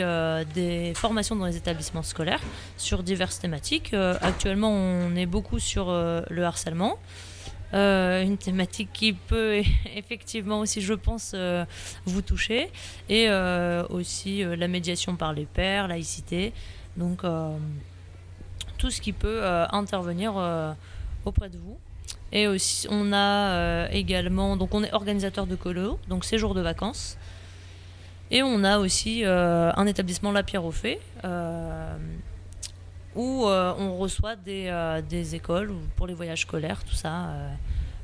des 0.56 0.94
formations 0.96 1.36
dans 1.36 1.46
les 1.46 1.56
établissements 1.56 2.02
scolaires 2.02 2.42
sur 2.78 3.04
diverses 3.04 3.38
thématiques. 3.40 3.94
Actuellement, 4.22 4.72
on 4.72 5.16
est 5.16 5.28
beaucoup 5.28 5.60
sur 5.60 5.92
le 5.92 6.44
harcèlement. 6.44 6.98
Une 7.74 8.38
thématique 8.40 8.90
qui 8.92 9.14
peut 9.14 9.62
effectivement 9.96 10.62
aussi, 10.62 10.82
je 10.82 10.96
pense, 10.96 11.36
vous 12.08 12.22
toucher. 12.24 12.72
Et 13.08 13.30
aussi 13.92 14.44
la 14.44 14.68
médiation 14.68 15.16
par 15.16 15.34
les 15.34 15.46
pairs, 15.46 15.88
laïcité. 15.88 16.54
Donc, 16.98 17.22
tout 18.78 18.92
ce 18.92 19.02
qui 19.02 19.14
peut 19.14 19.44
euh, 19.44 19.66
intervenir 19.72 20.34
euh, 20.38 20.74
auprès 21.26 21.50
de 21.50 21.58
vous. 21.58 21.78
Et 22.32 22.48
aussi, 22.48 22.88
on 22.90 23.14
a 23.14 23.18
euh, 23.18 23.88
également, 23.92 24.58
donc 24.58 24.74
on 24.74 24.84
est 24.84 24.94
organisateur 24.94 25.48
de 25.48 25.56
colo, 25.56 26.00
donc 26.08 26.26
séjour 26.26 26.54
de 26.54 26.62
vacances. 26.62 27.18
Et 28.32 28.42
on 28.42 28.64
a 28.64 28.80
aussi 28.80 29.24
un 29.24 29.86
établissement 29.86 30.32
La 30.32 30.42
Pierre 30.42 30.66
au 30.66 30.72
Fait, 30.72 31.00
euh, 31.24 31.96
où 33.16 33.46
euh, 33.46 33.74
on 33.80 33.98
reçoit 33.98 34.36
des, 34.36 34.66
euh, 34.68 35.02
des 35.02 35.36
écoles 35.36 35.72
ou 35.72 35.80
pour 35.96 36.06
les 36.06 36.14
voyages 36.14 36.42
scolaires, 36.42 36.84
tout 36.84 36.96
ça, 36.96 37.28
euh, 37.30 37.54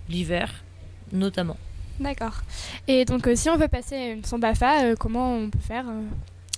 l'hiver 0.09 0.63
notamment. 1.11 1.57
D'accord. 1.99 2.41
Et 2.87 3.03
donc, 3.03 3.29
si 3.35 3.49
on 3.49 3.57
veut 3.57 3.67
passer 3.67 4.19
son 4.23 4.39
BAFA, 4.39 4.95
comment 4.95 5.35
on 5.35 5.49
peut 5.49 5.59
faire 5.59 5.85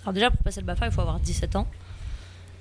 Alors 0.03 0.13
déjà, 0.13 0.29
pour 0.29 0.43
passer 0.43 0.61
le 0.61 0.67
BAFA, 0.67 0.85
il 0.85 0.91
faut 0.91 1.01
avoir 1.01 1.19
17 1.19 1.55
ans. 1.55 1.67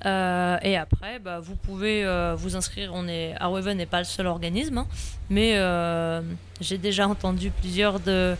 Euh, 0.04 0.58
et 0.62 0.76
après, 0.76 1.18
bah, 1.18 1.40
vous 1.40 1.56
pouvez 1.56 2.04
euh, 2.04 2.34
vous 2.36 2.54
inscrire. 2.56 2.92
On 2.94 3.08
est 3.08 3.34
Arweven 3.38 3.76
n'est 3.76 3.86
pas 3.86 3.98
le 3.98 4.04
seul 4.04 4.26
organisme, 4.26 4.78
hein, 4.78 4.86
mais 5.30 5.56
euh, 5.56 6.20
j'ai 6.60 6.78
déjà 6.78 7.08
entendu 7.08 7.50
plusieurs 7.50 7.98
de 8.00 8.36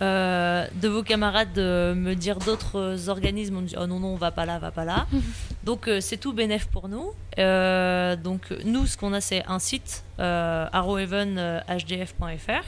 de 0.00 0.88
vos 0.88 1.02
camarades 1.02 1.56
me 1.56 2.14
dire 2.14 2.38
d'autres 2.38 3.08
organismes. 3.08 3.56
On 3.56 3.62
dit 3.62 3.74
oh 3.78 3.86
non 3.86 4.00
non, 4.00 4.08
on 4.08 4.16
va 4.16 4.32
pas 4.32 4.44
là, 4.44 4.58
va 4.58 4.70
pas 4.70 4.84
là. 4.84 5.06
donc 5.64 5.88
c'est 6.00 6.18
tout 6.18 6.34
bénéf 6.34 6.66
pour 6.66 6.90
nous. 6.90 7.12
Donc 7.38 8.52
nous, 8.66 8.86
ce 8.86 8.98
qu'on 8.98 9.14
a, 9.14 9.22
c'est 9.22 9.42
un 9.46 9.58
site 9.58 10.04
arrowhavenhdf.fr 10.18 12.64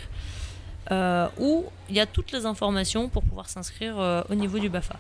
où 1.38 1.66
il 1.90 1.94
y 1.94 2.00
a 2.00 2.06
toutes 2.06 2.32
les 2.32 2.46
informations 2.46 3.10
pour 3.10 3.22
pouvoir 3.22 3.50
s'inscrire 3.50 4.24
au 4.30 4.34
niveau 4.34 4.58
du 4.58 4.70
BAFA. 4.70 4.96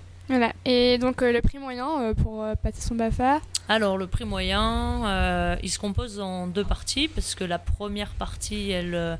Et 0.64 0.98
donc, 0.98 1.22
euh, 1.22 1.32
le 1.32 1.40
prix 1.40 1.58
moyen 1.58 2.00
euh, 2.00 2.14
pour 2.14 2.42
euh, 2.42 2.54
passer 2.56 2.80
son 2.80 2.96
BAFA 2.96 3.40
Alors 3.68 3.96
le 3.96 4.08
prix 4.08 4.24
moyen, 4.24 5.06
euh, 5.06 5.56
il 5.62 5.70
se 5.70 5.78
compose 5.78 6.18
en 6.18 6.48
deux 6.48 6.64
parties 6.64 7.06
parce 7.06 7.34
que 7.36 7.44
la 7.44 7.60
première 7.60 8.10
partie, 8.10 8.70
elle, 8.70 9.18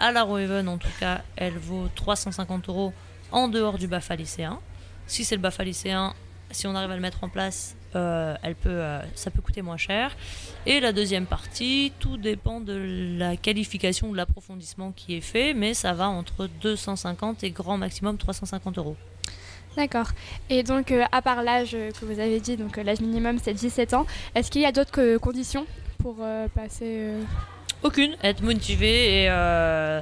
à 0.00 0.12
la 0.12 0.22
Roeven 0.24 0.68
en 0.68 0.78
tout 0.78 0.88
cas, 0.98 1.22
elle 1.36 1.58
vaut 1.58 1.88
350 1.94 2.68
euros 2.68 2.92
en 3.30 3.46
dehors 3.46 3.78
du 3.78 3.86
BAFA 3.86 4.16
lycéen. 4.16 4.58
Si 5.06 5.24
c'est 5.24 5.36
le 5.36 5.42
BAFA 5.42 5.62
lycéen, 5.62 6.12
si 6.50 6.66
on 6.66 6.74
arrive 6.74 6.90
à 6.90 6.96
le 6.96 7.02
mettre 7.02 7.22
en 7.22 7.28
place, 7.28 7.76
elle 7.94 8.54
peut, 8.60 8.82
ça 9.14 9.30
peut 9.30 9.40
coûter 9.40 9.62
moins 9.62 9.76
cher. 9.76 10.16
Et 10.66 10.80
la 10.80 10.92
deuxième 10.92 11.26
partie, 11.26 11.92
tout 12.00 12.16
dépend 12.16 12.60
de 12.60 13.16
la 13.16 13.36
qualification, 13.36 14.10
de 14.10 14.16
l'approfondissement 14.16 14.92
qui 14.92 15.14
est 15.14 15.20
fait, 15.20 15.54
mais 15.54 15.72
ça 15.72 15.92
va 15.92 16.08
entre 16.08 16.48
250 16.62 17.44
et 17.44 17.50
grand 17.50 17.78
maximum 17.78 18.18
350 18.18 18.78
euros. 18.78 18.96
D'accord. 19.78 20.08
Et 20.50 20.64
donc, 20.64 20.90
euh, 20.90 21.04
à 21.12 21.22
part 21.22 21.42
l'âge 21.44 21.70
euh, 21.74 21.90
que 21.92 22.04
vous 22.04 22.18
avez 22.18 22.40
dit, 22.40 22.56
donc 22.56 22.76
euh, 22.76 22.82
l'âge 22.82 23.00
minimum 23.00 23.38
c'est 23.42 23.54
17 23.54 23.94
ans, 23.94 24.06
est-ce 24.34 24.50
qu'il 24.50 24.60
y 24.60 24.66
a 24.66 24.72
d'autres 24.72 25.00
euh, 25.00 25.18
conditions 25.20 25.66
pour 26.02 26.16
euh, 26.20 26.48
passer 26.52 26.82
euh, 26.84 27.22
Aucune. 27.84 28.16
Être 28.24 28.42
motivé 28.42 29.22
et 29.22 29.26
euh, 29.30 30.00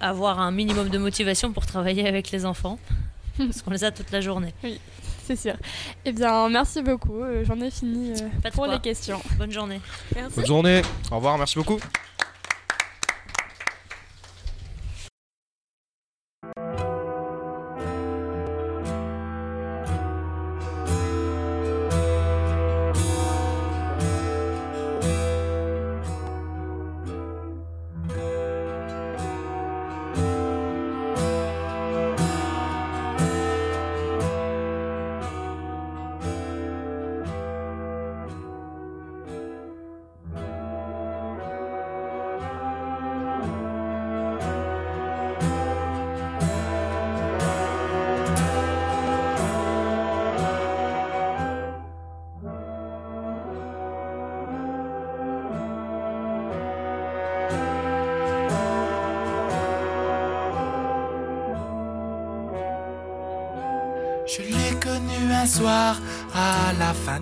avoir 0.00 0.40
un 0.40 0.50
minimum 0.50 0.88
de 0.88 0.96
motivation 0.96 1.52
pour 1.52 1.66
travailler 1.66 2.08
avec 2.08 2.30
les 2.30 2.46
enfants. 2.46 2.78
Parce 3.36 3.60
qu'on 3.60 3.72
les 3.72 3.84
a 3.84 3.90
toute 3.90 4.10
la 4.10 4.22
journée. 4.22 4.54
Oui, 4.64 4.80
c'est 5.26 5.36
sûr. 5.36 5.54
Eh 6.06 6.12
bien, 6.12 6.48
merci 6.48 6.80
beaucoup. 6.82 7.20
J'en 7.42 7.60
ai 7.60 7.70
fini 7.70 8.12
euh, 8.12 8.28
Pas 8.42 8.48
de 8.48 8.54
pour 8.54 8.64
quoi. 8.64 8.74
les 8.74 8.80
questions. 8.80 9.20
Bonne 9.38 9.52
journée. 9.52 9.82
Merci. 10.16 10.36
Bonne 10.36 10.46
journée, 10.46 10.80
au 11.12 11.16
revoir, 11.16 11.36
merci 11.36 11.56
beaucoup. 11.58 11.78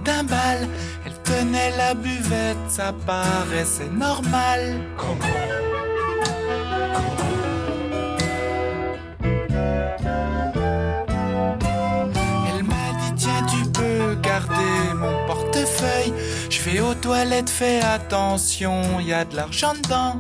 D'un 0.05 0.25
bal, 0.25 0.69
elle 1.07 1.15
tenait 1.23 1.77
la 1.77 1.95
buvette, 1.95 2.57
ça 2.69 2.93
paraissait 3.07 3.91
normal. 3.91 4.77
Elle 12.49 12.65
m'a 12.65 12.89
dit 13.01 13.15
tiens 13.17 13.47
tu 13.49 13.69
peux 13.71 14.15
garder 14.23 14.95
mon 14.97 15.27
portefeuille. 15.27 16.13
Je 16.51 16.61
vais 16.63 16.81
aux 16.81 16.95
toilettes, 16.95 17.51
fais 17.51 17.81
attention, 17.81 19.01
y 19.01 19.13
a 19.13 19.25
de 19.25 19.37
l'argent 19.37 19.75
dedans. 19.75 20.17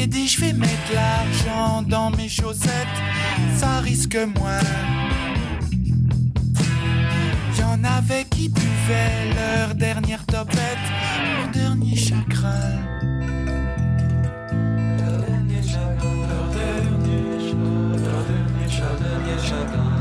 Je 0.00 0.06
lui 0.06 0.12
ai 0.16 0.22
dit 0.22 0.28
je 0.28 0.40
vais 0.40 0.52
mettre 0.54 0.94
l'argent 0.94 1.82
dans 1.82 2.10
mes 2.12 2.30
chaussettes, 2.30 2.96
ça 3.58 3.80
risque 3.80 4.16
moins. 4.38 4.58
Y 7.58 7.62
en 7.62 7.84
avait 7.84 8.24
qui 8.30 8.48
buvaient 8.48 9.34
leur 9.34 9.74
dernière 9.74 10.24
topette, 10.24 10.56
leur 11.22 11.50
dernier 11.52 11.96
chagrin. 11.96 12.48
Dernier 14.96 15.62
chagrin, 15.62 16.16
leur 16.30 16.48
dernier 16.54 17.52
leur 18.02 18.24
dernier 18.24 18.68
chagrin, 18.70 19.04
dernier 19.04 19.38
chagrin. 19.46 19.92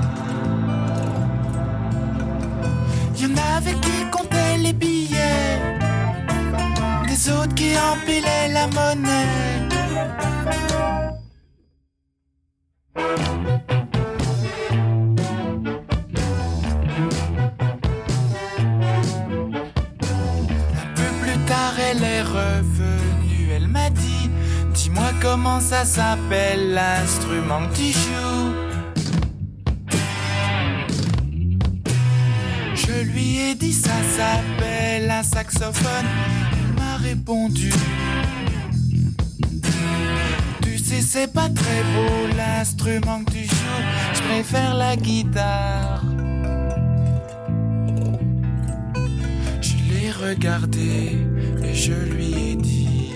Y 3.18 3.26
en 3.26 3.58
avait 3.58 3.78
qui 3.82 4.10
comptaient 4.12 4.58
les 4.60 4.72
billets, 4.72 5.60
des 7.06 7.30
autres 7.32 7.54
qui 7.54 7.74
empilaient 7.78 8.48
la 8.54 8.68
monnaie. 8.68 9.69
Un 9.96 10.06
peu 20.96 21.12
plus 21.22 21.38
tard, 21.46 21.74
elle 21.80 22.04
est 22.04 22.22
revenue. 22.22 23.50
Elle 23.56 23.68
m'a 23.68 23.90
dit 23.90 24.30
Dis-moi 24.74 25.12
comment 25.22 25.60
ça 25.60 25.86
s'appelle 25.86 26.74
l'instrument 26.74 27.68
que 27.68 27.76
tu 27.76 27.92
joues. 27.92 28.54
Je 32.76 33.04
lui 33.12 33.40
ai 33.40 33.56
dit 33.56 33.74
Ça 33.74 33.90
s'appelle 34.16 35.10
un 35.10 35.24
saxophone. 35.24 36.06
Elle 36.54 36.74
m'a 36.82 36.98
répondu 36.98 37.72
C'est 41.02 41.32
pas 41.34 41.50
très 41.50 41.84
beau 41.96 42.28
l'instrument 42.36 43.24
que 43.24 43.32
tu 43.32 43.44
joues. 43.46 43.84
Je 44.14 44.22
préfère 44.22 44.76
la 44.76 44.96
guitare. 44.96 46.04
Je 49.62 49.76
l'ai 49.90 50.12
regardé 50.12 51.18
et 51.64 51.74
je 51.74 51.94
lui 51.94 52.52
ai 52.52 52.56
dit. 52.56 53.12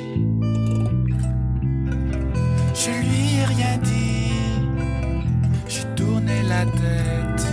Je 2.73 2.89
lui 2.89 3.37
ai 3.37 3.45
rien 3.45 3.77
dit. 3.77 4.31
J'ai 5.67 5.85
tourné 5.95 6.41
la 6.43 6.65
tête. 6.65 7.47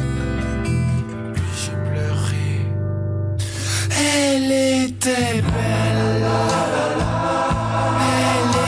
Puis 1.35 1.43
j'ai 1.61 1.77
pleuré. 1.91 2.67
Elle 3.91 4.53
était 4.85 5.43
belle. 5.43 6.25
Elle 8.13 8.60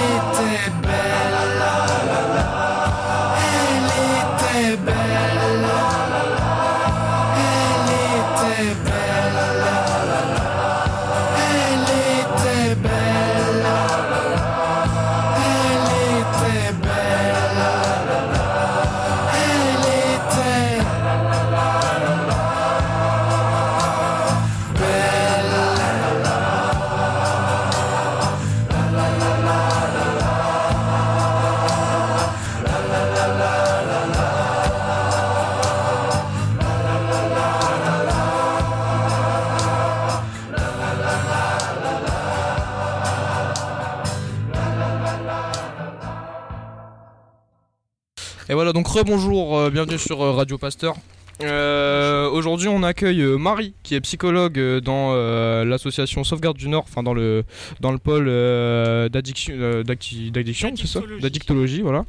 rebonjour, 48.92 49.56
euh, 49.56 49.70
bienvenue 49.70 49.96
sur 49.98 50.20
euh, 50.20 50.32
Radio 50.32 50.58
Pasteur. 50.58 50.96
Euh, 51.42 52.28
Aujourd'hui, 52.30 52.68
on 52.68 52.82
accueille 52.82 53.22
Marie, 53.38 53.74
qui 53.82 53.94
est 53.94 54.00
psychologue 54.02 54.60
dans 54.80 55.12
euh, 55.12 55.64
l'association 55.64 56.24
Sauvegarde 56.24 56.58
du 56.58 56.68
Nord, 56.68 56.84
enfin 56.86 57.02
dans 57.02 57.14
le 57.14 57.44
dans 57.80 57.90
le 57.90 57.96
pôle 57.96 58.26
euh, 58.28 59.08
d'addiction, 59.08 59.54
d'addiction, 59.82 60.74
c'est 60.76 60.86
ça? 60.86 61.00
D'addictologie. 61.20 61.80
Voilà. 61.80 62.04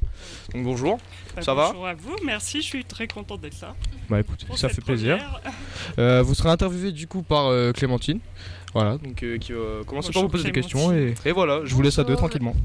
Donc 0.54 0.66
bonjour, 0.66 1.00
Bah, 1.38 1.42
ça 1.42 1.54
va? 1.54 1.68
Bonjour 1.70 1.88
à 1.88 1.94
vous, 1.94 2.16
merci, 2.26 2.58
je 2.62 2.68
suis 2.68 2.84
très 2.84 3.08
content 3.08 3.38
d'être 3.38 3.62
là. 3.62 3.76
Bah 4.10 4.20
écoute, 4.20 4.44
Pour 4.46 4.58
ça 4.58 4.68
fait 4.68 4.82
plaisir. 4.82 5.18
première. 5.96 6.24
Vous 6.26 6.36
serez 6.36 6.50
interviewé 6.50 6.92
du 6.92 7.08
coup 7.08 7.24
par 7.24 7.50
Clémentine. 7.74 8.20
Voilà, 8.74 8.98
donc 8.98 9.24
qui 9.40 9.54
va 9.54 9.86
commencer 9.88 10.12
par 10.12 10.24
vous 10.24 10.30
poser 10.30 10.44
des 10.46 10.52
questions 10.52 10.92
et, 10.92 11.32
voilà, 11.32 11.62
je 11.64 11.74
vous 11.74 11.82
laisse 11.82 11.98
à 11.98 12.04
deux 12.04 12.16
tranquillement. 12.18 12.56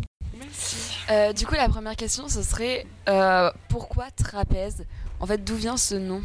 Euh, 1.11 1.33
du 1.33 1.47
coup, 1.47 1.55
la 1.55 1.69
première 1.69 1.97
question, 1.97 2.29
ce 2.29 2.43
serait 2.43 2.87
euh, 3.09 3.51
pourquoi 3.69 4.11
trapèze? 4.11 4.85
En 5.21 5.27
fait, 5.27 5.43
d'où 5.43 5.55
vient 5.55 5.77
ce 5.77 5.95
nom? 5.95 6.23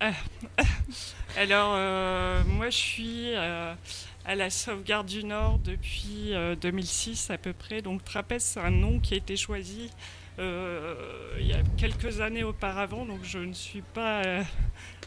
Alors, 1.36 1.72
euh, 1.74 2.42
moi, 2.46 2.70
je 2.70 2.76
suis 2.76 3.34
à 3.34 4.34
la 4.34 4.48
sauvegarde 4.48 5.06
du 5.06 5.24
Nord 5.24 5.58
depuis 5.58 6.32
euh, 6.32 6.56
2006 6.56 7.30
à 7.30 7.38
peu 7.38 7.52
près. 7.52 7.82
Donc, 7.82 8.02
Trapèze, 8.04 8.42
c'est 8.42 8.60
un 8.60 8.70
nom 8.70 8.98
qui 8.98 9.14
a 9.14 9.16
été 9.18 9.36
choisi 9.36 9.90
il 10.38 11.46
y 11.46 11.52
a 11.52 11.62
quelques 11.76 12.20
années 12.20 12.42
auparavant. 12.42 13.04
Donc, 13.04 13.20
je 13.22 13.38
ne 13.38 13.52
suis 13.52 13.82
pas 13.82 14.22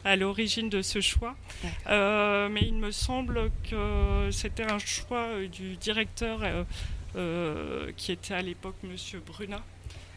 à 0.05 0.15
l'origine 0.15 0.69
de 0.69 0.81
ce 0.81 1.01
choix. 1.01 1.35
Mais 1.87 2.61
il 2.61 2.75
me 2.75 2.91
semble 2.91 3.51
que 3.69 4.29
c'était 4.31 4.71
un 4.71 4.79
choix 4.79 5.27
du 5.51 5.75
directeur 5.75 6.41
qui 7.13 8.11
était 8.11 8.33
à 8.33 8.41
l'époque 8.41 8.75
Monsieur 8.83 9.19
Brunat. 9.19 9.63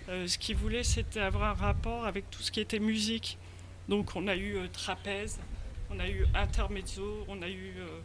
Euh, 0.08 0.26
ce 0.26 0.38
qu'il 0.38 0.56
voulait, 0.56 0.82
c'était 0.82 1.20
avoir 1.20 1.50
un 1.50 1.54
rapport 1.54 2.04
avec 2.04 2.28
tout 2.30 2.42
ce 2.42 2.50
qui 2.50 2.60
était 2.60 2.80
musique. 2.80 3.38
Donc 3.88 4.16
on 4.16 4.26
a 4.28 4.34
eu 4.34 4.56
euh, 4.56 4.66
trapèze, 4.72 5.38
on 5.90 5.98
a 6.00 6.08
eu 6.08 6.26
intermezzo, 6.34 7.24
on 7.28 7.42
a 7.42 7.48
eu 7.48 7.74
euh, 7.78 8.00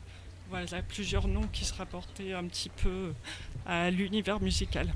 voilà, 0.50 0.82
plusieurs 0.84 1.28
noms 1.28 1.48
qui 1.52 1.66
se 1.66 1.74
rapportaient 1.74 2.34
un 2.34 2.46
petit 2.46 2.70
peu 2.70 3.14
à 3.66 3.90
l'univers 3.90 4.40
musical. 4.40 4.94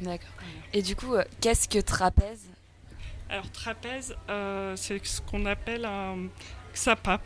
D'accord. 0.00 0.28
Et 0.72 0.82
du 0.82 0.94
coup, 0.94 1.14
euh, 1.14 1.24
qu'est-ce 1.40 1.68
que 1.68 1.78
trapèze? 1.78 2.50
Alors 3.28 3.50
trapèze, 3.50 4.14
euh, 4.28 4.76
c'est 4.76 5.04
ce 5.04 5.20
qu'on 5.20 5.46
appelle 5.46 5.84
un 5.84 6.28
XAPA, 6.72 7.20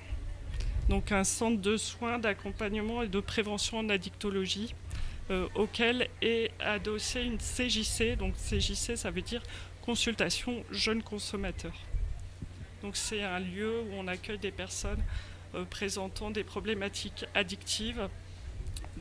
donc 0.88 1.12
un 1.12 1.24
centre 1.24 1.60
de 1.60 1.76
soins, 1.76 2.18
d'accompagnement 2.18 3.02
et 3.02 3.08
de 3.08 3.20
prévention 3.20 3.78
en 3.78 3.88
addictologie, 3.88 4.74
euh, 5.30 5.46
auquel 5.54 6.08
est 6.22 6.50
adossée 6.58 7.22
une 7.22 7.38
CJC. 7.38 8.16
Donc 8.16 8.34
CJC, 8.34 8.96
ça 8.96 9.12
veut 9.12 9.22
dire 9.22 9.42
consultation 9.80 10.64
jeunes 10.72 11.04
consommateurs. 11.04 11.78
Donc 12.82 12.96
c'est 12.96 13.22
un 13.22 13.38
lieu 13.38 13.80
où 13.80 13.94
on 13.94 14.08
accueille 14.08 14.38
des 14.38 14.50
personnes 14.50 15.02
euh, 15.54 15.64
présentant 15.64 16.32
des 16.32 16.42
problématiques 16.42 17.26
addictives. 17.32 18.08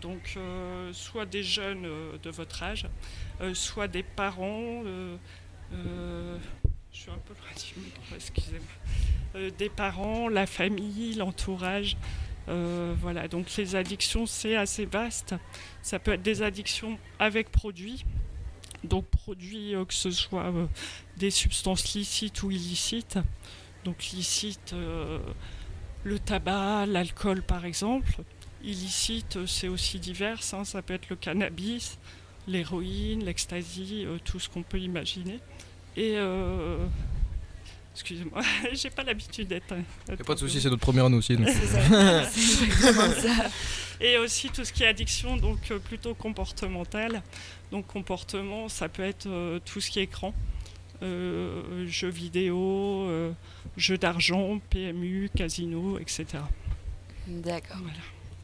Donc 0.02 0.36
euh, 0.38 0.94
soit 0.94 1.26
des 1.26 1.42
jeunes 1.42 1.88
de 2.22 2.30
votre 2.30 2.62
âge, 2.62 2.86
soit 3.54 3.88
des 3.88 4.04
parents. 4.04 4.84
je 5.72 6.38
suis 6.92 7.10
un 7.10 7.18
peu 7.26 7.34
loin 7.34 8.16
excusez-moi. 8.16 9.50
Des 9.58 9.70
parents, 9.70 10.30
la 10.30 10.46
famille, 10.46 11.16
l'entourage. 11.16 11.98
Euh, 12.50 12.96
voilà, 13.00 13.28
donc 13.28 13.56
les 13.58 13.76
addictions, 13.76 14.26
c'est 14.26 14.56
assez 14.56 14.86
vaste. 14.86 15.36
Ça 15.82 16.00
peut 16.00 16.14
être 16.14 16.22
des 16.22 16.42
addictions 16.42 16.98
avec 17.20 17.52
produits, 17.52 18.06
donc 18.84 19.06
produits 19.06 19.76
euh, 19.76 19.86
que 19.86 19.94
ce 19.94 20.12
soit 20.12 20.46
euh, 20.46 20.66
des 21.18 21.32
substances 21.32 21.94
licites 21.94 22.42
ou 22.44 22.52
illicites. 22.52 23.20
Donc 23.86 24.04
licite, 24.12 24.76
le 26.04 26.20
tabac, 26.20 26.86
l'alcool 26.86 27.42
par 27.42 27.64
exemple. 27.64 28.12
Illicite, 28.62 29.46
c'est 29.46 29.70
aussi 29.70 30.00
divers. 30.00 30.42
hein. 30.52 30.66
Ça 30.66 30.82
peut 30.82 30.94
être 30.94 31.10
le 31.10 31.16
cannabis, 31.16 31.98
l'héroïne, 32.46 33.24
l'ecstasy, 33.24 34.06
tout 34.26 34.38
ce 34.38 34.50
qu'on 34.50 34.64
peut 34.64 34.80
imaginer. 34.80 35.40
Excusez-moi, 38.00 38.42
j'ai 38.74 38.90
pas 38.90 39.04
l'habitude 39.04 39.48
d'être. 39.50 39.76
Pas 40.26 40.34
de 40.34 40.40
souci, 40.40 40.62
c'est 40.62 40.70
notre 40.70 40.82
première 40.82 41.06
année 41.06 41.18
aussi. 41.18 41.38
C'est 41.46 42.94
ça. 42.94 43.10
Et 44.02 44.18
aussi 44.18 44.50
tout 44.50 44.64
ce 44.64 44.72
qui 44.72 44.84
est 44.84 44.88
addiction, 44.88 45.36
donc 45.36 45.60
euh, 45.72 45.80
plutôt 45.80 46.14
comportemental. 46.14 47.22
Donc 47.72 47.88
comportement, 47.88 48.70
ça 48.70 48.88
peut 48.88 49.04
être 49.04 49.28
euh, 49.28 49.60
tout 49.66 49.82
ce 49.82 49.92
qui 49.92 50.00
est 50.00 50.04
écran, 50.04 50.34
euh, 51.04 51.86
jeux 51.86 52.10
vidéo, 52.10 53.08
euh, 53.10 53.32
jeux 53.76 53.98
d'argent, 53.98 54.60
PMU, 54.70 55.30
casino, 55.36 56.00
etc. 56.00 56.26
D'accord. 57.28 57.82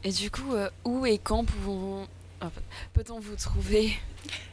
Et 0.04 0.12
du 0.12 0.30
coup, 0.30 0.52
euh, 0.54 0.68
où 0.84 1.06
et 1.06 1.18
quand 1.18 1.44
pouvons- 1.44 2.06
enfin, 2.42 2.60
peut-on 2.92 3.18
vous 3.18 3.36
trouver? 3.36 3.96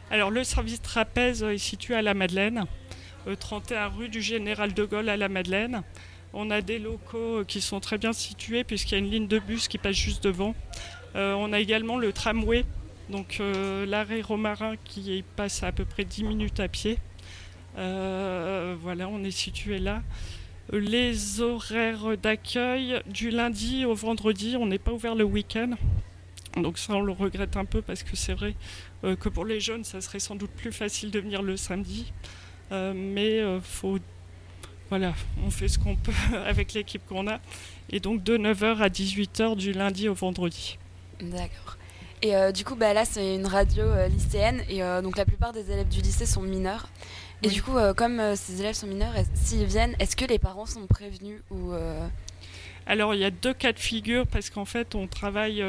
Alors 0.10 0.32
le 0.32 0.44
service 0.44 0.82
trapèze 0.82 1.44
est 1.44 1.58
situé 1.58 1.96
à 1.96 2.02
la 2.02 2.14
Madeleine, 2.14 2.66
31 3.40 3.88
rue 3.88 4.10
du 4.10 4.22
Général 4.22 4.74
de 4.74 4.84
Gaulle 4.84 5.10
à 5.10 5.18
la 5.18 5.30
Madeleine. 5.30 5.84
On 6.34 6.50
a 6.50 6.62
des 6.62 6.80
locaux 6.80 7.40
euh, 7.40 7.44
qui 7.44 7.62
sont 7.62 7.80
très 7.80 7.98
bien 7.98 8.14
situés 8.14 8.64
puisqu'il 8.64 8.94
y 8.94 8.96
a 8.96 9.00
une 9.00 9.10
ligne 9.12 9.28
de 9.28 9.40
bus 9.40 9.68
qui 9.68 9.78
passe 9.78 9.96
juste 9.96 10.24
devant. 10.24 10.56
Euh, 11.16 11.34
on 11.34 11.54
a 11.54 11.60
également 11.60 11.98
le 11.98 12.12
tramway, 12.12 12.66
donc 13.10 13.38
euh, 13.40 13.86
l'arrêt 13.86 14.22
Romarin 14.22 14.76
qui 14.84 15.24
passe 15.36 15.62
à, 15.64 15.72
peu 15.72 15.86
près 15.86 16.06
10 16.06 16.24
minutes 16.24 16.60
à 16.60 16.68
pied. 16.68 16.98
Euh, 17.78 18.76
voilà, 18.80 19.08
on 19.08 19.24
est 19.24 19.32
situé 19.32 19.80
là. 19.80 20.02
Euh, 20.74 20.80
Les 20.80 21.42
horaires 21.42 22.18
d'accueil 22.18 23.02
du 23.08 23.30
lundi 23.30 23.86
au 23.86 23.94
vendredi, 23.94 24.56
on 24.58 24.66
n'est 24.66 24.80
pas 24.80 24.92
ouvert 24.92 25.16
le 25.16 25.24
week-end. 25.24 25.72
Donc 26.58 26.78
ça, 26.78 26.94
on 26.94 27.02
le 27.02 27.12
regrette 27.12 27.58
un 27.58 27.66
peu 27.66 27.82
parce 27.82 28.04
que 28.04 28.16
c'est 28.16 28.34
vrai 28.34 28.56
euh, 29.04 29.16
que 29.16 29.28
pour 29.28 29.46
les 29.46 29.60
jeunes, 29.60 29.84
ça 29.84 30.02
serait 30.02 30.20
sans 30.20 30.36
doute 30.36 30.52
plus 30.52 30.72
facile 30.72 31.10
de 31.10 31.20
venir 31.20 31.42
le 31.42 31.58
samedi. 31.58 32.14
Euh, 32.74 32.94
mais 32.96 33.40
euh, 33.40 33.60
faut, 33.62 34.00
voilà, 34.90 35.14
on 35.46 35.52
fait 35.52 35.68
ce 35.68 35.80
qu'on 35.80 35.96
peut 35.96 36.12
avec 36.46 36.74
l'équipe 36.74 37.02
qu'on 37.08 37.28
a. 37.28 37.40
Et 37.90 38.00
donc 38.00 38.24
de 38.24 38.38
9h 38.38 38.78
à 38.80 38.90
18h 38.90 39.56
du 39.56 39.72
lundi 39.72 40.10
au 40.10 40.14
vendredi. 40.14 40.78
D'accord. 41.22 41.78
Et 42.22 42.36
euh, 42.36 42.52
du 42.54 42.64
coup, 42.64 42.76
bah, 42.76 42.94
là, 42.94 43.04
c'est 43.04 43.36
une 43.36 43.46
radio 43.46 43.84
euh, 43.84 44.08
lycéenne, 44.08 44.64
et 44.70 44.82
euh, 44.82 45.02
donc 45.02 45.18
la 45.18 45.26
plupart 45.26 45.52
des 45.52 45.70
élèves 45.72 45.90
du 45.90 46.02
lycée 46.02 46.26
sont 46.26 46.42
mineurs. 46.42 46.88
Et 47.44 47.48
Oui. 47.48 47.54
du 47.54 47.62
coup, 47.62 47.74
comme 47.98 48.22
ces 48.38 48.62
élèves 48.62 48.76
sont 48.76 48.88
mineurs, 48.88 49.14
s'ils 49.34 49.66
viennent, 49.66 49.94
est-ce 50.00 50.16
que 50.16 50.24
les 50.24 50.40
parents 50.40 50.66
sont 50.66 50.88
prévenus 50.88 51.42
ou 51.52 51.74
Alors 52.86 53.14
il 53.14 53.20
y 53.20 53.26
a 53.26 53.32
deux 53.32 53.54
cas 53.54 53.74
de 53.74 53.80
figure 53.80 54.26
parce 54.26 54.50
qu'en 54.50 54.64
fait 54.64 54.96
on 54.96 55.08
travaille, 55.08 55.62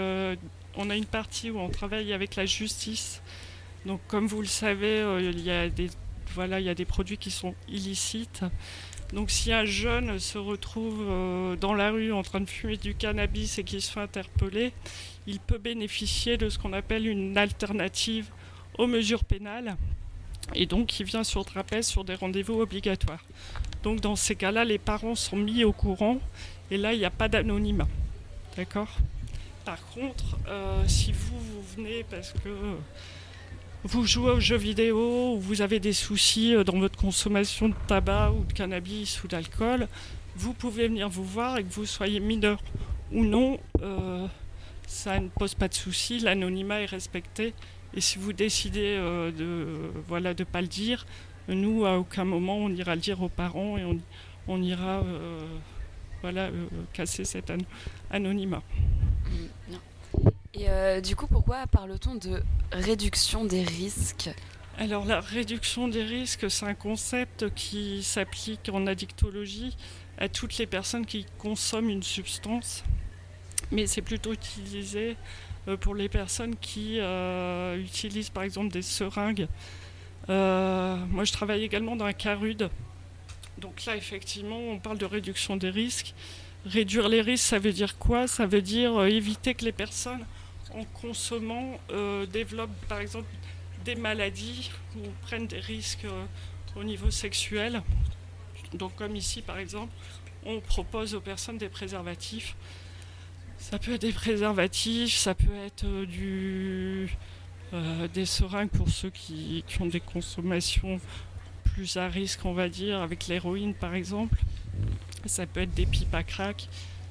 on 0.76 0.90
a 0.90 0.94
une 0.94 1.04
partie 1.04 1.50
où 1.50 1.58
on 1.58 1.68
travaille 1.70 2.12
avec 2.12 2.36
la 2.36 2.46
justice. 2.46 3.22
Donc 3.86 4.00
comme 4.06 4.28
vous 4.28 4.40
le 4.40 4.46
savez, 4.46 5.04
il 5.18 5.40
y 5.40 5.50
a 5.50 5.68
des 5.68 5.90
voilà, 6.34 6.60
il 6.60 6.66
y 6.66 6.68
a 6.68 6.74
des 6.74 6.84
produits 6.84 7.18
qui 7.18 7.30
sont 7.30 7.54
illicites. 7.68 8.44
Donc 9.12 9.30
si 9.30 9.52
un 9.52 9.64
jeune 9.64 10.18
se 10.18 10.38
retrouve 10.38 11.00
euh, 11.00 11.56
dans 11.56 11.74
la 11.74 11.90
rue 11.90 12.12
en 12.12 12.22
train 12.22 12.40
de 12.40 12.48
fumer 12.48 12.76
du 12.76 12.94
cannabis 12.94 13.58
et 13.58 13.64
qu'il 13.64 13.80
se 13.80 13.92
fait 13.92 14.00
interpeller, 14.00 14.72
il 15.26 15.40
peut 15.40 15.58
bénéficier 15.58 16.36
de 16.36 16.48
ce 16.48 16.58
qu'on 16.58 16.72
appelle 16.72 17.06
une 17.06 17.38
alternative 17.38 18.28
aux 18.78 18.86
mesures 18.86 19.24
pénales. 19.24 19.76
Et 20.54 20.66
donc 20.66 20.98
il 21.00 21.06
vient 21.06 21.24
sur 21.24 21.44
trapèze 21.44 21.86
sur 21.86 22.04
des 22.04 22.14
rendez-vous 22.14 22.60
obligatoires. 22.60 23.24
Donc 23.82 24.00
dans 24.00 24.16
ces 24.16 24.34
cas-là, 24.34 24.64
les 24.64 24.78
parents 24.78 25.14
sont 25.14 25.36
mis 25.36 25.64
au 25.64 25.72
courant 25.72 26.18
et 26.70 26.76
là, 26.76 26.92
il 26.92 26.98
n'y 26.98 27.04
a 27.04 27.10
pas 27.10 27.28
d'anonymat. 27.28 27.88
D'accord? 28.56 28.88
Par 29.64 29.84
contre, 29.88 30.36
euh, 30.48 30.82
si 30.86 31.12
vous, 31.12 31.38
vous 31.38 31.62
venez 31.76 32.04
parce 32.04 32.32
que 32.32 32.48
vous 33.84 34.06
jouez 34.06 34.30
aux 34.32 34.40
jeux 34.40 34.56
vidéo 34.56 35.34
ou 35.34 35.40
vous 35.40 35.60
avez 35.60 35.78
des 35.80 35.92
soucis 35.92 36.54
euh, 36.54 36.64
dans 36.64 36.78
votre 36.78 36.98
consommation 36.98 37.68
de 37.68 37.74
tabac 37.86 38.32
ou 38.32 38.44
de 38.44 38.52
cannabis 38.52 39.22
ou 39.22 39.28
d'alcool, 39.28 39.88
vous 40.36 40.54
pouvez 40.54 40.88
venir 40.88 41.08
vous 41.08 41.24
voir 41.24 41.58
et 41.58 41.64
que 41.64 41.72
vous 41.72 41.86
soyez 41.86 42.18
mineur 42.20 42.62
ou 43.12 43.24
non, 43.24 43.60
euh, 43.82 44.26
ça 44.86 45.20
ne 45.20 45.28
pose 45.28 45.54
pas 45.54 45.68
de 45.68 45.74
souci, 45.74 46.18
l'anonymat 46.20 46.80
est 46.80 46.86
respecté. 46.86 47.54
Et 47.94 48.00
si 48.00 48.18
vous 48.18 48.32
décidez 48.32 48.96
euh, 48.98 49.30
de 49.30 49.66
voilà 50.08 50.34
de 50.34 50.44
pas 50.44 50.60
le 50.62 50.66
dire, 50.66 51.06
nous 51.48 51.84
à 51.84 51.98
aucun 51.98 52.24
moment 52.24 52.56
on 52.56 52.70
ira 52.70 52.94
le 52.94 53.00
dire 53.00 53.22
aux 53.22 53.28
parents 53.28 53.76
et 53.78 53.84
on, 53.84 53.98
on 54.48 54.62
ira 54.62 55.02
voilà 56.22 56.48
casser 56.94 57.24
cet 57.24 57.50
an- 57.50 57.58
anonymat. 58.10 58.62
non 59.70 59.78
Et 60.56 60.68
euh, 60.68 61.00
du 61.00 61.16
coup, 61.16 61.26
pourquoi 61.26 61.66
parle-t-on 61.66 62.14
de 62.14 62.40
réduction 62.70 63.44
des 63.44 63.64
risques 63.64 64.30
Alors 64.78 65.04
la 65.04 65.20
réduction 65.20 65.88
des 65.88 66.04
risques, 66.04 66.48
c'est 66.48 66.66
un 66.66 66.74
concept 66.74 67.52
qui 67.54 68.04
s'applique 68.04 68.70
en 68.72 68.86
addictologie 68.86 69.76
à 70.16 70.28
toutes 70.28 70.58
les 70.58 70.66
personnes 70.66 71.06
qui 71.06 71.26
consomment 71.38 71.90
une 71.90 72.04
substance, 72.04 72.84
mais 73.72 73.88
c'est 73.88 74.02
plutôt 74.02 74.32
utilisé 74.32 75.16
euh, 75.66 75.76
pour 75.76 75.96
les 75.96 76.08
personnes 76.08 76.54
qui 76.54 77.00
euh, 77.00 77.76
utilisent 77.76 78.30
par 78.30 78.44
exemple 78.44 78.72
des 78.72 78.82
seringues. 78.82 79.48
Moi 80.28 81.24
je 81.24 81.32
travaille 81.32 81.64
également 81.64 81.96
dans 81.96 82.04
un 82.04 82.12
CARUD, 82.12 82.70
donc 83.58 83.84
là 83.86 83.96
effectivement 83.96 84.58
on 84.58 84.78
parle 84.78 84.98
de 84.98 85.04
réduction 85.04 85.56
des 85.56 85.70
risques. 85.70 86.14
Réduire 86.64 87.08
les 87.08 87.20
risques, 87.22 87.44
ça 87.44 87.58
veut 87.58 87.72
dire 87.72 87.98
quoi? 87.98 88.28
Ça 88.28 88.46
veut 88.46 88.62
dire 88.62 89.04
éviter 89.04 89.54
que 89.54 89.64
les 89.64 89.72
personnes 89.72 90.24
en 90.74 90.84
consommant 90.84 91.78
euh, 91.90 92.26
développent 92.26 92.86
par 92.88 93.00
exemple 93.00 93.28
des 93.84 93.94
maladies 93.94 94.70
ou 94.96 95.00
prennent 95.22 95.46
des 95.46 95.60
risques 95.60 96.04
euh, 96.04 96.24
au 96.76 96.84
niveau 96.84 97.10
sexuel. 97.10 97.82
Donc 98.72 98.94
comme 98.96 99.16
ici 99.16 99.42
par 99.42 99.58
exemple, 99.58 99.92
on 100.44 100.60
propose 100.60 101.14
aux 101.14 101.20
personnes 101.20 101.58
des 101.58 101.68
préservatifs. 101.68 102.56
Ça 103.58 103.78
peut 103.78 103.94
être 103.94 104.02
des 104.02 104.12
préservatifs, 104.12 105.14
ça 105.14 105.34
peut 105.34 105.54
être 105.64 105.86
euh, 105.86 107.06
des 108.12 108.26
seringues 108.26 108.70
pour 108.70 108.88
ceux 108.88 109.10
qui, 109.10 109.64
ont 109.80 109.86
des 109.86 110.00
consommations 110.00 111.00
plus 111.64 111.96
à 111.96 112.08
risque, 112.08 112.44
on 112.44 112.52
va 112.52 112.68
dire, 112.68 113.00
avec 113.00 113.26
l'héroïne 113.26 113.74
par 113.74 113.94
exemple. 113.94 114.38
Ça 115.26 115.46
peut 115.46 115.60
être 115.60 115.72
des 115.72 115.86
pipes 115.86 116.14
à 116.14 116.22
crack, 116.22 116.68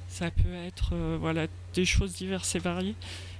ça 0.08 0.30
peut 0.30 0.54
être 0.66 0.94
voilà, 1.18 1.48
des 1.72 1.84
choses 1.84 2.14
diverses 2.14 2.54
et 2.54 2.60
variées. 2.60 2.94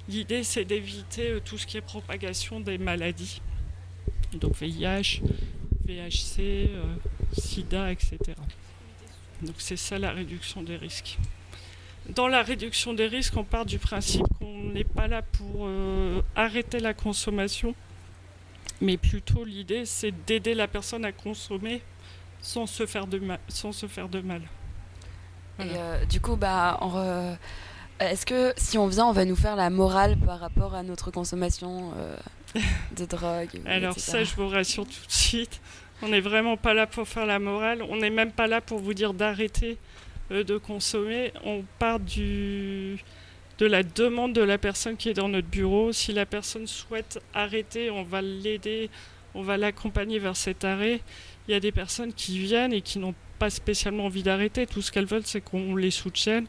L'idée, 0.09 0.45
c'est 0.45 0.65
d'éviter 0.65 1.31
euh, 1.31 1.41
tout 1.41 1.57
ce 1.59 1.67
qui 1.67 1.77
est 1.77 1.81
propagation 1.81 2.61
des 2.61 2.77
maladies, 2.79 3.41
donc 4.35 4.55
VIH, 4.57 5.23
VHC, 5.87 6.39
euh, 6.41 6.83
SIDA, 7.33 7.91
etc. 7.93 8.19
Donc 9.43 9.55
c'est 9.59 9.77
ça 9.77 9.99
la 9.99 10.13
réduction 10.13 10.63
des 10.63 10.77
risques. 10.77 11.19
Dans 12.11 12.29
la 12.29 12.43
réduction 12.43 12.93
des 12.93 13.07
risques, 13.07 13.37
on 13.37 13.45
part 13.45 13.65
du 13.65 13.79
principe 13.79 14.27
qu'on 14.39 14.65
n'est 14.65 14.85
pas 14.85 15.09
là 15.09 15.23
pour 15.23 15.67
euh, 15.67 16.21
arrêter 16.37 16.81
la 16.81 16.93
consommation, 16.93 17.75
mais 18.83 18.99
plutôt 18.99 19.43
l'idée, 19.45 19.87
c'est 19.87 20.13
d'aider 20.27 20.55
la 20.55 20.69
personne 20.69 21.05
à 21.07 21.13
consommer 21.13 21.81
sans 22.43 22.67
se 22.67 22.85
faire 22.85 23.07
de, 23.07 23.19
ma- 23.19 23.39
sans 23.49 23.73
se 23.73 23.87
faire 23.87 24.11
de 24.11 24.21
mal. 24.21 24.43
Et 25.61 25.63
euh, 25.77 26.05
du 26.05 26.21
coup, 26.21 26.37
bah, 26.37 26.79
re- 26.83 27.37
est-ce 28.01 28.27
que 28.27 28.53
si 28.57 28.79
on 28.79 28.87
vient, 28.87 29.07
on 29.07 29.13
va 29.13 29.25
nous 29.25 29.37
faire 29.37 29.57
la 29.57 29.71
morale 29.71 30.17
par 30.17 30.41
rapport 30.41 30.75
à 30.75 30.83
notre 30.83 31.11
consommation 31.11 31.93
euh, 31.97 32.17
de 32.97 33.05
drogue 33.05 33.61
Alors 33.67 33.93
etc. 33.93 34.11
ça, 34.11 34.25
je 34.25 34.35
vous 34.35 34.49
rassure 34.49 34.85
tout 34.85 35.07
de 35.07 35.13
suite. 35.13 35.61
On 36.03 36.09
n'est 36.09 36.21
vraiment 36.21 36.57
pas 36.57 36.75
là 36.75 36.87
pour 36.87 37.07
faire 37.07 37.27
la 37.27 37.39
morale. 37.39 37.83
On 37.89 37.97
n'est 37.97 38.11
même 38.11 38.33
pas 38.33 38.47
là 38.47 38.61
pour 38.61 38.79
vous 38.81 38.95
dire 38.95 39.15
d'arrêter 39.15 39.79
euh, 40.31 40.45
de 40.45 40.59
consommer. 40.59 41.33
On 41.45 41.65
part 41.79 42.01
du 42.01 42.99
de 43.59 43.67
la 43.67 43.85
demande 43.85 44.33
de 44.33 44.43
la 44.43 44.59
personne 44.59 44.97
qui 44.97 45.09
est 45.09 45.15
dans 45.15 45.29
notre 45.29 45.47
bureau. 45.47 45.93
Si 45.93 46.13
la 46.13 46.27
personne 46.27 46.67
souhaite 46.67 47.21
arrêter, 47.35 47.91
on 47.91 48.03
va 48.03 48.21
l'aider, 48.21 48.91
on 49.35 49.43
va 49.43 49.57
l'accompagner 49.57 50.19
vers 50.19 50.37
cet 50.37 50.65
arrêt. 50.65 51.01
Il 51.47 51.53
y 51.53 51.55
a 51.55 51.61
des 51.61 51.71
personnes 51.71 52.13
qui 52.13 52.39
viennent 52.39 52.73
et 52.73 52.81
qui 52.81 52.99
n'ont 52.99 53.15
pas 53.39 53.51
spécialement 53.51 54.07
envie 54.07 54.25
d'arrêter. 54.25 54.67
Tout 54.67 54.83
ce 54.83 54.91
qu'elles 54.91 55.07
veulent, 55.07 55.27
c'est 55.27 55.41
qu'on 55.41 55.77
les 55.77 55.93
soutienne. 55.93 56.47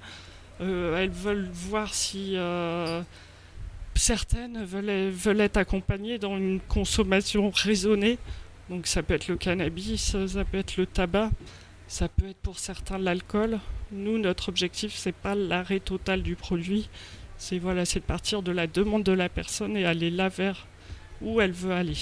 Euh, 0.62 0.98
elles 0.98 1.10
veulent 1.10 1.50
voir 1.52 1.94
si 1.94 2.34
euh, 2.36 3.02
certaines 3.94 4.64
veulent, 4.64 5.42
être 5.42 5.58
accompagnées 5.58 6.18
dans 6.18 6.38
une 6.38 6.60
consommation 6.62 7.50
raisonnée. 7.50 8.18
Donc 8.70 8.88
ça 8.88 9.04
peut 9.04 9.14
être 9.14 9.28
le 9.28 9.38
cannabis, 9.38 10.16
ça 10.28 10.46
peut 10.46 10.58
être 10.58 10.78
le 10.78 10.86
tabac, 10.86 11.30
ça 11.88 12.08
peut 12.08 12.30
être 12.30 12.38
pour 12.38 12.60
certains 12.60 12.98
l'alcool. 12.98 13.60
Nous, 13.92 14.18
notre 14.18 14.50
objectif, 14.50 14.96
c'est 14.96 15.12
pas 15.12 15.36
l'arrêt 15.36 15.80
total 15.80 16.24
du 16.24 16.36
produit. 16.36 16.90
C'est 17.38 17.60
voilà, 17.60 17.84
de 17.84 18.00
partir 18.00 18.42
de 18.42 18.52
la 18.52 18.66
demande 18.66 19.04
de 19.04 19.12
la 19.12 19.30
personne 19.30 19.76
et 19.76 19.86
aller 19.86 20.10
là 20.10 20.30
vers 20.30 20.68
où 21.22 21.42
elle 21.42 21.52
veut 21.52 21.74
aller. 21.74 21.98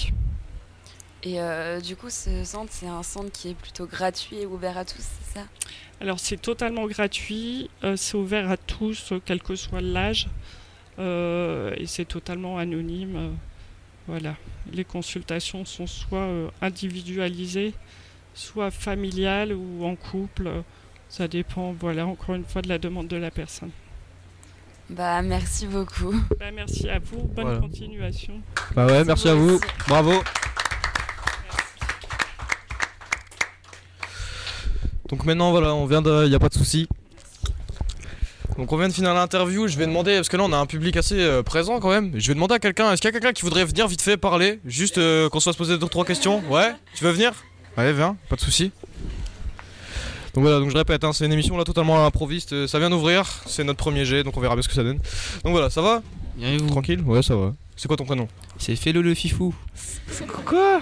Et 1.24 1.40
euh, 1.40 1.80
du 1.80 1.96
coup, 1.96 2.10
ce 2.10 2.44
centre, 2.44 2.72
c'est 2.72 2.88
un 2.88 3.04
centre 3.04 3.32
qui 3.32 3.50
est 3.50 3.54
plutôt 3.54 3.86
gratuit 3.86 4.40
et 4.40 4.46
ouvert 4.46 4.78
à 4.78 4.84
tous, 4.84 5.02
c'est 5.02 5.40
ça? 5.40 5.46
Alors 6.04 6.20
c'est 6.20 6.38
totalement 6.38 6.86
gratuit, 6.86 7.70
euh, 7.86 7.96
c'est 7.96 8.18
ouvert 8.18 8.52
à 8.52 8.58
tous, 8.58 9.14
euh, 9.14 9.22
quel 9.26 9.42
que 9.42 9.56
soit 9.56 9.80
l'âge, 9.80 10.28
euh, 11.00 11.74
et 11.78 11.86
c'est 11.88 12.06
totalement 12.06 12.58
anonyme. 12.58 13.16
euh, 13.16 13.30
voilà, 14.06 14.36
les 14.74 14.84
consultations 14.84 15.64
sont 15.64 15.88
soit 15.88 16.28
individualisées, 16.62 17.74
soit 18.34 18.70
familiale 18.70 19.54
ou 19.54 19.86
en 19.86 19.96
couple. 19.96 20.52
Ça 21.08 21.30
dépend, 21.30 21.72
voilà, 21.72 22.06
encore 22.06 22.36
une 22.36 22.44
fois, 22.44 22.62
de 22.62 22.68
la 22.68 22.78
demande 22.80 23.08
de 23.08 23.16
la 23.16 23.32
personne. 23.32 23.72
Bah, 24.90 25.22
merci 25.22 25.68
beaucoup. 25.68 26.14
Bah, 26.38 26.52
merci 26.54 26.90
à 26.90 27.00
vous, 27.00 27.22
bonne 27.34 27.46
Voilà. 27.46 27.60
continuation. 27.62 28.42
Bah 28.76 28.88
ouais, 28.88 29.06
merci 29.06 29.30
à 29.30 29.36
vous. 29.36 29.58
Bravo. 29.88 30.22
Donc 35.10 35.26
maintenant 35.26 35.52
voilà, 35.52 35.74
on 35.76 35.86
vient 35.86 36.02
de, 36.02 36.28
y 36.28 36.36
a 36.36 36.40
pas 36.40 36.50
de 36.50 36.54
souci. 36.54 36.88
Donc 38.58 38.72
on 38.72 38.78
vient 38.78 38.88
de 38.88 38.94
finir 38.94 39.14
l'interview. 39.14 39.68
Je 39.68 39.78
vais 39.78 39.86
demander 39.86 40.16
parce 40.16 40.30
que 40.30 40.38
là 40.38 40.44
on 40.46 40.54
a 40.54 40.58
un 40.58 40.66
public 40.66 40.96
assez 40.98 41.20
euh, 41.20 41.44
présent 41.44 41.80
quand 41.80 41.90
même. 41.90 42.12
Je 42.16 42.28
vais 42.28 42.34
demander 42.36 42.56
à 42.56 42.60
quelqu'un. 42.60 42.92
Est-ce 42.92 43.02
qu'il 43.02 43.08
y 43.08 43.10
a 43.10 43.12
quelqu'un 43.20 43.34
qui 43.34 43.42
voudrait 43.42 43.66
venir 43.66 43.88
vite 43.88 44.02
fait 44.02 44.18
parler, 44.18 44.60
juste 44.66 44.98
euh, 44.98 45.30
qu'on 45.30 45.40
se 45.40 45.46
fasse 45.50 45.56
poser 45.56 45.78
deux 45.78 45.88
trois 45.88 46.06
questions. 46.06 46.42
Ouais, 46.50 46.74
tu 46.96 47.04
veux 47.04 47.12
venir? 47.12 47.32
Allez, 47.78 47.94
viens, 47.94 48.16
pas 48.30 48.36
de 48.36 48.42
souci. 48.42 48.72
Donc 50.36 50.44
voilà, 50.44 50.60
donc 50.60 50.72
je 50.72 50.78
répète, 50.78 51.04
hein, 51.04 51.14
c'est 51.14 51.26
une 51.26 51.34
émission 51.34 51.58
là 51.58 51.64
totalement 51.64 52.06
improviste. 52.06 52.54
euh, 52.54 52.68
Ça 52.68 52.80
vient 52.80 52.90
d'ouvrir, 52.90 53.26
c'est 53.46 53.64
notre 53.64 53.78
premier 53.78 54.04
jet, 54.06 54.24
donc 54.24 54.36
on 54.38 54.42
verra 54.42 54.56
bien 54.56 54.64
ce 54.64 54.68
que 54.68 54.74
ça 54.74 54.84
donne. 54.84 54.98
Donc 55.44 55.52
voilà, 55.52 55.70
ça 55.70 55.82
va? 55.82 56.02
Tranquille? 56.70 57.02
Ouais, 57.06 57.22
ça 57.22 57.36
va. 57.36 57.54
C'est 57.76 57.88
quoi 57.88 57.98
ton 57.98 58.06
prénom 58.06 58.28
C'est 58.58 58.76
Félo 58.76 59.02
le 59.02 59.14
Fifou. 59.14 59.54
Quoi 60.46 60.82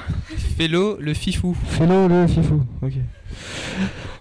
Félo 0.57 0.97
le 0.99 1.13
Fifou. 1.13 1.55
Félo 1.69 2.07
le 2.07 2.27
Fifou, 2.27 2.63
ok. 2.81 2.93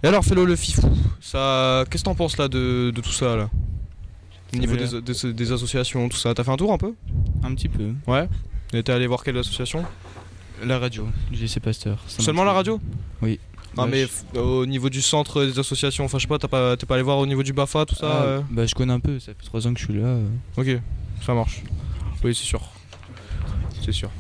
Et 0.03 0.07
alors, 0.07 0.25
Félo 0.25 0.45
le 0.45 0.57
Fifou, 0.57 0.89
ça, 1.21 1.85
qu'est-ce 1.91 2.03
que 2.05 2.09
t'en 2.09 2.15
penses 2.15 2.39
là 2.39 2.49
de, 2.49 2.91
de 2.95 3.01
tout 3.01 3.11
ça 3.13 3.37
là? 3.37 3.51
Au 4.55 4.57
niveau 4.57 4.75
des, 4.77 5.01
des- 5.03 5.33
des 5.33 5.53
associations, 5.53 6.09
tout 6.09 6.17
ça, 6.17 6.33
t'as 6.35 6.43
fait 6.43 6.51
un 6.51 6.57
tour 6.57 6.73
un 6.73 6.79
peu? 6.79 6.95
Un 7.43 7.55
petit 7.55 7.69
peu. 7.69 7.93
Ouais? 8.07 8.29
Et 8.73 8.83
t'es 8.83 8.93
allé 8.93 9.07
voir 9.07 9.23
quelle 9.23 9.37
association? 9.39 9.85
La 10.65 10.79
radio, 10.79 11.07
du 11.31 11.39
lycée 11.39 11.61
Pasteur. 11.61 11.99
Seulement 12.07 12.45
la 12.45 12.53
radio? 12.53 12.81
Oui. 13.23 13.39
Non 13.77 13.85
Ouais, 13.85 13.89
mais 13.91 14.07
je- 14.35 14.39
au 14.41 14.67
niveau 14.67 14.91
du 14.91 15.01
centre 15.01 15.45
des 15.45 15.59
associations, 15.59 16.05
enfin 16.05 16.19
je 16.19 16.27
sais 16.27 16.29
pas- 16.49 16.77
t'es 16.77 16.87
pas 16.87 16.95
allé 16.95 17.03
voir 17.05 17.19
au 17.19 17.27
niveau 17.27 17.43
du 17.45 17.53
BAFA, 17.53 17.85
tout 17.87 17.95
ça 17.95 18.11
Ah, 18.13 18.23
euh? 18.25 18.41
Bah 18.51 18.67
je 18.67 18.75
connais 18.75 18.93
un 18.93 18.99
peu, 19.01 19.19
ça 19.21 19.33
fait 19.33 19.45
3 19.47 19.67
ans 19.67 19.73
que 19.75 19.79
je 19.81 19.85
suis 19.85 19.95
là. 19.95 20.07
euh. 20.07 20.27
Ok, 20.57 20.67
ça 21.25 21.35
marche. 21.35 21.63
Oui, 22.25 22.35
c'est 22.35 22.45
sûr. 22.45 22.61
C'est 23.83 23.93
sûr. 23.93 24.11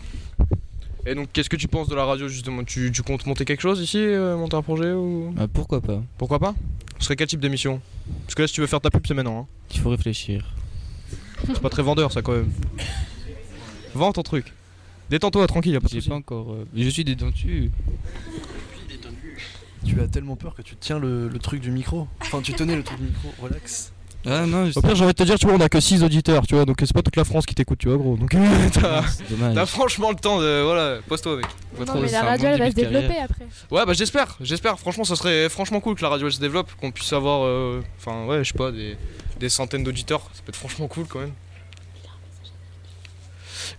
Et 1.07 1.15
donc, 1.15 1.29
qu'est-ce 1.33 1.49
que 1.51 1.57
tu 1.57 1.69
penses 1.69 1.89
de 1.89 1.95
la 1.95 2.05
radio 2.05 2.29
justement? 2.29 2.63
Tu, 2.65 2.91
tu 2.93 3.03
comptes 3.03 3.25
monter 3.27 3.45
quelque 3.45 3.61
chose 3.63 3.81
ici 3.81 3.99
euh, 3.99 4.37
Monter 4.37 4.57
un 4.57 4.63
projet 4.63 4.93
ou? 4.93 5.35
Ah, 5.39 5.49
pourquoi 5.49 5.81
pas 5.81 6.03
Pourquoi 6.19 6.39
pas? 6.39 6.55
Ce 6.99 7.05
serait 7.07 7.17
quel 7.17 7.27
type 7.27 7.41
d'émission? 7.41 7.81
Parce 8.25 8.35
que 8.35 8.43
là, 8.43 8.49
si 8.49 8.55
tu 8.55 8.61
veux 8.61 8.67
faire 8.67 8.81
ta 8.81 8.91
pub, 8.91 9.07
c'est 9.07 9.15
maintenant. 9.15 9.41
hein. 9.41 9.47
Il 9.75 9.81
faut 9.81 9.91
réfléchir. 9.91 10.55
C'est 11.47 11.61
pas 11.61 11.71
très 11.71 11.83
vendeur, 11.83 12.13
ça 12.13 12.21
quand 12.21 12.33
même. 12.33 12.51
Vends 13.95 14.13
ton 14.13 14.23
truc. 14.23 14.53
Détends-toi, 15.09 15.47
tranquille, 15.47 15.73
y'a 15.73 15.81
pas 15.81 15.87
de 15.89 15.93
J'ai 15.93 15.99
soucis. 16.01 16.11
pas 16.11 16.15
encore. 16.17 16.53
euh, 16.53 16.67
Je 16.77 16.89
suis 16.89 17.03
détendu. 17.05 17.71
Tu 19.87 19.99
as 20.01 20.07
tellement 20.07 20.37
peur 20.37 20.55
que 20.55 20.61
tu 20.63 20.77
tiens 20.77 20.99
le, 20.99 21.29
le 21.29 21.39
truc 21.39 21.61
du 21.63 21.71
micro. 21.71 22.07
Enfin, 22.21 22.43
tu 22.43 22.53
tenais 22.53 22.77
le 22.77 22.83
truc 22.83 22.99
du 22.99 23.07
micro, 23.07 23.31
relax. 23.41 23.93
Ah 24.27 24.45
non, 24.45 24.69
Au 24.77 24.83
pire, 24.83 24.95
j'ai 24.95 25.05
envie 25.05 25.13
de 25.15 25.19
te 25.19 25.23
dire, 25.23 25.39
tu 25.39 25.47
vois, 25.47 25.55
on 25.55 25.61
a 25.61 25.69
que 25.71 25.81
6 25.81 26.03
auditeurs, 26.05 26.47
tu 26.47 26.55
vois, 26.55 26.67
donc 26.67 26.77
c'est 26.81 26.93
pas 26.93 27.01
toute 27.01 27.17
la 27.17 27.25
France 27.25 27.47
qui 27.47 27.55
t'écoute, 27.55 27.79
tu 27.79 27.89
vois, 27.89 27.97
gros. 27.97 28.17
Donc, 28.19 28.35
t'as 28.75 29.67
franchement 29.67 30.11
le 30.11 30.17
temps 30.17 30.39
de. 30.39 30.63
Voilà, 30.63 30.99
pose-toi 31.09 31.33
avec. 31.33 31.47
Pas 31.47 31.79
Non, 31.81 31.85
trop- 31.87 32.01
mais 32.03 32.11
la 32.11 32.23
radio, 32.23 32.49
elle 32.49 32.59
va 32.59 32.71
se 32.71 32.75
développer 32.75 33.17
après. 33.19 33.47
Ouais, 33.71 33.87
bah 33.87 33.93
j'espère, 33.95 34.37
j'espère. 34.43 34.79
Franchement, 34.79 35.05
ça 35.05 35.17
serait 35.17 35.49
franchement 35.49 35.81
cool 35.81 35.95
que 35.95 36.03
la 36.03 36.11
radio 36.11 36.27
elle 36.27 36.33
se 36.35 36.41
développe, 36.41 36.71
qu'on 36.81 36.91
puisse 36.91 37.13
avoir, 37.15 37.45
euh, 37.47 37.83
enfin, 37.99 38.27
ouais, 38.27 38.45
je 38.45 38.53
sais 38.53 38.59
pas, 38.59 38.71
des, 38.73 38.97
des 39.39 39.49
centaines 39.49 39.85
d'auditeurs. 39.85 40.21
Ça 40.35 40.43
peut 40.45 40.51
être 40.51 40.57
franchement 40.57 40.87
cool 40.87 41.07
quand 41.09 41.21
même. 41.21 41.33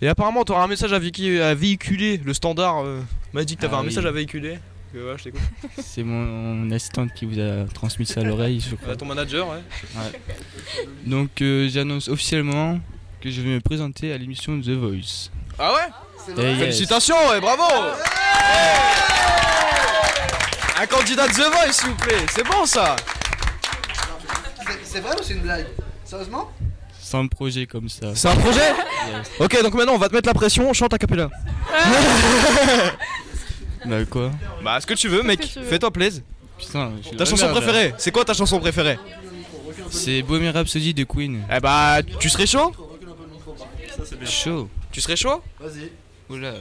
Et 0.02 0.08
apparemment, 0.08 0.44
t'auras 0.44 0.64
un 0.64 0.68
message 0.68 0.94
à, 0.94 1.00
véhicu- 1.00 1.40
à 1.42 1.54
véhiculer. 1.54 2.18
Le 2.18 2.34
standard 2.34 2.84
euh, 2.84 3.02
m'a 3.34 3.44
dit 3.44 3.56
que 3.56 3.62
t'avais 3.62 3.76
Ah 3.76 3.78
un 3.78 3.82
oui. 3.82 3.88
message 3.88 4.06
à 4.08 4.12
véhiculer. 4.12 4.58
Que, 4.94 4.98
ouais, 4.98 5.18
je 5.18 5.24
t'écoute. 5.26 5.42
C'est 5.82 6.04
mon 6.04 6.70
assistante 6.72 7.14
qui 7.14 7.26
vous 7.26 7.40
a 7.40 7.66
transmis 7.74 8.06
ça 8.06 8.20
à 8.22 8.24
l'oreille, 8.24 8.60
je 8.70 8.76
crois. 8.76 8.96
Ton 8.96 9.06
manager, 9.06 9.48
ouais. 9.50 9.62
Ouais. 9.96 10.20
Donc 11.06 11.42
euh, 11.42 11.70
j'annonce 11.72 12.10
officiellement 12.10 12.80
que 13.22 13.30
je 13.32 13.40
vais 13.42 13.50
me 13.50 13.62
présenter 13.62 14.12
à 14.12 14.18
l'émission 14.18 14.60
The 14.60 14.70
Voice. 14.72 15.30
Ah 15.58 15.74
ouais 15.74 16.34
Eh 16.38 16.42
yes. 16.42 16.58
Félicitations 16.60 17.34
et 17.36 17.40
bravo 17.40 17.64
Un 20.80 20.86
candidat 20.88 21.28
de 21.28 21.34
The 21.34 21.38
Voice, 21.54 21.72
s'il 21.74 21.90
vous 21.90 21.96
plaît. 21.96 22.26
C'est 22.30 22.44
bon 22.46 22.66
ça 22.66 22.96
C'est 24.84 25.00
vrai 25.00 25.14
ou 25.20 25.24
c'est 25.24 25.34
une 25.36 25.42
blague? 25.42 25.68
Sérieusement? 26.04 26.52
C'est 27.00 27.18
un 27.18 27.28
projet 27.28 27.66
comme 27.66 27.88
ça. 27.90 28.14
C'est 28.16 28.28
un 28.28 28.36
projet 28.36 28.60
Yes. 29.10 29.32
Ok, 29.40 29.62
donc 29.64 29.74
maintenant 29.74 29.94
on 29.94 29.98
va 29.98 30.10
te 30.10 30.14
mettre 30.14 30.28
la 30.28 30.34
pression. 30.34 30.72
Chante 30.74 30.94
a 30.94 30.98
cappella. 30.98 31.30
Bah 33.84 34.06
quoi? 34.08 34.30
Bah, 34.64 34.80
ce 34.80 34.88
que 34.88 34.94
tu 34.94 35.08
veux, 35.08 35.24
mec. 35.24 35.42
Fais-toi 35.70 35.92
plaisir. 35.92 36.24
Putain, 36.58 36.94
je 37.02 37.08
suis 37.08 37.18
Ta 37.18 37.26
chanson 37.26 37.50
préférée 37.50 37.94
C'est 37.98 38.12
quoi 38.12 38.24
ta 38.24 38.34
chanson 38.34 38.60
préférée? 38.60 38.98
C'est 39.90 40.22
Bohemian 40.22 40.52
Rhapsody 40.54 40.94
de 40.94 41.04
Queen. 41.04 41.44
Eh 41.52 41.60
bah, 41.60 42.00
tu 42.20 42.30
serais 42.30 42.46
chaud? 42.46 42.72
Chaud. 44.26 44.70
Tu 44.92 45.02
serais 45.02 45.16
chaud? 45.16 45.42
Vas-y. 45.60 45.92
Oula. 46.30 46.54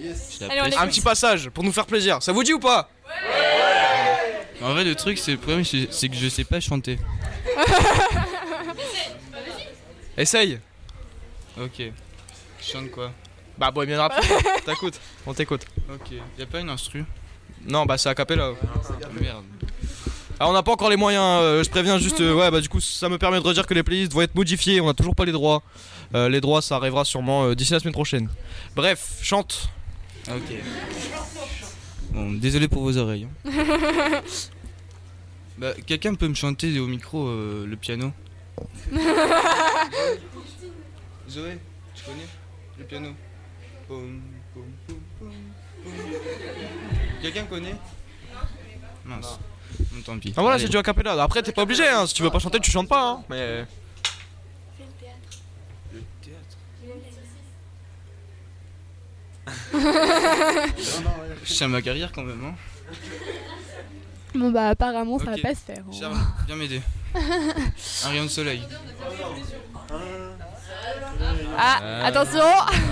Yes. 0.00 0.40
Allez, 0.48 0.74
on. 0.76 0.80
Un 0.80 0.86
petit 0.88 1.00
passage 1.00 1.48
pour 1.50 1.64
nous 1.64 1.72
faire 1.72 1.86
plaisir. 1.86 2.22
Ça 2.22 2.32
vous 2.32 2.42
dit 2.42 2.52
ou 2.52 2.58
pas? 2.58 2.88
En 4.62 4.72
vrai, 4.72 4.84
le 4.84 4.94
truc, 4.94 5.18
c'est 5.18 5.32
le 5.32 5.38
problème, 5.38 5.64
c'est 5.64 5.88
c'est 5.90 6.08
que 6.08 6.16
je 6.16 6.28
sais 6.28 6.44
pas 6.44 6.60
chanter. 6.60 6.98
Essaye. 10.16 10.58
Ok. 11.60 11.82
Je 12.60 12.72
chante 12.72 12.90
quoi? 12.90 13.12
Bah, 13.58 13.70
Bohemian 13.70 13.98
Rhapsody. 14.08 14.28
T'écoutes. 14.64 15.00
On 15.26 15.32
t'écoute. 15.34 15.64
Ok. 15.92 16.12
Y 16.38 16.42
a 16.42 16.46
pas 16.46 16.60
une 16.60 16.70
instru? 16.70 17.04
Non, 17.66 17.86
bah, 17.86 17.96
c'est 17.98 18.08
a 18.08 18.14
cappella. 18.14 18.52
Merde. 19.20 19.44
Ah, 20.38 20.48
on 20.48 20.52
n'a 20.52 20.62
pas 20.62 20.72
encore 20.72 20.90
les 20.90 20.96
moyens. 20.96 21.22
euh, 21.42 21.64
je 21.64 21.70
préviens 21.70 21.98
juste. 21.98 22.20
euh, 22.20 22.34
ouais, 22.34 22.50
bah, 22.50 22.60
du 22.60 22.68
coup, 22.68 22.80
ça 22.80 23.08
me 23.08 23.16
permet 23.18 23.38
de 23.40 23.42
redire 23.42 23.66
que 23.66 23.72
les 23.74 23.82
playlists 23.82 24.12
vont 24.12 24.20
être 24.22 24.34
modifiées. 24.34 24.80
On 24.80 24.88
a 24.88 24.94
toujours 24.94 25.14
pas 25.14 25.24
les 25.24 25.32
droits. 25.32 25.62
Euh, 26.14 26.28
les 26.28 26.40
droits, 26.42 26.60
ça 26.62 26.76
arrivera 26.76 27.04
sûrement 27.04 27.44
euh, 27.46 27.54
d'ici 27.54 27.72
la 27.72 27.80
semaine 27.80 27.94
prochaine. 27.94 28.28
Bref, 28.74 29.18
chante. 29.22 29.70
Ok. 30.28 30.54
Bon, 32.12 32.32
désolé 32.32 32.68
pour 32.68 32.82
vos 32.82 32.96
oreilles. 32.98 33.26
hein. 33.46 33.50
bah, 35.58 35.72
quelqu'un 35.86 36.14
peut 36.14 36.28
me 36.28 36.34
chanter 36.34 36.78
au 36.78 36.86
micro 36.86 37.26
euh, 37.26 37.64
le 37.66 37.76
piano? 37.76 38.12
Zoé, 41.28 41.58
tu 41.94 42.04
connais 42.04 42.26
le 42.78 42.84
piano? 42.84 43.08
Quelqu'un 47.22 47.44
connaît 47.44 47.76
Mince. 49.04 49.38
Bon, 49.78 50.00
tant 50.04 50.18
pis. 50.18 50.32
Ah, 50.36 50.40
voilà, 50.40 50.56
Allez. 50.56 50.64
c'est 50.64 50.70
du 50.70 50.76
a 50.76 50.82
cappella. 50.82 51.20
Après, 51.22 51.42
t'es 51.42 51.52
pas 51.52 51.62
obligé. 51.62 51.86
Hein. 51.88 52.06
Si 52.06 52.14
tu 52.14 52.22
veux 52.22 52.30
pas 52.30 52.38
chanter, 52.38 52.58
tu 52.60 52.70
chantes 52.70 52.88
pas. 52.88 53.10
Hein. 53.10 53.24
Mais. 53.28 53.64
Le 55.92 56.00
théâtre. 56.22 56.56
Je 61.44 61.54
tiens 61.54 61.68
ma 61.68 61.82
carrière 61.82 62.10
quand 62.12 62.22
même. 62.24 62.44
Hein. 62.44 62.54
Bon, 64.34 64.50
bah, 64.50 64.70
apparemment, 64.70 65.18
ça 65.18 65.26
Ok. 65.32 65.36
va 65.36 65.48
pas 65.50 65.54
se 65.54 65.60
faire. 65.60 65.84
hein. 65.88 65.92
Charles, 65.98 66.16
viens 66.46 66.56
m'aider. 66.56 66.80
Un 68.04 68.08
rayon 68.08 68.24
de 68.24 68.28
soleil. 68.28 68.62
Ah, 71.58 71.80
attention 72.04 72.44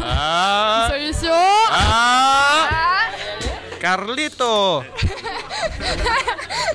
Ah 0.05 0.89
Solution 0.91 1.31
Ah 1.71 2.69
Carlito 3.81 4.83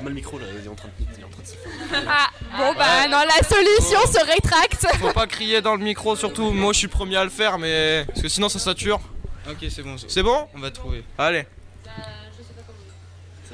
le 0.04 0.10
micro 0.14 0.38
là, 0.38 0.46
il 0.58 0.64
est 0.64 0.68
en 0.68 0.74
train 0.74 0.88
de, 0.88 0.92
il 1.14 1.20
est 1.20 1.24
en 1.24 1.28
train 1.28 1.42
de 1.42 1.46
se 1.46 1.52
faire. 1.52 2.02
Ah, 2.08 2.28
bon, 2.56 2.72
bah, 2.74 3.06
non, 3.08 3.18
la 3.18 3.46
solution 3.46 4.00
se 4.06 4.24
rétracte 4.24 4.86
Faut 4.98 5.12
pas 5.12 5.26
crier 5.26 5.60
dans 5.60 5.74
le 5.74 5.82
micro, 5.82 6.16
surtout. 6.16 6.50
Moi, 6.52 6.72
je 6.72 6.78
suis 6.78 6.86
le 6.86 6.92
premier 6.92 7.16
à 7.16 7.24
le 7.24 7.30
faire, 7.30 7.58
mais. 7.58 8.04
Parce 8.06 8.22
que 8.22 8.28
sinon, 8.28 8.48
ça 8.48 8.58
sature. 8.58 9.00
Ok, 9.48 9.58
c'est 9.68 9.82
bon. 9.82 9.96
C'est 10.08 10.22
bon 10.22 10.48
On 10.54 10.58
va 10.58 10.70
trouver. 10.70 11.04
Allez. 11.18 11.46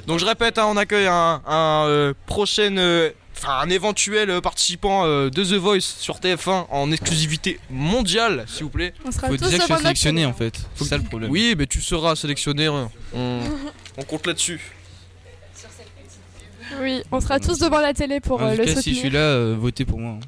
Donc 0.05 0.19
je 0.19 0.25
répète, 0.25 0.57
hein, 0.57 0.67
on 0.69 0.77
accueille 0.77 1.07
un, 1.07 1.41
un, 1.45 1.85
euh, 1.87 2.13
prochain, 2.27 2.77
euh, 2.77 3.09
enfin 3.09 3.26
un 3.45 3.69
éventuel 3.69 4.29
euh, 4.29 4.41
participant 4.41 5.05
euh, 5.05 5.29
de 5.29 5.43
The 5.43 5.53
Voice 5.53 5.81
sur 5.81 6.19
TF1 6.19 6.65
en 6.69 6.91
exclusivité 6.91 7.59
mondiale, 7.69 8.45
s'il 8.47 8.63
vous 8.63 8.69
plaît. 8.69 8.93
On 9.05 9.11
sera 9.11 9.27
Faut 9.27 9.37
tous 9.37 9.45
déjà 9.45 9.57
que 9.59 9.63
je 9.63 9.69
notre 9.69 9.81
sélectionné 9.83 10.25
en 10.25 10.33
fait. 10.33 10.59
C'est 10.75 10.85
ça 10.85 10.97
le 10.97 11.03
problème. 11.03 11.29
Oui, 11.31 11.55
mais 11.57 11.67
tu 11.67 11.81
seras 11.81 12.15
sélectionné. 12.15 12.65
hein. 12.67 12.89
On, 13.13 13.39
on 13.97 14.03
compte 14.03 14.25
là-dessus. 14.27 14.59
Oui, 16.81 17.01
on 17.11 17.21
sera 17.21 17.39
tous 17.39 17.59
devant 17.59 17.79
la 17.79 17.93
télé 17.93 18.19
pour 18.19 18.41
En 18.41 18.47
euh, 18.47 18.51
tout 18.55 18.57
le 18.59 18.65
cas, 18.65 18.75
soutenir. 18.75 18.83
si 18.83 18.93
je 18.95 18.99
suis 18.99 19.09
là, 19.09 19.19
euh, 19.19 19.55
votez 19.57 19.85
pour 19.85 19.99
moi. 19.99 20.19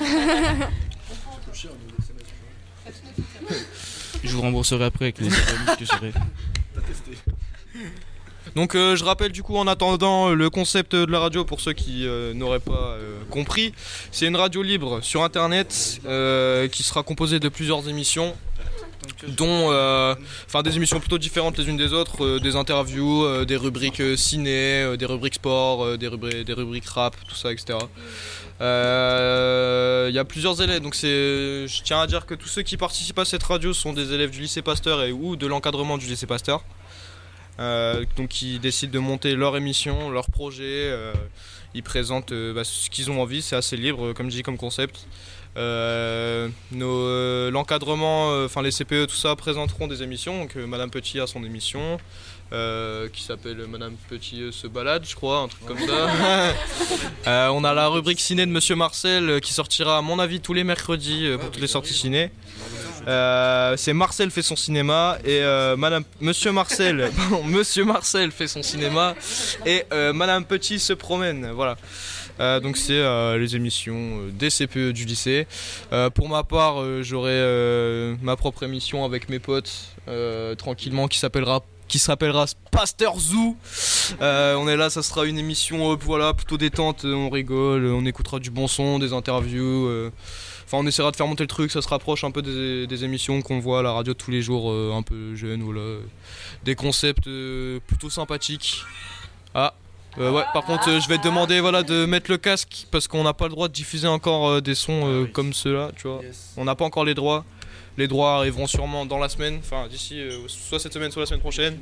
hein. 0.00 0.68
Je 4.24 4.36
vous 4.36 4.42
rembourserai 4.42 4.84
après 4.84 5.06
avec 5.06 5.18
les 5.18 5.30
services 5.30 5.76
que 5.78 5.84
j'aurai. 5.84 6.12
Donc 8.54 8.74
euh, 8.74 8.96
je 8.96 9.04
rappelle 9.04 9.32
du 9.32 9.42
coup 9.42 9.56
en 9.56 9.66
attendant 9.66 10.30
euh, 10.30 10.34
le 10.34 10.50
concept 10.50 10.94
de 10.94 11.10
la 11.10 11.20
radio 11.20 11.44
pour 11.44 11.60
ceux 11.60 11.72
qui 11.72 12.06
euh, 12.06 12.34
n'auraient 12.34 12.60
pas 12.60 12.96
compris. 13.30 13.72
C'est 14.10 14.26
une 14.26 14.36
radio 14.36 14.62
libre 14.62 15.00
sur 15.02 15.22
internet 15.22 16.00
qui 16.72 16.82
sera 16.82 17.02
composée 17.02 17.40
de 17.40 17.48
plusieurs 17.48 17.88
émissions 17.88 18.34
dont 19.36 19.68
enfin 20.46 20.62
des 20.62 20.76
émissions 20.76 21.00
plutôt 21.00 21.18
différentes 21.18 21.58
les 21.58 21.68
unes 21.68 21.76
des 21.76 21.92
autres, 21.92 22.38
des 22.38 22.56
interviews, 22.56 23.44
des 23.44 23.56
rubriques 23.56 24.02
ciné, 24.16 24.96
des 24.96 25.06
rubriques 25.06 25.34
sport, 25.34 25.96
des, 25.96 26.08
rubriques, 26.08 26.86
rap, 26.86 27.16
tout 27.26 27.34
ça, 27.34 27.52
etc. 27.52 27.78
Il 28.60 30.14
y 30.14 30.18
a 30.18 30.24
plusieurs 30.24 30.60
élèves, 30.60 30.82
donc 30.82 30.94
c'est, 30.94 31.66
je 31.66 31.82
tiens 31.82 32.00
à 32.00 32.06
dire 32.06 32.26
que 32.26 32.34
tous 32.34 32.48
ceux 32.48 32.62
qui 32.62 32.76
participent 32.76 33.18
à 33.18 33.24
cette 33.24 33.42
radio 33.42 33.72
sont 33.72 33.92
des 33.92 34.12
élèves 34.12 34.30
du 34.30 34.40
lycée 34.40 34.62
Pasteur 34.62 35.02
et 35.02 35.12
ou 35.12 35.36
de 35.36 35.46
l'encadrement 35.46 35.98
du 35.98 36.06
lycée 36.06 36.26
Pasteur. 36.26 36.62
Euh, 37.60 38.04
donc 38.16 38.28
qui 38.30 38.58
décident 38.58 38.92
de 38.92 38.98
monter 38.98 39.34
leur 39.34 39.56
émission, 39.56 40.10
leur 40.10 40.26
projet. 40.30 40.64
euh, 40.90 41.12
ils 41.74 41.82
présentent 41.82 42.32
euh, 42.32 42.52
bah, 42.52 42.64
ce 42.64 42.90
qu'ils 42.90 43.10
ont 43.10 43.20
envie, 43.22 43.40
c'est 43.42 43.56
assez 43.56 43.76
libre, 43.76 44.12
comme 44.12 44.30
je 44.30 44.36
dis, 44.36 44.42
comme 44.42 44.56
concept. 44.58 45.06
Nos, 45.56 47.50
l'encadrement, 47.50 48.44
enfin 48.44 48.62
les 48.62 48.70
CPE, 48.70 49.06
tout 49.06 49.16
ça 49.16 49.36
présenteront 49.36 49.86
des 49.86 50.02
émissions. 50.02 50.38
Donc 50.40 50.56
Madame 50.56 50.90
Petit 50.90 51.20
a 51.20 51.26
son 51.26 51.44
émission. 51.44 51.98
euh, 52.52 53.08
qui 53.08 53.22
s'appelle 53.22 53.66
Madame 53.66 53.94
Petit 54.10 54.52
se 54.52 54.66
balade, 54.66 55.04
je 55.08 55.14
crois, 55.14 55.38
un 55.38 55.48
truc 55.48 55.64
comme 55.66 55.78
ça. 55.78 56.52
Euh, 57.28 57.48
on 57.50 57.62
a 57.62 57.72
la 57.72 57.86
rubrique 57.86 58.18
ciné 58.20 58.44
de 58.46 58.50
Monsieur 58.50 58.74
Marcel 58.74 59.30
euh, 59.30 59.38
qui 59.38 59.52
sortira, 59.52 59.96
à 59.96 60.02
mon 60.02 60.18
avis, 60.18 60.40
tous 60.40 60.54
les 60.54 60.64
mercredis 60.64 61.28
pour 61.40 61.52
toutes 61.52 61.60
les 61.62 61.68
sorties 61.68 61.94
ciné. 61.94 62.32
Euh, 63.08 63.76
c'est 63.76 63.92
Marcel 63.92 64.30
fait 64.30 64.42
son 64.42 64.54
cinéma 64.54 65.18
et 65.24 65.42
euh, 65.42 65.76
Madame 65.76 66.04
Monsieur 66.20 66.52
Marcel 66.52 67.10
Monsieur 67.44 67.84
Marcel 67.84 68.30
fait 68.30 68.46
son 68.46 68.62
cinéma 68.62 69.14
et 69.66 69.84
euh, 69.92 70.12
Madame 70.12 70.44
Petit 70.44 70.78
se 70.78 70.92
promène 70.92 71.50
voilà 71.50 71.76
Euh, 72.40 72.60
donc 72.60 72.78
c'est 72.78 72.94
euh, 72.94 73.36
les 73.36 73.56
émissions 73.56 74.22
des 74.32 74.48
CPE 74.48 74.92
du 74.92 75.04
lycée 75.04 75.46
pour 76.14 76.30
ma 76.30 76.44
part 76.44 76.76
j'aurai 77.02 77.38
ma 78.22 78.36
propre 78.36 78.62
émission 78.62 79.04
avec 79.04 79.28
mes 79.28 79.38
potes 79.38 79.96
tranquillement 80.56 81.08
qui 81.08 81.18
s'appellera 81.18 81.60
qui 81.88 81.98
s'appellera 81.98 82.46
Pasteur 82.70 83.18
Zoo. 83.18 83.54
On 84.20 84.66
est 84.66 84.78
là, 84.78 84.88
ça 84.88 85.02
sera 85.02 85.26
une 85.26 85.38
émission 85.38 85.94
voilà 85.96 86.32
plutôt 86.32 86.56
détente, 86.56 87.04
on 87.04 87.28
rigole, 87.28 87.84
on 87.84 88.06
écoutera 88.06 88.38
du 88.38 88.50
bon 88.50 88.66
son, 88.66 88.98
des 88.98 89.12
interviews. 89.12 90.10
Enfin, 90.72 90.82
on 90.82 90.86
essaiera 90.86 91.10
de 91.10 91.16
faire 91.16 91.26
monter 91.26 91.42
le 91.42 91.48
truc, 91.48 91.70
ça 91.70 91.82
se 91.82 91.88
rapproche 91.88 92.24
un 92.24 92.30
peu 92.30 92.40
des, 92.40 92.86
des 92.86 93.04
émissions 93.04 93.42
qu'on 93.42 93.58
voit 93.60 93.80
à 93.80 93.82
la 93.82 93.92
radio 93.92 94.14
tous 94.14 94.30
les 94.30 94.40
jours, 94.40 94.70
euh, 94.72 94.94
un 94.96 95.02
peu 95.02 95.34
jeunes, 95.36 95.60
voilà. 95.62 95.98
Des 96.64 96.74
concepts 96.74 97.26
euh, 97.26 97.78
plutôt 97.86 98.08
sympathiques. 98.08 98.82
Ah, 99.54 99.74
euh, 100.16 100.30
ouais, 100.32 100.44
par 100.54 100.64
contre, 100.64 100.88
euh, 100.88 100.98
je 100.98 101.08
vais 101.10 101.18
te 101.18 101.24
demander 101.24 101.60
voilà, 101.60 101.82
de 101.82 102.06
mettre 102.06 102.30
le 102.30 102.38
casque 102.38 102.86
parce 102.90 103.06
qu'on 103.06 103.22
n'a 103.22 103.34
pas 103.34 103.44
le 103.44 103.50
droit 103.50 103.68
de 103.68 103.74
diffuser 103.74 104.08
encore 104.08 104.48
euh, 104.48 104.60
des 104.62 104.74
sons 104.74 105.02
euh, 105.04 105.26
comme 105.26 105.52
ceux-là, 105.52 105.90
tu 105.94 106.08
vois. 106.08 106.22
On 106.56 106.64
n'a 106.64 106.74
pas 106.74 106.86
encore 106.86 107.04
les 107.04 107.12
droits. 107.14 107.44
Les 107.98 108.08
droits 108.08 108.36
arriveront 108.36 108.66
sûrement 108.66 109.04
dans 109.04 109.18
la 109.18 109.28
semaine, 109.28 109.58
enfin 109.62 109.88
d'ici 109.88 110.18
euh, 110.22 110.48
soit 110.48 110.78
cette 110.78 110.94
semaine, 110.94 111.10
soit 111.12 111.20
la 111.20 111.26
semaine 111.26 111.40
prochaine. 111.40 111.74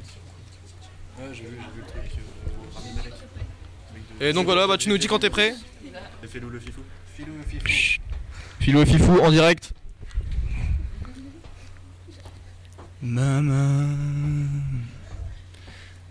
Ouais, 1.16 1.26
j'ai 1.32 1.42
vu, 1.42 1.50
j'ai 1.50 1.80
vu 1.80 1.80
le 1.80 1.86
truc. 1.86 2.10
euh, 2.18 2.74
Rami 2.74 2.88
Malek. 2.96 3.12
Et 4.20 4.32
donc 4.32 4.46
voilà, 4.46 4.66
bah, 4.66 4.76
tu 4.78 4.88
nous 4.88 4.98
dis 4.98 5.06
quand 5.06 5.20
t'es 5.20 5.30
prêt 5.30 5.54
Et 6.24 6.26
fais-nous 6.26 6.50
le 6.50 6.58
fifou. 6.58 6.80
Filou 7.16 7.34
et 7.40 7.60
Fifou. 7.60 8.00
Philo 8.60 8.82
et 8.82 8.86
Fifou 8.86 9.18
en 9.20 9.30
direct. 9.30 9.72
Maman, 13.02 13.96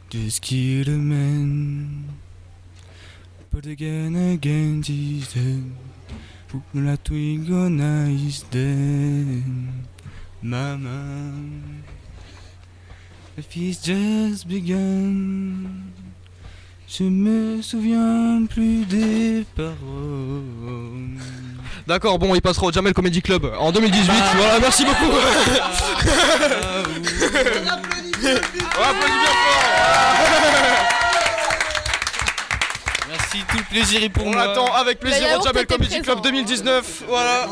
qu'est-ce 0.10 0.42
qui 0.42 0.84
le 0.84 0.98
mène 0.98 2.06
But 3.52 3.68
again, 3.68 4.16
again, 4.34 4.82
Jesus, 4.84 5.62
pour 6.48 6.62
la 6.74 6.98
is 8.10 8.44
dead. 8.50 9.44
Maman, 10.42 11.84
the 13.36 13.44
feast 13.44 13.86
just 13.86 14.48
begun. 14.48 15.94
Je 16.92 17.04
me 17.04 17.62
souviens 17.62 18.46
plus 18.50 18.84
des 18.86 19.46
paroles. 19.56 19.78
D'accord, 21.88 22.18
bon, 22.18 22.34
il 22.34 22.42
passera 22.42 22.66
au 22.68 22.72
Jamel 22.72 22.94
Comedy 22.94 23.22
Club 23.22 23.46
en 23.60 23.72
2018. 23.72 24.12
Voilà, 24.38 24.60
merci 24.60 24.86
beaucoup. 24.86 25.06
On 28.22 28.82
applaudit 28.82 29.12
bien 29.12 29.32
Merci, 33.08 33.38
tout 33.50 33.58
le 33.58 33.64
plaisir 33.70 34.04
est 34.04 34.10
pour 34.10 34.26
On 34.26 34.32
moi. 34.32 34.48
l'attend 34.48 34.74
avec 34.74 35.00
plaisir 35.00 35.28
La 35.28 35.40
au 35.40 35.44
Jamel 35.44 35.68
Comedy 35.68 36.02
Club 36.02 36.04
présent. 36.06 36.22
2019. 36.22 37.04
Voilà. 37.08 37.48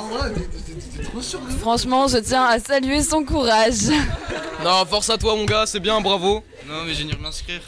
Franchement, 1.61 2.07
je 2.07 2.17
tiens 2.17 2.45
à 2.45 2.59
saluer 2.59 3.03
son 3.03 3.23
courage. 3.23 3.89
Non, 4.63 4.83
force 4.85 5.09
à 5.11 5.17
toi, 5.17 5.35
mon 5.35 5.45
gars, 5.45 5.65
c'est 5.67 5.79
bien, 5.79 6.01
bravo. 6.01 6.43
Non, 6.67 6.83
mais 6.85 6.93
j'ai 6.93 7.03
venir 7.03 7.19
m'inscrire. 7.19 7.61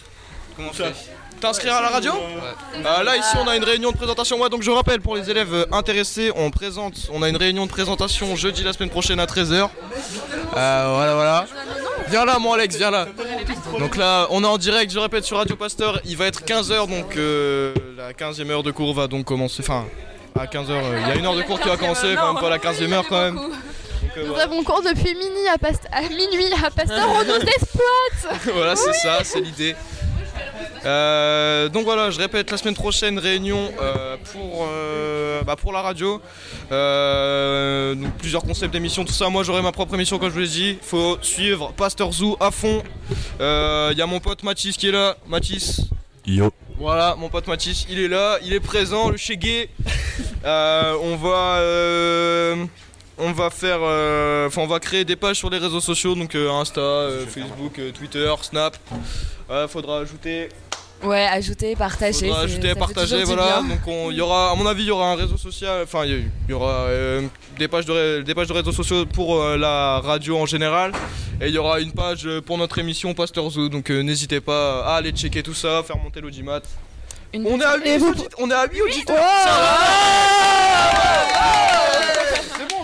Comment 0.56 0.74
faire 0.74 0.94
T'inscrire 1.42 1.74
à 1.76 1.82
la 1.82 1.90
radio 1.90 2.12
Euh, 2.14 3.04
Là, 3.04 3.18
ici, 3.18 3.36
on 3.44 3.48
a 3.48 3.56
une 3.56 3.64
réunion 3.64 3.92
de 3.92 3.98
présentation. 3.98 4.40
Ouais, 4.42 4.50
donc 4.50 4.62
je 4.62 4.72
rappelle 4.72 5.00
pour 5.02 5.16
les 5.16 5.30
élèves 5.30 5.54
euh, 5.54 5.66
intéressés, 5.72 6.32
on 6.36 6.52
présente. 6.52 7.10
On 7.14 7.22
a 7.24 7.30
une 7.30 7.38
réunion 7.38 7.66
de 7.66 7.72
présentation 7.72 8.36
jeudi 8.36 8.64
la 8.64 8.74
semaine 8.74 8.90
prochaine 8.90 9.20
à 9.20 9.26
13h. 9.26 9.70
voilà, 10.54 11.14
voilà. 11.16 11.46
Viens 12.08 12.26
là, 12.26 12.40
mon 12.40 12.54
Alex, 12.54 12.76
viens 12.76 12.92
là. 12.92 13.08
Donc 13.78 13.96
là, 13.96 14.28
on 14.32 14.44
est 14.44 14.48
en 14.48 14.58
direct, 14.58 14.92
je 14.92 15.00
répète, 15.00 15.24
sur 15.26 15.38
Radio 15.38 15.56
Pasteur. 15.56 16.00
Il 16.06 16.18
va 16.18 16.26
être 16.26 16.44
15h, 16.44 16.88
donc 16.90 17.16
euh, 17.18 17.74
la 17.98 18.14
15e 18.14 18.50
heure 18.50 18.64
de 18.64 18.72
cours 18.72 18.94
va 18.94 19.08
donc 19.08 19.26
commencer. 19.26 19.62
Enfin, 19.62 19.86
à 20.38 20.46
15h, 20.46 20.72
il 21.02 21.08
y 21.08 21.12
a 21.12 21.16
une 21.16 21.26
heure 21.26 21.36
de 21.36 21.42
cours 21.44 21.60
qui 21.60 21.68
va 21.70 21.78
commencer, 21.78 22.16
quand 22.16 22.34
même 22.34 22.42
pas 22.42 22.50
la 22.50 22.58
15e 22.58 22.92
heure 22.94 23.06
quand 23.08 23.22
même. 23.22 23.38
Euh, 24.18 24.26
Nous 24.26 24.36
avons 24.40 24.64
cours 24.64 24.82
depuis 24.82 25.14
minuit 25.14 25.48
à, 25.54 25.58
Past- 25.58 25.88
à 25.92 26.02
minuit 26.02 26.52
à 26.66 26.72
Pasteur, 26.72 27.08
on 27.10 27.24
nous 27.26 27.36
exploite 27.42 28.40
voilà, 28.54 28.76
c'est 28.76 28.94
ça, 28.94 29.20
c'est 29.24 29.40
l'idée. 29.42 29.76
Euh, 30.86 31.70
donc 31.70 31.84
voilà, 31.84 32.10
je 32.10 32.20
répète, 32.20 32.52
la 32.52 32.58
semaine 32.58 32.76
prochaine, 32.76 33.20
réunion 33.20 33.72
euh, 33.82 34.18
pour, 34.32 34.68
euh, 34.70 35.42
bah, 35.44 35.56
pour 35.56 35.72
la 35.74 35.82
radio. 35.82 36.22
Donc 36.70 38.14
plusieurs 38.18 38.44
concepts 38.44 38.74
d'émissions, 38.74 39.06
tout 39.06 39.14
ça. 39.14 39.30
Moi, 39.30 39.44
j'aurai 39.44 39.62
ma 39.62 39.72
propre 39.72 39.96
émission, 39.96 40.20
comme 40.20 40.30
je 40.30 40.34
vous 40.34 40.40
l'ai 40.40 40.48
dit. 40.48 40.78
faut 40.82 41.18
suivre 41.22 41.74
Pasteur 41.74 42.12
Zoo 42.12 42.38
à 42.40 42.52
fond. 42.52 42.84
Il 43.40 43.98
y 43.98 44.02
a 44.02 44.06
mon 44.06 44.20
pote 44.20 44.44
Mathis 44.44 44.78
qui 44.78 44.90
est 44.90 44.92
là. 44.92 45.18
Mathis. 45.28 45.82
Yo. 46.26 46.52
Voilà, 46.80 47.16
mon 47.18 47.28
pote 47.28 47.48
Mathis, 47.48 47.86
il 47.90 48.00
est 48.00 48.08
là, 48.08 48.38
il 48.42 48.54
est 48.54 48.60
présent, 48.62 49.10
le 49.10 49.18
chégué. 49.18 49.70
Euh, 50.46 50.96
on 51.02 51.18
va. 51.18 51.60
On 53.20 53.32
va 53.32 53.50
faire, 53.50 53.80
euh, 53.82 54.48
enfin 54.48 54.62
on 54.62 54.68
va 54.68 54.80
créer 54.80 55.06
des 55.06 55.16
pages 55.16 55.38
sur 55.38 55.50
les 55.50 55.58
réseaux 55.58 55.82
sociaux, 55.82 56.16
donc 56.16 56.36
euh, 56.36 56.50
Insta, 56.52 56.80
euh, 56.82 57.26
Facebook, 57.28 57.78
euh, 57.80 57.92
Twitter, 57.92 58.32
Snap. 58.42 58.78
Faudra 59.68 60.00
ajouter, 60.00 60.50
Ouais, 61.04 61.26
ajouter, 61.26 61.76
partager. 61.76 62.28
faudra 62.28 62.42
ajouter, 62.42 62.76
partager, 62.76 63.24
voilà. 63.24 63.62
Donc 63.68 63.80
on- 63.88 64.12
il 64.12 64.18
y 64.18 64.22
aura, 64.22 64.52
à 64.52 64.56
mon 64.56 64.66
avis, 64.68 64.84
il 64.84 64.88
y 64.88 64.92
aura 64.92 65.12
un 65.12 65.16
réseau 65.16 65.38
social, 65.38 65.82
enfin 65.84 66.06
il 66.06 66.30
y, 66.48 66.54
aura 66.54 66.72
euh, 66.88 67.22
des 67.58 67.68
pages 67.68 67.86
de 67.86 67.92
ré- 67.92 68.24
des 68.24 68.36
pages 68.36 68.48
de 68.48 68.54
réseaux 68.54 68.72
sociaux 68.74 69.06
pour 69.06 69.42
euh, 69.42 69.58
la 69.58 70.00
radio 70.02 70.38
en 70.38 70.46
général, 70.46 70.92
et 71.42 71.48
il 71.48 71.54
y 71.54 71.58
aura 71.58 71.80
une 71.80 71.94
page 71.94 72.28
pour 72.46 72.58
notre 72.58 72.78
émission 72.80 73.14
Pasteur 73.14 73.50
Zoo. 73.50 73.70
Donc 73.70 73.90
euh, 73.90 74.02
n'hésitez 74.04 74.42
pas 74.42 74.84
à 74.86 74.96
aller 74.98 75.12
checker 75.12 75.42
tout 75.42 75.54
ça, 75.56 75.82
faire 75.84 75.98
monter 75.98 76.22
l'audimat. 76.22 76.60
On 77.34 77.60
est 77.60 77.64
à 77.64 77.78
8 77.78 78.04
on 78.40 78.50
est 78.52 78.54
à 78.54 78.66
8 78.72 78.82
auditeurs. 78.82 79.16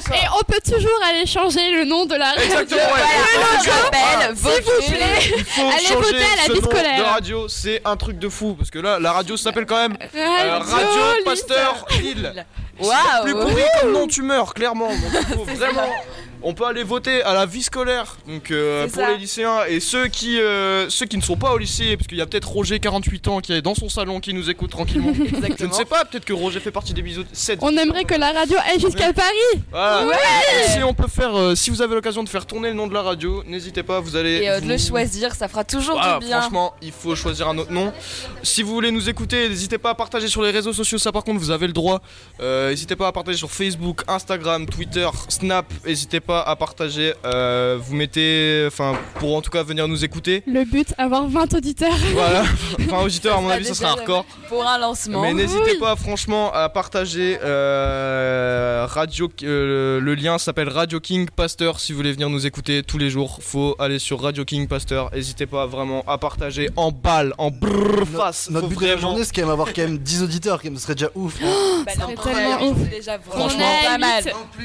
Ça 0.08 0.14
ça 0.14 0.16
Et 0.16 0.28
on 0.40 0.44
peut 0.44 0.60
toujours 0.64 1.00
aller 1.10 1.26
changer 1.26 1.72
le 1.72 1.86
nom 1.86 2.06
de 2.06 2.16
la 2.16 2.26
radio. 2.32 2.44
Exactement, 2.44 2.82
ouais. 2.82 3.02
Le 3.34 3.40
Voilà. 3.40 3.58
logo, 3.58 3.90
Voilà. 3.92 4.36
s'il 4.36 4.64
vous 4.64 4.92
plaît. 4.92 5.34
Il 5.38 5.46
faut 5.46 5.62
Allez 5.62 5.86
changer 5.86 5.96
voter 6.12 6.16
à 6.18 6.36
la 6.38 6.44
ce 6.46 6.52
vie 6.54 6.60
nom 6.62 6.70
scolaire. 6.70 6.98
de 7.00 7.04
radio, 7.04 7.48
c'est 7.48 7.82
un 7.86 7.96
truc 7.98 8.20
de 8.20 8.30
fou 8.30 8.56
parce 8.58 8.70
que 8.70 8.80
là, 8.80 9.00
la 9.00 9.12
radio 9.14 9.38
s'appelle 9.38 9.66
quand 9.66 9.78
même 9.78 9.98
euh, 10.16 10.60
Radio 10.60 10.76
Radio 10.76 11.14
Lille. 11.16 11.24
Pasteur 11.26 11.86
Lille. 12.02 12.46
Waouh. 12.80 13.24
Plus 13.24 13.34
pourri 13.34 13.64
comme 13.82 13.92
nom, 13.94 14.08
tu 14.08 14.22
meurs 14.22 14.54
clairement. 14.54 14.90
Donc, 14.90 15.00
il 15.14 15.36
faut 15.36 15.46
vraiment. 15.46 15.90
On 16.44 16.54
peut 16.54 16.66
aller 16.66 16.84
voter 16.84 17.22
à 17.24 17.34
la 17.34 17.46
vie 17.46 17.64
scolaire 17.64 18.18
donc 18.28 18.52
euh, 18.52 18.86
pour 18.88 18.96
ça. 19.02 19.12
les 19.12 19.18
lycéens 19.18 19.64
et 19.68 19.80
ceux 19.80 20.08
qui 20.08 20.40
euh, 20.40 20.90
ceux 20.90 21.06
qui 21.06 21.18
ne 21.18 21.22
sont 21.24 21.38
pas 21.38 21.52
au 21.54 21.58
lycée 21.58 21.98
parce 21.98 22.08
qu'il 22.08 22.18
y 22.18 22.22
a 22.22 22.26
peut-être 22.26 22.50
Roger 22.52 22.80
48 22.80 23.28
ans 23.30 23.40
qui 23.40 23.54
est 23.54 23.62
dans 23.62 23.74
son 23.76 23.90
salon 23.90 24.20
qui 24.20 24.34
nous 24.34 24.50
écoute 24.50 24.70
tranquillement. 24.72 25.12
Je 25.60 25.66
ne 25.66 25.72
sais 25.72 25.86
pas, 25.86 26.06
peut-être 26.06 26.26
que 26.26 26.34
Roger 26.34 26.60
fait 26.60 26.72
partie 26.72 26.94
des 26.94 27.02
bisous 27.02 27.24
7 27.32 27.60
On 27.62 27.76
aimerait 27.78 28.04
que 28.04 28.16
la 28.16 28.32
radio 28.32 28.58
aille 28.70 28.80
jusqu'à 28.80 29.12
Paris. 29.14 29.62
voilà. 29.72 30.06
Ouais. 30.08 30.16
Si 30.68 30.84
on 30.84 30.94
peut 30.94 31.08
faire, 31.08 31.36
euh, 31.36 31.56
si 31.56 31.70
vous 31.70 31.82
avez 31.82 31.96
l'occasion 31.96 32.24
de 32.24 32.30
faire 32.30 32.46
tourner 32.46 32.70
le 32.70 32.76
nom 32.76 32.88
de 32.88 32.94
la 32.94 33.02
radio, 33.02 33.44
n'hésitez 33.48 33.84
pas, 33.84 34.00
vous 34.00 34.16
allez. 34.16 34.42
Et 34.44 34.50
euh, 34.50 34.60
de 34.60 34.68
le 34.68 34.78
choisir, 34.78 35.34
ça 35.34 35.48
fera 35.48 35.64
toujours 35.64 35.96
Voilà, 35.96 36.20
du 36.20 36.26
bien. 36.28 36.42
franchement, 36.42 36.74
il 36.82 36.92
faut 36.92 37.16
choisir 37.16 37.48
un 37.48 37.58
autre 37.58 37.72
nom. 37.72 37.92
Si 38.44 38.62
vous 38.62 38.74
voulez 38.74 38.92
nous 38.92 39.10
écouter, 39.10 39.50
n'hésitez 39.50 39.78
pas 39.78 39.92
à 39.92 39.96
partager 39.96 40.28
sur 40.28 40.42
les 40.44 40.52
réseaux 40.52 40.74
sociaux. 40.74 40.98
Ça, 40.98 41.12
par 41.12 41.24
contre, 41.24 41.40
vous 41.40 41.52
avez 41.52 41.68
le 41.68 41.74
droit. 41.74 42.02
N'hésitez 42.42 42.96
pas 42.96 43.08
à 43.08 43.12
partager 43.12 43.38
sur 43.38 43.52
Facebook, 43.52 44.02
Instagram, 44.08 44.66
Twitter, 44.68 45.08
Snap. 45.30 45.66
N'hésitez 45.86 46.20
pas 46.26 46.42
à 46.42 46.56
partager. 46.56 47.14
Euh, 47.26 47.78
vous 47.80 47.96
mettez, 47.96 48.66
enfin, 48.68 48.94
pour 49.20 49.36
en 49.36 49.42
tout 49.42 49.52
cas 49.52 49.64
venir 49.64 49.88
nous 49.88 50.04
écouter. 50.04 50.44
Le 50.48 50.64
but, 50.66 50.94
avoir 50.98 51.28
20 51.28 51.54
auditeurs. 51.54 51.96
Voilà. 52.14 52.44
Enfin, 52.88 53.04
auditeurs, 53.04 53.38
à 53.38 53.42
mon 53.42 53.50
avis, 53.50 53.66
ça 53.66 53.72
déjà 53.74 53.80
sera 53.82 53.92
un 53.92 54.02
record. 54.02 54.26
Pour 54.50 54.66
un 54.68 54.78
lancement. 54.78 55.22
Mais 55.22 55.34
n'hésitez 55.34 55.78
pas 55.80 55.96
franchement 55.96 56.52
à 56.54 56.70
partager 56.70 57.38
euh, 57.44 58.86
Radio 58.88 59.30
euh, 59.44 60.00
le 60.00 60.16
lien 60.16 60.38
s'appelle 60.38 60.70
Radio 60.70 61.00
King 61.00 61.28
Pasteur 61.36 61.80
si 61.80 61.92
vous 61.92 61.98
voulez 61.98 62.12
venir 62.14 62.30
nous 62.30 62.46
écouter 62.46 62.84
tous 62.84 62.98
les 62.98 63.10
jours 63.10 63.40
faut 63.42 63.76
aller 63.80 64.00
sur 64.00 64.22
Radio 64.22 64.46
King 64.46 64.68
Pasteur 64.68 65.10
n'hésitez 65.14 65.46
pas 65.46 65.66
vraiment 65.66 66.04
à 66.08 66.18
partager 66.18 66.70
en 66.76 66.92
balle 66.92 67.34
en 67.38 67.50
brrr 67.52 68.06
face 68.08 68.50
Notre 68.50 68.68
but 68.68 68.80
de 68.80 68.86
la 68.88 68.98
journée, 68.98 69.24
c'est 69.24 69.34
quand 69.34 69.42
même 69.42 69.50
avoir 69.52 69.74
quand 69.74 69.82
même 69.82 69.98
10 69.98 70.24
auditeurs, 70.24 70.62
quand 70.62 70.70
même, 70.70 70.78
ce 70.78 70.84
serait 70.84 70.96
déjà 70.96 71.10
ouf. 71.16 71.36
hein. 71.44 71.84
Bah, 71.86 71.92
Ça 71.96 72.02
serait 72.02 72.16
tellement 72.34 72.68
ouf. 72.68 72.78
c'est 72.84 72.98
déjà 72.98 73.20
Franchement, 73.20 73.66
pas 73.84 73.98
mal. 73.98 74.24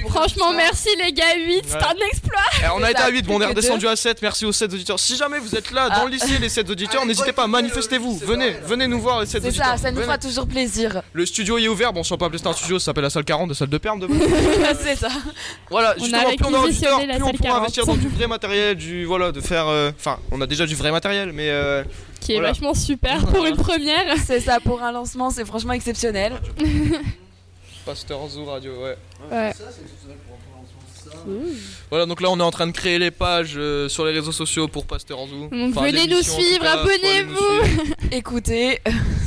Franchement, 0.08 0.52
merci 0.54 0.88
les 1.02 1.12
gars, 1.12 1.24
8, 1.50 1.64
c'est 1.66 1.76
un 1.76 2.06
exploit. 2.10 2.40
Eh, 2.62 2.66
on 2.76 2.82
a 2.82 2.90
été 2.90 3.00
à 3.00 3.08
8, 3.08 3.22
bon 3.26 3.36
on 3.36 3.40
est 3.40 3.46
redescendu 3.46 3.86
à 3.88 3.96
7, 3.96 4.22
merci 4.22 4.44
aux 4.46 4.52
7 4.52 4.72
auditeurs. 4.72 4.98
Si 5.00 5.16
jamais 5.16 5.38
vous 5.38 5.54
êtes 5.54 5.70
là 5.72 5.88
dans 5.88 5.94
Ah. 6.02 6.04
le 6.04 6.10
lycée, 6.12 6.38
les 6.38 6.48
7 6.48 6.68
auditeurs, 6.70 7.04
n'hésitez 7.06 7.32
pas, 7.32 7.46
manifestez-vous, 7.46 8.18
venez, 8.18 8.50
venez 8.64 8.86
nous 8.86 9.00
voir 9.00 9.20
les 9.20 9.26
7 9.26 9.42
C'est 9.42 9.48
auditeurs. 9.48 9.66
ça, 9.66 9.76
ça 9.76 9.90
nous 9.90 9.96
Venez. 9.96 10.06
fera 10.06 10.18
toujours 10.18 10.46
plaisir. 10.46 11.02
Le 11.12 11.26
studio 11.26 11.58
est 11.58 11.68
ouvert, 11.68 11.92
bon 11.92 12.02
si 12.02 12.12
on 12.12 12.16
peut 12.18 12.24
appeler 12.24 12.38
ça 12.38 12.50
un 12.50 12.52
studio, 12.52 12.78
ça 12.78 12.86
s'appelle 12.86 13.04
la 13.04 13.10
salle 13.10 13.24
40, 13.24 13.48
la 13.48 13.54
salle 13.54 13.68
de 13.68 13.78
perme 13.78 14.00
de 14.00 14.08
c'est 14.82 14.96
ça. 14.96 15.08
Voilà, 15.70 15.94
On 15.98 16.04
justement, 16.04 16.22
a 16.28 16.32
plus 16.32 16.36
on 16.46 16.52
aura 16.54 16.66
d'auditeurs, 16.66 16.96
réquisitionné 16.98 17.06
la 17.06 17.14
plus 17.14 17.22
on 17.22 17.26
salle 17.26 17.36
pourra 17.36 17.48
40. 17.48 17.62
investir 17.62 17.86
dans 17.86 17.94
du 17.96 18.08
vrai 18.08 18.26
matériel, 18.26 18.76
du 18.76 19.04
voilà, 19.04 19.32
de 19.32 19.40
faire. 19.40 19.66
euh, 19.68 19.90
Enfin, 19.98 20.18
on 20.30 20.40
a 20.40 20.46
déjà 20.46 20.66
du 20.66 20.74
vrai 20.76 20.90
matériel, 20.92 21.32
mais. 21.32 21.48
euh, 21.50 21.82
Qui 22.20 22.32
est 22.32 22.34
voilà. 22.36 22.48
vachement 22.52 22.74
super 22.74 23.24
pour 23.26 23.44
une 23.46 23.56
première. 23.56 24.16
C'est 24.26 24.40
ça, 24.40 24.60
pour 24.60 24.82
un 24.82 24.92
lancement, 24.92 25.30
c'est 25.30 25.44
franchement 25.46 25.72
exceptionnel. 25.72 26.34
Pasteur 27.86 28.28
Zoo 28.28 28.44
Radio, 28.44 28.72
ouais. 28.82 28.96
Ouais. 29.32 29.52
Voilà, 31.90 32.06
donc 32.06 32.20
là 32.20 32.28
on 32.30 32.38
est 32.38 32.42
en 32.42 32.50
train 32.50 32.66
de 32.66 32.72
créer 32.72 32.98
les 32.98 33.10
pages 33.10 33.54
euh, 33.56 33.88
sur 33.88 34.04
les 34.04 34.12
réseaux 34.12 34.32
sociaux 34.32 34.68
pour 34.68 34.86
Pasteur 34.86 35.18
Zoo. 35.26 35.48
Donc 35.50 35.70
Enfin, 35.76 35.86
venez 35.86 36.06
nous 36.06 36.16
l'émission, 36.16 36.34
en 36.34 36.36
tout 36.38 36.42
suivre, 36.44 36.62
cas, 36.64 36.78
faut 36.78 36.88
aller 36.88 37.24
nous 37.24 37.36
abonnez-vous. 37.36 37.64
suivre. 37.64 37.94
Écoutez, 38.12 38.80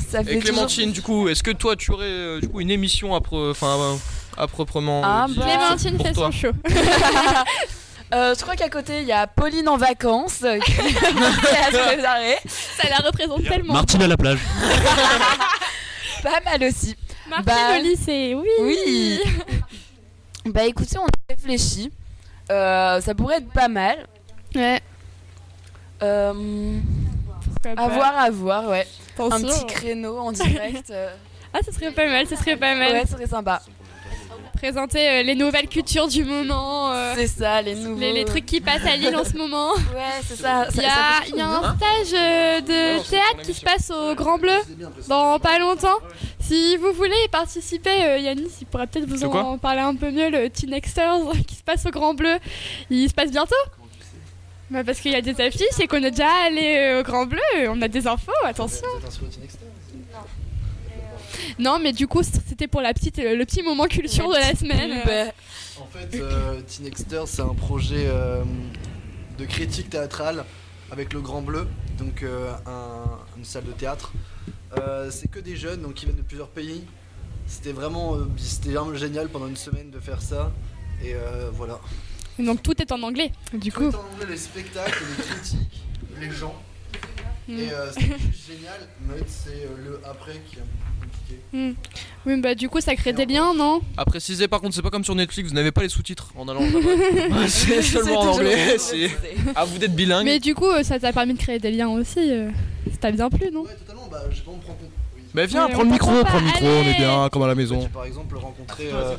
ça 0.10 0.24
fait 0.24 0.36
Et 0.36 0.40
Clémentine, 0.40 0.92
du 0.92 1.02
coup, 1.02 1.28
est-ce 1.30 1.44
que 1.44 1.52
toi 1.52 1.76
tu 1.76 1.92
aurais 1.92 2.06
euh, 2.06 2.40
du 2.40 2.48
coup 2.50 2.62
une 2.62 2.72
émission 2.72 3.14
à, 3.16 3.22
pro- 3.22 3.50
enfin, 3.52 3.78
euh, 3.80 3.96
à 4.38 4.48
proprement 4.48 5.02
Ah, 5.04 5.26
dit, 5.28 5.36
bah. 5.38 5.46
Clémentine 5.46 5.98
pour 5.98 6.06
fait 6.08 6.14
toi 6.14 6.30
son 6.32 6.38
show. 6.38 6.52
Euh, 8.14 8.36
je 8.38 8.42
crois 8.44 8.56
qu'à 8.56 8.70
côté, 8.70 9.02
il 9.02 9.08
y 9.08 9.12
a 9.12 9.26
Pauline 9.26 9.68
en 9.68 9.76
vacances 9.78 10.42
euh, 10.44 10.60
qui 10.60 10.72
est 10.72 12.06
à. 12.06 12.38
Ça 12.78 12.88
la 12.88 12.98
représente 12.98 13.44
tellement. 13.44 13.74
Martine 13.74 14.04
à 14.04 14.08
la 14.08 14.18
plage. 14.18 14.38
Pas 16.22 16.40
mal 16.46 16.64
aussi. 16.70 16.96
Martine 17.28 17.46
Bah, 17.46 17.80
au 17.80 17.82
lycée, 17.82 18.36
oui. 18.36 18.48
Oui. 18.62 19.20
Bah 20.46 20.66
écoutez, 20.66 20.98
on 20.98 21.06
a 21.06 21.10
réfléchi. 21.30 21.92
Euh, 22.52 23.00
ça 23.02 23.16
pourrait 23.16 23.38
être 23.38 23.50
pas 23.52 23.68
mal. 23.68 24.08
Ouais. 24.56 24.82
Euh, 26.02 26.80
à 27.66 27.76
pas. 27.76 27.88
voir, 27.88 28.18
à 28.18 28.30
voir, 28.30 28.70
ouais. 28.70 28.86
Un 29.20 29.42
petit 29.42 29.66
créneau 29.66 30.18
en 30.18 30.32
direct. 30.32 30.90
euh, 30.90 31.14
Ah, 31.56 31.60
ce 31.64 31.72
serait 31.72 31.92
pas 31.92 32.08
mal, 32.08 32.26
ce 32.28 32.36
serait 32.36 32.58
pas 32.58 32.74
mal. 32.74 32.92
Ouais, 32.94 33.06
ça 33.06 33.14
serait 33.16 33.28
sympa. 33.28 33.62
Présenter 34.64 35.10
euh, 35.10 35.24
les 35.24 35.36
nouvelles 35.36 35.68
cultures 35.68 36.08
du 36.08 36.24
moment. 36.24 36.94
euh, 36.94 37.12
C'est 37.18 37.28
ça, 37.28 37.62
les 37.62 37.76
nouveaux. 37.76 38.00
les, 38.00 38.14
les 38.14 38.24
trucs 38.24 38.46
qui 38.46 38.62
passent 38.62 38.86
à 38.86 38.96
Lille 38.96 39.14
en 39.14 39.26
ce 39.26 39.36
moment. 39.36 39.74
Ouais, 39.94 40.22
c'est 40.26 40.38
ça. 40.38 40.68
Il 40.74 40.82
y 40.82 40.86
a, 40.86 40.90
ça 40.90 41.22
fait 41.22 41.30
il 41.32 41.36
y 41.36 41.42
a 41.42 41.50
un 41.50 41.64
hein. 41.66 41.76
stage 41.76 42.18
euh, 42.18 42.62
de 42.62 43.10
théâtre 43.10 43.42
qui 43.44 43.54
se 43.54 43.60
passe 43.60 43.92
au 43.92 44.16
Grand 44.16 44.38
Bleu 44.38 44.56
dans 45.10 45.38
pas 45.38 45.60
longtemps. 45.60 45.98
Si 46.40 46.78
vous 46.78 46.94
voulez 46.94 47.14
y 47.26 47.28
participer, 47.28 48.06
euh, 48.06 48.18
Yanis, 48.20 48.52
il 48.62 48.68
pourra 48.68 48.88
peut-être 48.88 49.06
vous 49.06 49.26
en 49.26 49.58
parler 49.58 49.82
un 49.82 49.96
peu 49.96 50.12
mieux, 50.12 50.30
le 50.30 50.50
Teen 50.50 50.72
Exters 50.72 51.20
qui 51.46 51.56
se 51.56 51.64
passe 51.64 51.86
au 51.86 51.92
Grand 51.92 52.14
Bleu. 52.14 52.38
Il 52.90 53.10
se 53.10 53.14
passe 53.14 53.32
bientôt 53.32 53.56
bah 54.70 54.86
parce 54.86 55.02
qu'il 55.02 55.12
y 55.12 55.16
a 55.16 55.22
des 55.22 55.40
affiches 55.42 55.78
et 55.82 55.88
qu'on 55.88 56.02
est 56.04 56.12
déjà 56.12 56.30
allé 56.48 56.98
au 56.98 57.04
Grand 57.04 57.26
Bleu, 57.26 57.42
on 57.68 57.82
a 57.82 57.90
des 57.90 58.08
infos, 58.08 58.32
attention. 58.46 58.88
Non, 61.60 61.80
mais 61.80 61.94
du 61.94 62.08
coup, 62.08 62.22
c'était 62.24 62.68
pour 62.68 62.82
la 62.82 62.94
petite, 62.94 63.18
le 63.18 63.44
petit 63.46 63.62
moment 63.64 63.86
culture 63.86 64.30
de 64.30 64.36
la 64.36 64.56
semaine. 64.56 65.02
Bah, 65.06 65.32
En 65.82 65.86
fait, 65.88 66.16
euh, 66.20 66.62
Teen 66.62 66.86
Exter, 66.88 67.22
c'est 67.26 67.42
un 67.42 67.54
projet 67.56 68.06
euh, 68.08 68.44
de 69.38 69.46
critique 69.46 69.90
théâtrale 69.90 70.46
avec 70.92 71.14
le 71.14 71.22
Grand 71.22 71.42
Bleu, 71.42 71.68
donc 71.98 72.22
euh, 72.24 72.52
un- 72.68 73.20
une 73.38 73.46
salle 73.46 73.64
de 73.66 73.72
théâtre. 73.72 74.14
Euh, 74.78 75.10
c'est 75.12 75.30
que 75.30 75.40
des 75.40 75.56
jeunes, 75.56 75.82
donc 75.82 75.96
qui 75.96 76.06
viennent 76.06 76.18
de 76.18 76.22
plusieurs 76.22 76.50
pays. 76.50 76.84
C'était 77.48 77.72
vraiment, 77.74 78.16
euh, 78.16 78.26
c'était 78.38 78.72
vraiment 78.72 78.96
génial 78.96 79.28
pendant 79.30 79.48
une 79.48 79.58
semaine 79.58 79.90
de 79.92 80.00
faire 80.00 80.22
ça. 80.22 80.52
Et 81.04 81.14
euh, 81.16 81.50
voilà. 81.54 81.80
Donc 82.40 82.64
tout 82.64 82.80
est 82.82 82.92
en 82.92 83.02
anglais, 83.04 83.32
du 83.54 83.70
Tout 83.72 83.80
coup. 83.80 83.90
est 83.90 83.96
en 83.96 84.00
anglais, 84.14 84.26
les 84.30 84.38
spectacles, 84.38 85.04
les 85.18 85.24
critiques, 85.24 85.84
les 86.20 86.32
gens. 86.32 86.56
Mm. 87.48 87.60
Et 87.60 87.72
euh, 87.72 87.92
c'est 87.92 88.02
juste 88.02 88.48
génial, 88.48 88.80
mais 89.08 89.22
c'est 89.28 89.50
euh, 89.66 89.76
le 89.84 90.00
après 90.06 90.42
qui 90.50 90.56
est 90.58 90.60
un 90.60 90.64
peu 90.64 91.06
compliqué. 91.08 91.40
Hmm. 91.52 91.74
Oui, 92.26 92.40
bah 92.42 92.56
du 92.56 92.70
coup, 92.70 92.80
ça 92.80 92.96
crée 92.96 93.12
des 93.12 93.26
liens, 93.26 93.54
non? 93.54 93.82
À 93.98 94.06
préciser, 94.06 94.48
par 94.48 94.62
contre, 94.62 94.76
c'est 94.76 94.82
pas 94.82 94.90
comme 94.90 95.04
sur 95.04 95.14
Netflix, 95.16 95.50
vous 95.50 95.56
n'avez 95.56 95.72
pas 95.72 95.82
les 95.82 95.90
sous-titres 95.90 96.32
en 96.38 96.48
allant 96.48 96.62
là-bas. 96.62 97.48
c'est 97.48 97.82
seulement 97.82 98.22
en 98.22 98.28
anglais. 98.34 98.56
précisé. 98.76 99.12
Ah, 99.56 99.66
vous 99.66 99.76
êtes 99.84 99.94
bilingue. 99.94 100.26
Mais 100.26 100.40
du 100.40 100.56
coup, 100.56 100.70
euh, 100.70 100.84
ça 100.84 101.00
t'a 101.00 101.12
permis 101.12 101.34
de 101.34 101.40
créer 101.40 101.60
des 101.60 101.72
liens 101.72 101.90
aussi. 101.90 102.20
euh, 102.20 102.50
Ça 102.92 102.98
t'a 103.02 103.12
bien 103.12 103.30
plu, 103.30 103.50
non? 103.52 103.64
Ouais, 103.64 103.76
totalement, 103.76 104.08
bah 104.10 104.22
j'ai 104.32 104.42
pas 104.42 104.52
me 104.52 104.58
prendre 104.58 104.80
compte. 104.80 104.92
Oui. 105.18 105.24
Bah 105.34 105.46
viens, 105.46 105.68
Mais 105.68 105.74
prends 105.74 105.84
le 105.84 105.90
micro, 105.90 106.24
prends 106.24 106.40
le 106.40 106.46
micro, 106.46 106.66
on 106.66 106.84
est 106.84 106.98
bien, 106.98 107.30
comme 107.30 107.44
à 107.44 107.48
la 107.48 107.56
maison. 107.56 107.82
J'ai 107.82 107.88
par 107.90 108.06
exemple 108.06 108.38
rencontré. 108.38 108.90
Ah, 108.94 108.96
euh, 108.96 109.16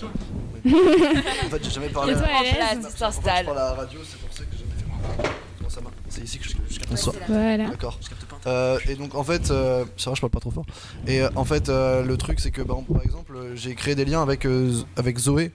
en 1.46 1.50
fait, 1.50 1.64
j'ai 1.64 1.70
jamais 1.70 1.88
parlé 1.88 2.14
Et 2.14 2.16
toi, 2.16 2.24
à 2.26 3.06
à 3.06 3.50
à 3.50 3.54
la 3.54 3.72
radio, 3.74 4.00
c'est 4.02 4.18
pour 4.18 4.32
ça 4.32 4.44
que 4.44 4.50
j'ai 4.52 4.58
jamais 4.58 4.72
fait. 4.78 5.30
Comment 5.58 5.68
ça 5.70 5.80
va 5.80 5.90
C'est 6.14 6.22
ici 6.22 6.38
que 6.38 6.44
je, 6.44 6.50
je 6.70 6.78
capte 6.78 6.90
Bonsoir. 6.90 7.14
Voilà. 7.28 7.68
D'accord. 7.70 7.98
Euh, 8.46 8.78
et 8.88 8.94
donc 8.94 9.14
en 9.14 9.24
fait, 9.24 9.50
euh, 9.50 9.84
c'est 9.96 10.06
vrai, 10.06 10.14
je 10.16 10.20
parle 10.20 10.30
pas 10.30 10.40
trop 10.40 10.50
fort. 10.50 10.66
Et 11.06 11.22
euh, 11.22 11.28
en 11.34 11.44
fait, 11.44 11.68
euh, 11.68 12.04
le 12.04 12.16
truc, 12.16 12.38
c'est 12.40 12.50
que 12.50 12.62
par 12.62 12.76
par 12.82 13.02
exemple, 13.02 13.36
j'ai 13.54 13.74
créé 13.74 13.94
des 13.94 14.04
liens 14.04 14.22
avec 14.22 14.46
euh, 14.46 14.72
avec 14.96 15.18
Zoé, 15.18 15.50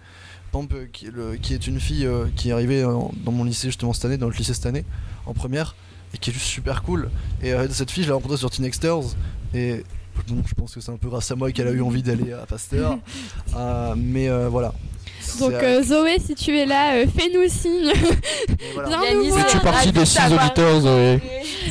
par 0.52 0.62
exemple, 0.62 0.76
euh, 0.76 0.86
qui, 0.92 1.06
est 1.08 1.12
le- 1.12 1.36
qui 1.38 1.54
est 1.54 1.66
une 1.68 1.80
fille 1.80 2.06
euh, 2.06 2.26
qui 2.36 2.50
est 2.50 2.52
arrivée 2.52 2.82
dans 2.82 3.32
mon 3.32 3.44
lycée 3.44 3.68
justement 3.70 3.94
cette 3.94 4.06
année, 4.06 4.18
dans 4.18 4.28
le 4.30 4.36
lycée 4.36 4.54
cette 4.54 4.66
année, 4.66 4.84
en 5.26 5.34
première, 5.34 5.76
et 6.14 6.18
qui 6.18 6.30
est 6.32 6.34
juste 6.34 6.46
super 6.48 6.84
cool. 6.84 7.10
Et 7.42 7.54
euh, 7.54 7.68
cette 7.70 7.92
fille, 7.92 8.04
je 8.04 8.10
l'ai 8.10 8.14
rencontrée 8.14 8.38
sur 8.38 8.50
Teen 8.50 8.66
Exters, 8.66 9.16
et 9.54 9.84
bon, 10.28 10.42
je 10.46 10.54
pense 10.56 10.74
que 10.76 10.82
c'est 10.82 10.92
un 10.92 10.98
peu 10.98 11.08
grâce 11.10 11.32
à 11.32 11.36
moi 11.36 11.52
qu'elle 11.54 11.68
a 11.68 11.72
eu 11.72 11.82
envie 11.82 12.04
d'aller 12.04 12.34
à 12.34 12.46
Pasteur. 12.46 12.98
Euh, 13.56 13.96
mais 13.98 14.30
euh, 14.30 14.48
voilà. 14.50 14.74
Donc 15.38 15.54
euh, 15.54 15.84
Zoé, 15.84 16.18
si 16.26 16.36
tu 16.36 16.58
es 16.58 16.66
là, 16.66 16.94
euh, 16.96 17.06
fais-nous 17.18 17.48
signe. 17.48 17.92
voilà. 18.74 19.00
Viens 19.22 19.34
Fais-tu 19.44 19.60
partie 19.60 19.92
des 19.92 20.06
six 20.06 20.34
auditeurs, 20.34 20.80
Zoé 20.82 21.20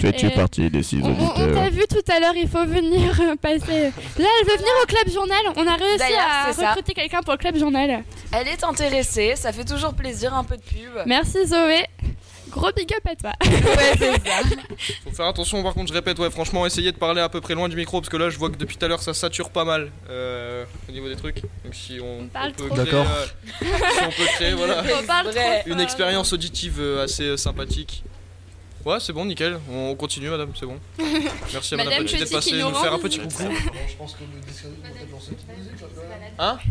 Fais-tu 0.00 0.26
Et- 0.26 0.30
partie 0.30 0.70
des 0.70 0.82
six 0.82 1.00
On, 1.02 1.08
on 1.08 1.54
t'a 1.54 1.70
vu 1.70 1.82
tout 1.88 2.12
à 2.12 2.20
l'heure, 2.20 2.34
il 2.36 2.48
faut 2.48 2.64
venir 2.64 3.18
euh, 3.20 3.34
passer. 3.36 3.82
Là, 4.18 4.28
elle 4.40 4.46
veut 4.46 4.56
venir 4.56 4.72
au 4.82 4.86
club 4.86 5.12
journal. 5.12 5.38
On 5.56 5.66
a 5.66 5.74
réussi 5.74 6.14
à 6.14 6.70
recruter 6.70 6.94
quelqu'un 6.94 7.22
pour 7.22 7.32
le 7.32 7.38
club 7.38 7.56
journal. 7.56 8.02
Elle 8.32 8.48
est 8.48 8.62
intéressée, 8.64 9.34
ça 9.36 9.52
fait 9.52 9.64
toujours 9.64 9.94
plaisir, 9.94 10.34
un 10.34 10.44
peu 10.44 10.56
de 10.56 10.62
pub. 10.62 11.02
Merci 11.06 11.46
Zoé. 11.46 11.84
Gros 12.58 12.72
big 12.72 12.92
up 12.92 13.06
à 13.06 13.14
toi. 13.14 13.32
Ouais, 13.68 13.92
c'est 13.96 14.26
ça. 14.26 14.42
Faut 15.04 15.10
faire 15.10 15.26
attention, 15.26 15.62
par 15.62 15.74
contre, 15.74 15.88
je 15.88 15.92
répète, 15.92 16.18
ouais, 16.18 16.30
franchement, 16.30 16.66
essayez 16.66 16.90
de 16.90 16.96
parler 16.96 17.20
à 17.20 17.28
peu 17.28 17.40
près 17.40 17.54
loin 17.54 17.68
du 17.68 17.76
micro 17.76 18.00
parce 18.00 18.08
que 18.08 18.16
là, 18.16 18.30
je 18.30 18.38
vois 18.38 18.50
que 18.50 18.56
depuis 18.56 18.76
tout 18.76 18.84
à 18.84 18.88
l'heure, 18.88 19.02
ça 19.02 19.14
sature 19.14 19.50
pas 19.50 19.64
mal 19.64 19.92
euh, 20.10 20.64
au 20.88 20.92
niveau 20.92 21.08
des 21.08 21.14
trucs. 21.14 21.42
Donc, 21.64 21.74
si 21.74 22.00
on, 22.02 22.26
parle 22.26 22.52
peut 22.52 22.66
trop. 22.66 22.74
créer, 22.74 22.84
D'accord. 22.84 23.06
euh, 23.06 23.26
si 23.60 24.04
on 24.04 24.10
peut 24.10 24.26
créer, 24.34 24.54
voilà, 24.54 24.82
On 25.00 25.06
parle 25.06 25.32
une 25.66 25.80
expérience 25.80 26.32
auditive 26.32 26.80
euh, 26.80 27.04
assez 27.04 27.24
euh, 27.24 27.36
sympathique. 27.36 28.02
Ouais, 28.84 28.98
c'est 28.98 29.12
bon, 29.12 29.24
nickel. 29.24 29.60
On 29.70 29.94
continue, 29.94 30.28
madame, 30.28 30.50
c'est 30.58 30.66
bon. 30.66 30.80
Merci 31.52 31.74
à 31.74 31.76
madame, 31.76 31.92
Madame 31.92 32.06
Petit 32.06 32.18
d'être 32.18 32.32
passée 32.32 32.60
nous 32.60 32.74
faire 32.74 32.92
un 32.92 32.98
petit 32.98 33.18
coucou. 33.18 33.44
je 33.88 33.96
pense 33.96 34.14
que 34.14 34.24
on. 34.24 36.42
Hein 36.42 36.58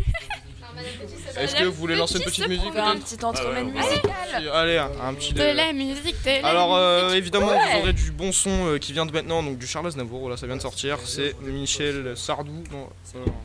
Est-ce 1.36 1.54
que 1.56 1.64
vous 1.64 1.72
voulez 1.72 1.96
lancer 1.96 2.18
une 2.18 2.24
petite 2.24 2.48
musique 2.48 2.72
fait 2.72 2.78
un 2.80 2.96
petit 2.96 3.24
entremène 3.24 3.72
Ah 3.76 3.84
ouais, 3.84 3.90
musical. 3.90 4.50
Allez, 4.54 4.78
un, 4.78 5.14
petit. 5.14 5.32
De 5.32 5.42
la 5.42 5.72
musique, 5.72 6.16
Alors 6.42 6.76
euh, 6.76 7.12
évidemment 7.14 7.46
vous 7.48 7.78
aurez 7.80 7.92
du 7.92 8.10
bon 8.10 8.32
son 8.32 8.50
euh, 8.66 8.78
qui 8.78 8.92
vient 8.92 9.06
de 9.06 9.12
maintenant 9.12 9.42
donc 9.42 9.58
du 9.58 9.66
Charles 9.66 9.86
Aznavour 9.86 10.20
voilà 10.20 10.36
ça 10.36 10.46
vient 10.46 10.56
de 10.56 10.62
sortir 10.62 10.98
c'est 11.04 11.34
Michel 11.42 12.16
Sardou 12.16 12.64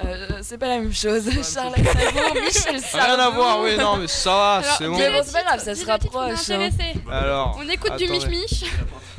euh, 0.04 0.28
c'est 0.42 0.58
pas 0.58 0.68
la 0.68 0.80
même 0.80 0.94
chose. 0.94 1.24
Charles 1.54 1.74
Aznavour, 1.76 2.36
Michel 2.44 2.80
Sardou. 2.80 3.06
rien 3.14 3.20
à 3.20 3.30
voir 3.30 3.60
oui 3.62 3.78
non 3.78 3.98
mais 3.98 4.08
ça 4.08 4.32
va 4.32 4.54
Alors, 4.56 4.76
c'est 4.78 4.88
bon 4.88 4.98
Mais 4.98 5.12
bon, 5.12 5.22
c'est 5.24 5.34
pas 5.34 5.44
grave, 5.44 5.64
ça 5.64 5.76
se 5.76 5.86
rapproche. 5.86 6.50
hein. 6.50 6.70
alors 7.12 7.60
On 7.64 7.70
écoute 7.70 7.96
du 7.98 8.08
mich-mich. 8.08 8.66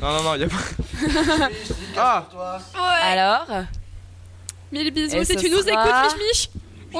non 0.01 0.11
non 0.11 0.23
non 0.23 0.35
y 0.35 0.43
a 0.43 0.47
pas 0.47 0.55
ah 1.97 2.27
Ouais. 2.33 3.07
Alors, 3.07 3.45
Mille 4.71 4.91
bisous 4.91 5.23
si 5.23 5.35
tu 5.35 5.49
nous 5.49 5.59
écoutes, 5.59 6.17
mich-mich. 6.17 6.49